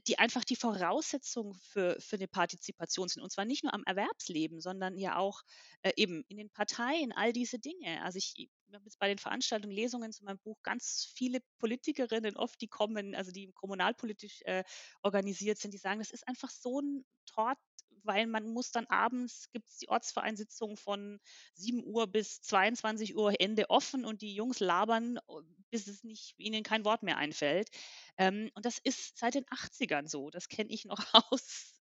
die 0.07 0.19
einfach 0.19 0.43
die 0.43 0.55
Voraussetzung 0.55 1.53
für, 1.55 1.97
für 1.99 2.17
eine 2.17 2.27
Partizipation 2.27 3.07
sind. 3.07 3.23
Und 3.23 3.31
zwar 3.31 3.45
nicht 3.45 3.63
nur 3.63 3.73
am 3.73 3.83
Erwerbsleben, 3.85 4.59
sondern 4.59 4.97
ja 4.97 5.17
auch 5.17 5.41
äh, 5.81 5.93
eben 5.95 6.23
in 6.27 6.37
den 6.37 6.49
Parteien, 6.49 7.11
all 7.13 7.31
diese 7.31 7.59
Dinge. 7.59 8.01
Also 8.03 8.17
ich, 8.17 8.49
habe 8.73 8.85
jetzt 8.85 8.99
bei 8.99 9.07
den 9.07 9.17
Veranstaltungen, 9.17 9.73
Lesungen 9.73 10.11
zu 10.11 10.23
meinem 10.23 10.39
Buch 10.39 10.57
ganz 10.63 11.11
viele 11.15 11.39
Politikerinnen 11.59 12.35
oft, 12.35 12.59
die 12.59 12.67
kommen, 12.67 13.15
also 13.15 13.31
die 13.31 13.51
kommunalpolitisch 13.53 14.41
äh, 14.45 14.63
organisiert 15.01 15.57
sind, 15.57 15.73
die 15.73 15.77
sagen, 15.77 15.99
das 15.99 16.11
ist 16.11 16.27
einfach 16.27 16.49
so 16.49 16.81
ein 16.81 17.05
Tort, 17.25 17.57
weil 18.05 18.27
man 18.27 18.47
muss 18.47 18.71
dann 18.71 18.85
abends, 18.87 19.49
gibt 19.51 19.69
es 19.69 19.77
die 19.77 19.89
Ortsvereinsitzung 19.89 20.77
von 20.77 21.19
7 21.55 21.83
Uhr 21.85 22.07
bis 22.07 22.41
22 22.41 23.15
Uhr 23.15 23.33
Ende 23.39 23.69
offen 23.69 24.05
und 24.05 24.21
die 24.21 24.35
Jungs 24.35 24.59
labern, 24.59 25.19
oh, 25.27 25.41
bis 25.69 25.87
es 25.87 26.03
nicht, 26.03 26.35
ihnen 26.37 26.63
kein 26.63 26.85
Wort 26.85 27.03
mehr 27.03 27.17
einfällt. 27.17 27.69
Ähm, 28.17 28.49
und 28.55 28.65
das 28.65 28.77
ist 28.77 29.17
seit 29.17 29.35
den 29.35 29.45
80ern 29.45 30.07
so. 30.07 30.29
Das 30.29 30.47
kenne 30.49 30.71
ich 30.71 30.85
noch 30.85 30.99
aus 31.31 31.73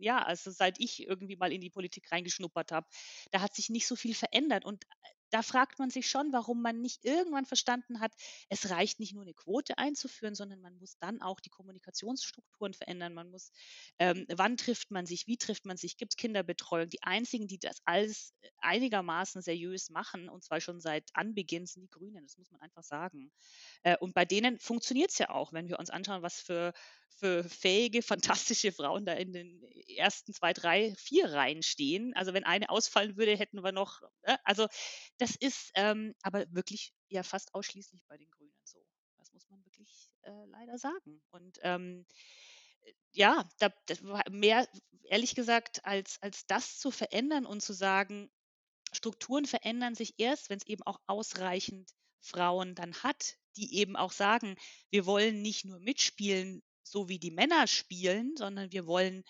ja, 0.00 0.22
also 0.22 0.50
seit 0.50 0.80
ich 0.80 1.06
irgendwie 1.06 1.36
mal 1.36 1.52
in 1.52 1.60
die 1.60 1.70
Politik 1.70 2.10
reingeschnuppert 2.10 2.72
habe, 2.72 2.86
da 3.32 3.40
hat 3.40 3.54
sich 3.54 3.68
nicht 3.68 3.86
so 3.86 3.96
viel 3.96 4.14
verändert. 4.14 4.64
Und 4.64 4.84
da 5.30 5.42
fragt 5.42 5.78
man 5.78 5.90
sich 5.90 6.08
schon, 6.08 6.32
warum 6.32 6.62
man 6.62 6.80
nicht 6.80 7.04
irgendwann 7.04 7.46
verstanden 7.46 8.00
hat, 8.00 8.12
es 8.48 8.70
reicht 8.70 9.00
nicht 9.00 9.14
nur 9.14 9.22
eine 9.22 9.34
Quote 9.34 9.78
einzuführen, 9.78 10.34
sondern 10.34 10.60
man 10.60 10.76
muss 10.78 10.98
dann 10.98 11.20
auch 11.20 11.40
die 11.40 11.50
Kommunikationsstrukturen 11.50 12.74
verändern. 12.74 13.14
Man 13.14 13.30
muss, 13.30 13.52
ähm, 13.98 14.26
wann 14.28 14.56
trifft 14.56 14.90
man 14.90 15.06
sich, 15.06 15.26
wie 15.26 15.36
trifft 15.36 15.66
man 15.66 15.76
sich, 15.76 15.96
gibt 15.96 16.12
es 16.12 16.16
Kinderbetreuung. 16.16 16.88
Die 16.88 17.02
einzigen, 17.02 17.46
die 17.48 17.58
das 17.58 17.80
alles 17.84 18.34
äh, 18.40 18.48
einigermaßen 18.58 19.42
seriös 19.42 19.90
machen, 19.90 20.28
und 20.28 20.44
zwar 20.44 20.60
schon 20.60 20.80
seit 20.80 21.10
Anbeginn, 21.14 21.66
sind 21.66 21.82
die 21.82 21.90
Grünen, 21.90 22.24
das 22.24 22.38
muss 22.38 22.50
man 22.50 22.60
einfach 22.60 22.82
sagen. 22.82 23.30
Äh, 23.82 23.96
und 23.98 24.14
bei 24.14 24.24
denen 24.24 24.58
funktioniert 24.58 25.10
es 25.10 25.18
ja 25.18 25.30
auch, 25.30 25.52
wenn 25.52 25.68
wir 25.68 25.78
uns 25.78 25.90
anschauen, 25.90 26.22
was 26.22 26.40
für, 26.40 26.72
für 27.16 27.44
fähige, 27.44 28.02
fantastische 28.02 28.72
Frauen 28.72 29.04
da 29.04 29.12
in 29.14 29.32
den 29.32 29.62
ersten 29.96 30.32
zwei, 30.32 30.52
drei, 30.52 30.94
vier 30.96 31.32
Reihen 31.32 31.62
stehen. 31.62 32.14
Also 32.14 32.32
wenn 32.32 32.44
eine 32.44 32.70
ausfallen 32.70 33.16
würde, 33.16 33.36
hätten 33.36 33.62
wir 33.62 33.72
noch, 33.72 34.02
äh, 34.22 34.36
also 34.44 34.66
das 35.18 35.34
ist 35.36 35.70
ähm, 35.74 36.14
aber 36.22 36.46
wirklich 36.52 36.92
ja 37.08 37.22
fast 37.22 37.54
ausschließlich 37.54 38.02
bei 38.08 38.16
den 38.16 38.30
Grünen 38.30 38.54
so. 38.64 38.78
Das 39.18 39.32
muss 39.32 39.48
man 39.50 39.64
wirklich 39.64 40.10
äh, 40.22 40.44
leider 40.46 40.78
sagen. 40.78 41.20
Und 41.30 41.58
ähm, 41.62 42.06
äh, 42.82 42.92
ja, 43.12 43.48
da, 43.58 43.72
mehr, 44.30 44.68
ehrlich 45.04 45.34
gesagt, 45.34 45.84
als, 45.84 46.22
als 46.22 46.46
das 46.46 46.78
zu 46.78 46.90
verändern 46.90 47.46
und 47.46 47.62
zu 47.62 47.72
sagen, 47.72 48.30
Strukturen 48.92 49.46
verändern 49.46 49.94
sich 49.94 50.14
erst, 50.18 50.50
wenn 50.50 50.58
es 50.58 50.66
eben 50.66 50.82
auch 50.84 51.00
ausreichend 51.06 51.90
Frauen 52.20 52.74
dann 52.74 52.94
hat, 53.02 53.36
die 53.56 53.76
eben 53.76 53.96
auch 53.96 54.12
sagen, 54.12 54.56
wir 54.90 55.06
wollen 55.06 55.42
nicht 55.42 55.64
nur 55.64 55.80
mitspielen, 55.80 56.62
so 56.90 57.08
wie 57.08 57.18
die 57.18 57.30
Männer 57.30 57.66
spielen, 57.66 58.36
sondern 58.36 58.72
wir 58.72 58.86
wollen 58.86 59.24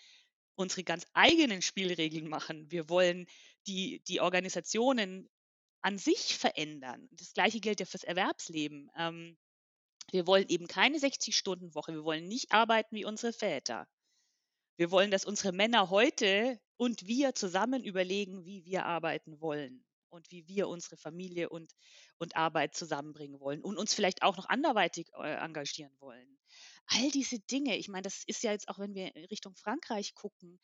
unsere 0.54 0.84
ganz 0.84 1.06
eigenen 1.12 1.62
Spielregeln 1.62 2.28
machen. 2.28 2.70
Wir 2.70 2.88
wollen 2.88 3.26
die, 3.66 4.02
die 4.08 4.20
Organisationen 4.20 5.28
an 5.82 5.98
sich 5.98 6.36
verändern. 6.36 7.08
Das 7.12 7.32
gleiche 7.32 7.60
gilt 7.60 7.80
ja 7.80 7.86
fürs 7.86 8.04
Erwerbsleben. 8.04 8.90
Ähm, 8.96 9.36
wir 10.10 10.26
wollen 10.26 10.48
eben 10.48 10.66
keine 10.66 10.98
60-Stunden-Woche. 10.98 11.92
Wir 11.92 12.04
wollen 12.04 12.26
nicht 12.26 12.52
arbeiten 12.52 12.96
wie 12.96 13.04
unsere 13.04 13.32
Väter. 13.32 13.86
Wir 14.76 14.90
wollen, 14.90 15.10
dass 15.10 15.24
unsere 15.24 15.52
Männer 15.52 15.90
heute 15.90 16.60
und 16.76 17.06
wir 17.06 17.34
zusammen 17.34 17.84
überlegen, 17.84 18.44
wie 18.44 18.64
wir 18.64 18.86
arbeiten 18.86 19.40
wollen 19.40 19.84
und 20.08 20.30
wie 20.30 20.46
wir 20.48 20.68
unsere 20.68 20.96
Familie 20.96 21.50
und, 21.50 21.72
und 22.18 22.36
Arbeit 22.36 22.74
zusammenbringen 22.74 23.40
wollen 23.40 23.62
und 23.62 23.76
uns 23.76 23.94
vielleicht 23.94 24.22
auch 24.22 24.36
noch 24.36 24.48
anderweitig 24.48 25.08
äh, 25.20 25.34
engagieren 25.34 25.94
wollen 26.00 26.38
all 26.88 27.10
diese 27.10 27.38
Dinge, 27.38 27.76
ich 27.76 27.88
meine, 27.88 28.02
das 28.02 28.22
ist 28.26 28.42
ja 28.42 28.52
jetzt 28.52 28.68
auch, 28.68 28.78
wenn 28.78 28.94
wir 28.94 29.12
Richtung 29.30 29.54
Frankreich 29.56 30.14
gucken, 30.14 30.58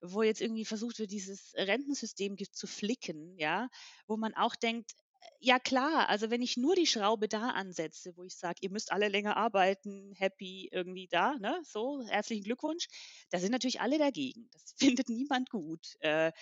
wo 0.00 0.22
jetzt 0.22 0.40
irgendwie 0.40 0.64
versucht 0.64 0.98
wird, 0.98 1.10
dieses 1.10 1.52
Rentensystem 1.56 2.36
zu 2.52 2.66
flicken, 2.66 3.36
ja, 3.38 3.68
wo 4.06 4.16
man 4.16 4.34
auch 4.34 4.56
denkt, 4.56 4.92
äh, 4.92 5.26
ja 5.40 5.58
klar, 5.58 6.08
also 6.08 6.30
wenn 6.30 6.42
ich 6.42 6.56
nur 6.56 6.74
die 6.74 6.86
Schraube 6.86 7.28
da 7.28 7.50
ansetze, 7.50 8.16
wo 8.16 8.24
ich 8.24 8.36
sage, 8.36 8.58
ihr 8.60 8.70
müsst 8.70 8.92
alle 8.92 9.08
länger 9.08 9.36
arbeiten, 9.36 10.12
happy 10.16 10.68
irgendwie 10.70 11.08
da, 11.08 11.36
ne, 11.38 11.60
so, 11.64 12.02
herzlichen 12.06 12.44
Glückwunsch, 12.44 12.86
da 13.30 13.38
sind 13.38 13.52
natürlich 13.52 13.80
alle 13.80 13.98
dagegen. 13.98 14.48
Das 14.52 14.74
findet 14.78 15.08
niemand 15.08 15.50
gut. 15.50 15.96
Äh, 16.00 16.32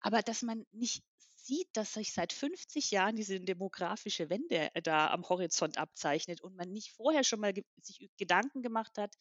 aber 0.00 0.22
dass 0.22 0.42
man 0.42 0.66
nicht 0.72 1.02
sieht, 1.44 1.68
dass 1.74 1.94
sich 1.94 2.12
seit 2.12 2.32
50 2.32 2.90
Jahren 2.90 3.16
diese 3.16 3.40
demografische 3.40 4.30
Wende 4.30 4.74
äh, 4.74 4.82
da 4.82 5.10
am 5.10 5.28
Horizont 5.28 5.78
abzeichnet 5.78 6.40
und 6.40 6.56
man 6.56 6.70
nicht 6.70 6.92
vorher 6.92 7.24
schon 7.24 7.40
mal 7.40 7.52
sich 7.80 8.10
Gedanken 8.16 8.62
gemacht 8.62 8.98
hat, 8.98 9.14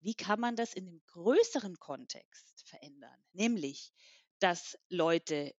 wie 0.00 0.14
kann 0.14 0.38
man 0.40 0.56
das 0.56 0.74
in 0.74 0.86
einem 0.86 1.02
größeren 1.06 1.78
Kontext 1.78 2.62
verändern? 2.68 3.24
Nämlich, 3.32 3.92
dass 4.38 4.78
Leute 4.90 5.54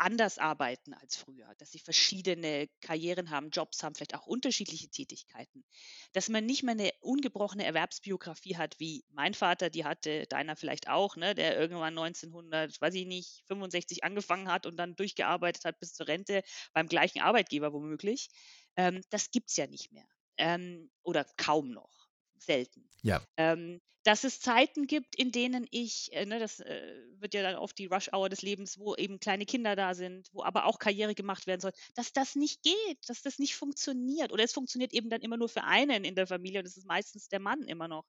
anders 0.00 0.38
arbeiten 0.38 0.94
als 0.94 1.16
früher, 1.16 1.54
dass 1.58 1.72
sie 1.72 1.78
verschiedene 1.78 2.68
Karrieren 2.80 3.30
haben, 3.30 3.50
Jobs 3.50 3.82
haben, 3.82 3.94
vielleicht 3.94 4.14
auch 4.14 4.26
unterschiedliche 4.26 4.88
Tätigkeiten, 4.88 5.64
dass 6.12 6.28
man 6.28 6.46
nicht 6.46 6.62
mehr 6.62 6.72
eine 6.72 6.90
ungebrochene 7.00 7.64
Erwerbsbiografie 7.64 8.56
hat, 8.56 8.80
wie 8.80 9.04
mein 9.10 9.34
Vater, 9.34 9.70
die 9.70 9.84
hatte, 9.84 10.26
deiner 10.26 10.56
vielleicht 10.56 10.88
auch, 10.88 11.16
ne, 11.16 11.34
der 11.34 11.58
irgendwann 11.58 11.94
1900, 11.94 12.80
weiß 12.80 12.94
ich 12.94 13.06
nicht, 13.06 13.42
65 13.46 14.02
angefangen 14.04 14.48
hat 14.48 14.66
und 14.66 14.76
dann 14.76 14.96
durchgearbeitet 14.96 15.64
hat 15.64 15.78
bis 15.80 15.92
zur 15.92 16.08
Rente 16.08 16.42
beim 16.72 16.88
gleichen 16.88 17.20
Arbeitgeber 17.20 17.72
womöglich. 17.72 18.28
Ähm, 18.76 19.02
das 19.10 19.30
gibt 19.30 19.50
es 19.50 19.56
ja 19.56 19.66
nicht 19.66 19.92
mehr. 19.92 20.06
Ähm, 20.38 20.90
oder 21.02 21.26
kaum 21.36 21.70
noch 21.70 21.99
selten. 22.42 22.88
Ja. 23.02 23.22
Ähm, 23.36 23.80
dass 24.04 24.24
es 24.24 24.40
Zeiten 24.40 24.86
gibt, 24.86 25.14
in 25.16 25.30
denen 25.30 25.66
ich, 25.70 26.10
äh, 26.12 26.24
ne, 26.24 26.38
das 26.38 26.60
äh, 26.60 27.02
wird 27.18 27.34
ja 27.34 27.42
dann 27.42 27.56
oft 27.56 27.76
die 27.78 27.86
Rush-Hour 27.86 28.30
des 28.30 28.40
Lebens, 28.40 28.78
wo 28.78 28.94
eben 28.94 29.20
kleine 29.20 29.44
Kinder 29.44 29.76
da 29.76 29.94
sind, 29.94 30.28
wo 30.32 30.42
aber 30.42 30.64
auch 30.64 30.78
Karriere 30.78 31.14
gemacht 31.14 31.46
werden 31.46 31.60
soll, 31.60 31.72
dass 31.94 32.12
das 32.12 32.34
nicht 32.34 32.62
geht, 32.62 32.98
dass 33.08 33.20
das 33.20 33.38
nicht 33.38 33.56
funktioniert. 33.56 34.32
Oder 34.32 34.44
es 34.44 34.52
funktioniert 34.52 34.94
eben 34.94 35.10
dann 35.10 35.20
immer 35.20 35.36
nur 35.36 35.50
für 35.50 35.64
einen 35.64 36.04
in 36.04 36.14
der 36.14 36.26
Familie 36.26 36.60
und 36.60 36.64
das 36.64 36.78
ist 36.78 36.86
meistens 36.86 37.28
der 37.28 37.40
Mann 37.40 37.62
immer 37.64 37.88
noch. 37.88 38.06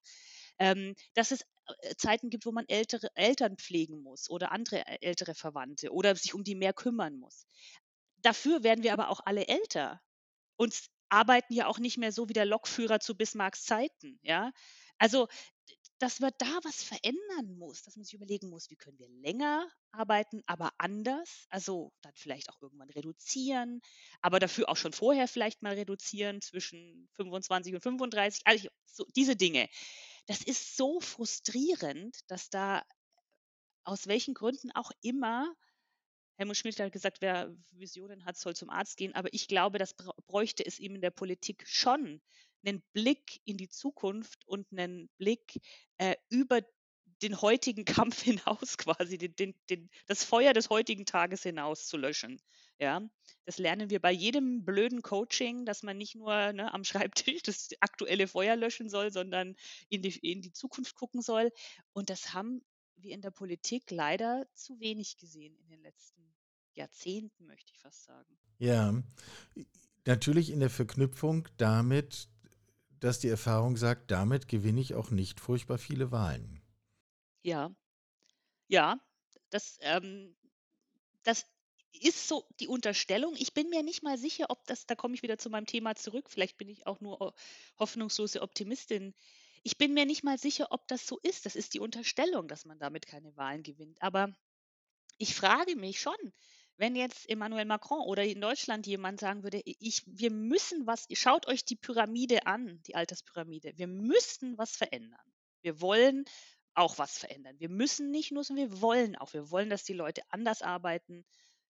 Ähm, 0.60 0.96
dass 1.14 1.32
es 1.32 1.42
äh, 1.82 1.96
Zeiten 1.98 2.30
gibt, 2.30 2.46
wo 2.46 2.52
man 2.52 2.66
ältere 2.70 3.10
Eltern 3.16 3.58
pflegen 3.58 4.02
muss 4.02 4.30
oder 4.30 4.52
andere 4.52 4.86
äh, 4.86 4.98
ältere 5.02 5.36
Verwandte 5.36 5.92
oder 5.92 6.16
sich 6.16 6.34
um 6.34 6.44
die 6.44 6.56
mehr 6.56 6.74
kümmern 6.74 7.18
muss. 7.18 7.48
Dafür 8.22 8.64
werden 8.64 8.84
wir 8.84 8.94
aber 8.94 9.10
auch 9.10 9.22
alle 9.26 9.48
älter. 9.48 10.02
Uns 10.56 10.90
arbeiten 11.12 11.54
ja 11.54 11.68
auch 11.68 11.80
nicht 11.80 11.98
mehr 11.98 12.12
so 12.14 12.30
wie 12.30 12.34
der 12.34 12.46
Lokführer 12.46 13.00
zu 13.02 13.16
Bismarcks 13.16 13.66
Zeiten, 13.66 14.20
ja. 14.24 14.52
Also, 15.00 15.28
dass 16.00 16.20
man 16.20 16.32
da 16.40 16.60
was 16.64 16.84
verändern 16.84 17.58
muss, 17.58 17.84
dass 17.84 17.96
man 17.96 18.04
sich 18.06 18.14
überlegen 18.16 18.50
muss, 18.50 18.70
wie 18.72 18.76
können 18.76 18.98
wir 19.00 19.08
länger 19.10 19.68
arbeiten, 19.92 20.42
aber 20.48 20.72
anders, 20.80 21.46
also 21.50 21.92
dann 22.02 22.14
vielleicht 22.16 22.50
auch 22.50 22.62
irgendwann 22.62 22.90
reduzieren, 22.90 23.82
aber 24.22 24.40
dafür 24.40 24.70
auch 24.70 24.78
schon 24.78 24.94
vorher 24.94 25.28
vielleicht 25.28 25.62
mal 25.62 25.74
reduzieren 25.76 26.42
zwischen 26.42 27.08
25 27.14 27.76
und 27.76 27.82
35, 27.82 28.42
also 28.46 28.70
so 28.86 29.06
diese 29.16 29.36
Dinge. 29.36 29.70
Das 30.28 30.42
ist 30.44 30.78
so 30.78 31.00
frustrierend, 31.02 32.18
dass 32.30 32.50
da 32.50 32.84
aus 33.84 34.08
welchen 34.08 34.34
Gründen 34.34 34.72
auch 34.72 34.92
immer 35.02 35.54
Helmut 36.42 36.58
Schmidt 36.58 36.80
hat 36.80 36.92
gesagt, 36.92 37.22
wer 37.22 37.56
Visionen 37.70 38.26
hat, 38.26 38.36
soll 38.36 38.56
zum 38.56 38.72
Arzt 38.72 38.98
gehen. 38.98 39.14
Aber 39.14 39.32
ich 39.32 39.48
glaube, 39.48 39.78
das 39.78 39.94
bräuchte 40.26 40.66
es 40.66 40.80
ihm 40.80 40.96
in 40.96 41.02
der 41.02 41.12
Politik 41.12 41.64
schon. 41.68 42.20
Einen 42.66 42.82
Blick 42.94 43.40
in 43.46 43.58
die 43.58 43.70
Zukunft 43.70 44.48
und 44.48 44.66
einen 44.72 45.08
Blick 45.20 45.62
äh, 46.00 46.16
über 46.30 46.62
den 47.22 47.40
heutigen 47.44 47.86
Kampf 48.10 48.24
hinaus 48.24 48.80
quasi, 48.80 49.20
den, 49.20 49.36
den, 49.36 49.56
den, 49.70 49.92
das 50.08 50.24
Feuer 50.24 50.54
des 50.54 50.72
heutigen 50.72 51.06
Tages 51.06 51.44
hinaus 51.44 51.86
zu 51.86 51.98
löschen. 51.98 52.42
Ja, 52.80 53.08
das 53.46 53.60
lernen 53.60 53.92
wir 53.92 54.00
bei 54.00 54.12
jedem 54.12 54.66
blöden 54.66 55.04
Coaching, 55.04 55.68
dass 55.68 55.84
man 55.84 55.96
nicht 56.00 56.16
nur 56.16 56.54
ne, 56.54 56.74
am 56.74 56.84
Schreibtisch 56.84 57.44
das 57.44 57.70
aktuelle 57.82 58.28
Feuer 58.28 58.56
löschen 58.56 58.90
soll, 58.90 59.12
sondern 59.12 59.56
in 59.90 60.02
die, 60.02 60.18
in 60.28 60.42
die 60.42 60.54
Zukunft 60.54 60.96
gucken 60.96 61.22
soll. 61.22 61.52
Und 61.94 62.10
das 62.10 62.34
haben 62.34 62.64
wir 63.04 63.14
in 63.14 63.22
der 63.22 63.32
Politik 63.32 63.92
leider 63.92 64.48
zu 64.54 64.80
wenig 64.80 65.18
gesehen 65.18 65.56
in 65.58 65.70
den 65.70 65.82
letzten 65.82 66.22
Jahrzehnten, 66.74 67.46
möchte 67.46 67.72
ich 67.74 67.80
fast 67.80 68.04
sagen. 68.04 68.38
Ja, 68.58 68.94
natürlich 70.06 70.52
in 70.52 70.60
der 70.60 70.70
Verknüpfung 70.70 71.48
damit, 71.58 72.30
dass 73.00 73.20
die 73.20 73.30
Erfahrung 73.30 73.78
sagt, 73.78 74.12
damit 74.12 74.48
gewinne 74.48 74.82
ich 74.82 74.94
auch 74.94 75.12
nicht 75.12 75.40
furchtbar 75.40 75.78
viele 75.78 76.12
Wahlen. 76.12 76.62
Ja, 77.44 77.76
ja, 78.68 79.00
das, 79.50 79.78
ähm, 79.82 80.36
das 81.24 81.46
ist 81.92 82.28
so 82.28 82.46
die 82.60 82.68
Unterstellung. 82.68 83.36
Ich 83.38 83.54
bin 83.54 83.70
mir 83.70 83.84
nicht 83.84 84.02
mal 84.02 84.18
sicher, 84.18 84.46
ob 84.50 84.66
das, 84.66 84.86
da 84.86 84.96
komme 84.96 85.14
ich 85.16 85.24
wieder 85.24 85.38
zu 85.38 85.50
meinem 85.50 85.66
Thema 85.66 85.96
zurück, 85.96 86.30
vielleicht 86.30 86.58
bin 86.58 86.70
ich 86.70 86.88
auch 86.88 87.02
nur 87.02 87.34
hoffnungslose 87.78 88.42
Optimistin. 88.42 89.14
Ich 89.64 89.78
bin 89.78 89.94
mir 89.94 90.06
nicht 90.06 90.24
mal 90.24 90.38
sicher, 90.38 90.68
ob 90.72 90.88
das 90.88 91.06
so 91.06 91.20
ist. 91.22 91.46
Das 91.46 91.56
ist 91.56 91.74
die 91.74 91.80
Unterstellung, 91.80 92.48
dass 92.48 92.66
man 92.66 92.80
damit 92.80 93.06
keine 93.06 93.36
Wahlen 93.38 93.64
gewinnt. 93.64 94.02
Aber 94.02 94.34
ich 95.18 95.36
frage 95.36 95.76
mich 95.76 96.00
schon, 96.00 96.16
wenn 96.78 96.96
jetzt 96.96 97.30
Emmanuel 97.30 97.66
Macron 97.66 98.02
oder 98.02 98.24
in 98.24 98.42
Deutschland 98.42 98.88
jemand 98.88 99.20
sagen 99.20 99.44
würde, 99.44 99.62
ich, 99.64 100.02
wir 100.08 100.32
müssen 100.32 100.88
was, 100.88 101.06
schaut 101.14 101.48
euch 101.48 101.64
die 101.64 101.76
Pyramide 101.76 102.48
an, 102.48 102.82
die 102.88 102.96
Alterspyramide, 102.96 103.78
wir 103.78 103.86
müssen 103.86 104.58
was 104.58 104.76
verändern. 104.76 105.20
Wir 105.62 105.80
wollen 105.80 106.26
auch 106.74 106.98
was 106.98 107.20
verändern. 107.20 107.60
Wir 107.60 107.70
müssen 107.70 108.10
nicht 108.10 108.32
nur, 108.32 108.44
sondern 108.44 108.72
wir 108.72 108.82
wollen 108.82 109.16
auch. 109.16 109.34
Wir 109.34 109.52
wollen, 109.52 109.70
dass 109.70 109.84
die 109.84 109.94
Leute 109.94 110.24
anders 110.30 110.64
arbeiten, 110.64 111.24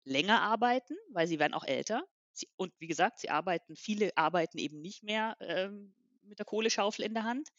länger 0.06 0.42
arbeiten, 0.42 0.96
weil 1.10 1.28
sie 1.28 1.40
werden 1.40 1.54
auch 1.54 1.66
älter. 1.66 2.08
Sie, 2.32 2.48
und 2.56 2.72
wie 2.80 2.88
gesagt, 2.88 3.20
sie 3.20 3.30
arbeiten, 3.30 3.76
viele 3.76 4.16
arbeiten 4.16 4.60
eben 4.60 4.80
nicht 4.80 5.04
mehr 5.04 5.36
ähm, 5.42 5.94
mit 6.22 6.40
der 6.40 6.46
Kohleschaufel 6.46 7.04
in 7.04 7.14
der 7.14 7.24
Hand 7.24 7.50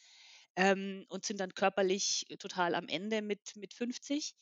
ähm, 0.56 1.04
und 1.08 1.24
sind 1.24 1.40
dann 1.40 1.54
körperlich 1.54 2.26
total 2.38 2.74
am 2.74 2.88
Ende 2.88 3.22
mit, 3.22 3.56
mit 3.56 3.74
50. 3.74 4.34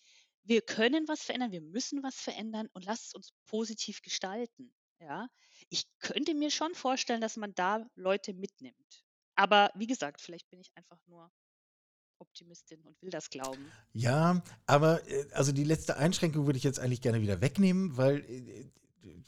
Wir 0.43 0.63
können 0.63 1.07
was 1.09 1.23
verändern, 1.23 1.53
wir 1.53 1.61
müssen 1.61 2.03
was 2.03 2.17
verändern 2.17 2.69
und 2.73 2.85
lasst 2.85 3.09
es 3.09 3.15
uns 3.15 3.33
positiv 3.47 4.03
gestalten. 4.03 4.73
Ja, 4.99 5.29
ich 5.71 5.85
könnte 5.99 6.35
mir 6.35 6.51
schon 6.51 6.75
vorstellen, 6.75 7.23
dass 7.23 7.37
man 7.37 7.55
da 7.55 7.87
Leute 7.95 8.35
mitnimmt. 8.35 9.05
Aber 9.35 9.71
wie 9.75 9.87
gesagt, 9.87 10.21
vielleicht 10.21 10.51
bin 10.51 10.61
ich 10.61 10.71
einfach 10.77 10.99
nur 11.07 11.31
Optimistin 12.19 12.83
und 12.83 13.01
will 13.01 13.09
das 13.09 13.31
glauben. 13.31 13.73
Ja, 13.95 14.43
aber 14.67 15.07
äh, 15.09 15.27
also 15.33 15.53
die 15.53 15.65
letzte 15.65 15.97
Einschränkung 15.97 16.45
würde 16.47 16.59
ich 16.59 16.65
jetzt 16.65 16.79
eigentlich 16.79 17.01
gerne 17.01 17.23
wieder 17.23 17.41
wegnehmen, 17.41 17.97
weil, 17.97 18.19
äh, 18.29 18.71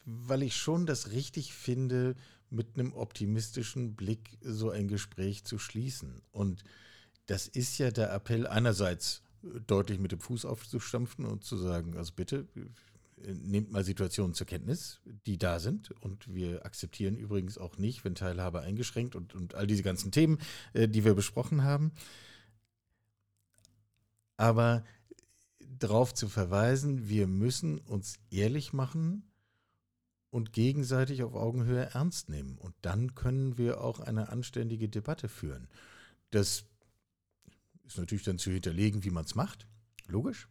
weil 0.05 0.43
ich 0.43 0.57
schon 0.57 0.85
das 0.85 1.11
richtig 1.11 1.55
finde, 1.55 2.15
mit 2.53 2.79
einem 2.79 2.93
optimistischen 2.93 3.95
Blick 3.95 4.39
so 4.41 4.71
ein 4.71 4.89
Gespräch 4.89 5.45
zu 5.45 5.59
schließen. 5.59 6.23
Und 6.31 6.65
das 7.27 7.49
ist 7.49 7.79
ja 7.79 7.91
der 7.91 8.13
Appell 8.13 8.47
einerseits 8.47 9.23
deutlich 9.67 9.99
mit 9.99 10.13
dem 10.13 10.21
Fuß 10.21 10.45
aufzustampfen 10.45 11.25
und 11.25 11.45
zu 11.45 11.57
sagen, 11.57 11.97
also 11.97 12.13
bitte 12.15 12.47
nehmt 13.17 13.71
mal 13.71 13.85
Situationen 13.85 14.35
zur 14.35 14.47
Kenntnis, 14.47 15.01
die 15.27 15.39
da 15.39 15.61
sind. 15.61 15.91
Und 16.03 16.33
wir 16.35 16.65
akzeptieren 16.65 17.17
übrigens 17.17 17.59
auch 17.59 17.79
nicht, 17.79 18.05
wenn 18.05 18.15
Teilhabe 18.15 18.61
eingeschränkt 18.61 19.17
und, 19.17 19.35
und 19.35 19.55
all 19.55 19.67
diese 19.67 19.83
ganzen 19.83 20.11
Themen, 20.13 20.39
äh, 20.73 20.89
die 20.89 21.05
wir 21.05 21.15
besprochen 21.15 21.63
haben. 21.63 21.93
Aber 24.37 24.85
darauf 25.61 26.15
zu 26.15 26.29
verweisen, 26.29 27.09
wir 27.09 27.27
müssen 27.27 27.79
uns 27.79 28.19
ehrlich 28.31 28.73
machen 28.73 29.32
und 30.33 30.55
gegenseitig 30.55 31.23
auf 31.23 31.35
Augenhöhe 31.35 31.91
ernst 31.93 32.31
nehmen. 32.31 32.57
Und 32.57 32.75
dann 32.81 33.15
können 33.15 33.59
wir 33.59 33.83
auch 33.83 34.01
eine 34.01 34.31
anständige 34.31 34.89
Debatte 34.89 35.29
führen. 35.29 35.69
Das 36.31 36.65
ist 37.85 37.99
natürlich 37.99 38.25
dann 38.25 38.39
zu 38.39 38.51
hinterlegen, 38.51 39.05
wie 39.05 39.11
man 39.11 39.27
es 39.27 39.35
macht. 39.35 39.69
Logisch. 40.07 40.49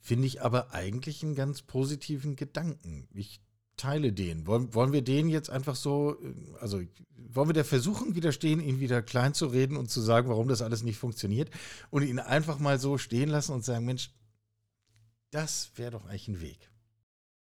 Finde 0.00 0.26
ich 0.26 0.40
aber 0.40 0.72
eigentlich 0.72 1.22
einen 1.22 1.34
ganz 1.34 1.60
positiven 1.60 2.34
Gedanken. 2.34 3.06
Ich 3.12 3.42
teile 3.76 4.14
den. 4.14 4.46
Wollen, 4.46 4.72
wollen 4.72 4.92
wir 4.94 5.02
den 5.02 5.28
jetzt 5.28 5.50
einfach 5.50 5.76
so, 5.76 6.16
äh, 6.22 6.34
also 6.58 6.80
wollen 7.10 7.50
wir 7.50 7.52
der 7.52 7.64
Versuchung 7.66 8.14
widerstehen, 8.14 8.60
ihn 8.60 8.80
wieder 8.80 9.02
klein 9.02 9.34
zu 9.34 9.48
reden 9.48 9.76
und 9.76 9.90
zu 9.90 10.00
sagen, 10.00 10.30
warum 10.30 10.48
das 10.48 10.62
alles 10.62 10.82
nicht 10.82 10.96
funktioniert 10.96 11.50
und 11.90 12.04
ihn 12.04 12.20
einfach 12.20 12.58
mal 12.58 12.78
so 12.78 12.96
stehen 12.96 13.28
lassen 13.28 13.52
und 13.52 13.66
sagen, 13.66 13.84
Mensch, 13.84 14.12
das 15.30 15.72
wäre 15.74 15.90
doch 15.90 16.06
eigentlich 16.06 16.28
ein 16.28 16.40
Weg. 16.40 16.70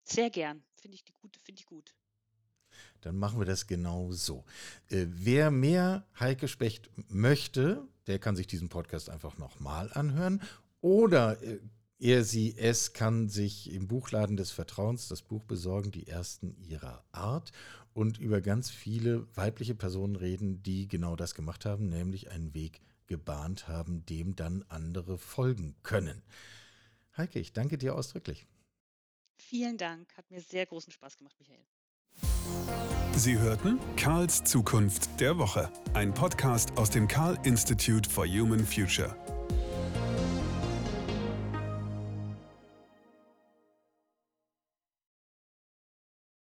Sehr 0.04 0.30
gern. 0.30 0.62
Finde 0.82 0.96
ich, 0.96 1.04
find 1.44 1.60
ich 1.60 1.66
gut. 1.66 1.94
Dann 3.02 3.16
machen 3.16 3.38
wir 3.38 3.46
das 3.46 3.68
genau 3.68 4.10
so. 4.10 4.44
Äh, 4.88 5.06
wer 5.08 5.52
mehr 5.52 6.04
Heike 6.18 6.48
Specht 6.48 6.90
möchte, 7.08 7.86
der 8.08 8.18
kann 8.18 8.34
sich 8.34 8.48
diesen 8.48 8.68
Podcast 8.68 9.08
einfach 9.08 9.38
nochmal 9.38 9.92
anhören. 9.92 10.42
Oder 10.80 11.40
äh, 11.40 11.60
er, 12.00 12.24
sie, 12.24 12.58
es 12.58 12.94
kann 12.94 13.28
sich 13.28 13.72
im 13.72 13.86
Buchladen 13.86 14.36
des 14.36 14.50
Vertrauens 14.50 15.06
das 15.06 15.22
Buch 15.22 15.44
besorgen, 15.44 15.92
die 15.92 16.08
ersten 16.08 16.56
ihrer 16.56 17.04
Art, 17.12 17.52
und 17.94 18.18
über 18.18 18.40
ganz 18.40 18.70
viele 18.70 19.28
weibliche 19.36 19.76
Personen 19.76 20.16
reden, 20.16 20.64
die 20.64 20.88
genau 20.88 21.14
das 21.14 21.36
gemacht 21.36 21.64
haben, 21.64 21.90
nämlich 21.90 22.30
einen 22.30 22.54
Weg 22.54 22.80
gebahnt 23.06 23.68
haben, 23.68 24.04
dem 24.06 24.34
dann 24.34 24.64
andere 24.68 25.16
folgen 25.16 25.76
können. 25.84 26.22
Heike, 27.16 27.38
ich 27.38 27.52
danke 27.52 27.78
dir 27.78 27.94
ausdrücklich. 27.94 28.46
Vielen 29.38 29.76
Dank. 29.78 30.16
Hat 30.16 30.30
mir 30.30 30.40
sehr 30.40 30.66
großen 30.66 30.92
Spaß 30.92 31.16
gemacht, 31.16 31.36
Michael. 31.38 31.64
Sie 33.16 33.38
hörten 33.38 33.78
Karls 33.96 34.42
Zukunft 34.44 35.20
der 35.20 35.38
Woche, 35.38 35.70
ein 35.94 36.12
Podcast 36.14 36.76
aus 36.78 36.90
dem 36.90 37.08
Karl 37.08 37.38
Institute 37.44 38.08
for 38.08 38.26
Human 38.26 38.64
Future. 38.64 39.16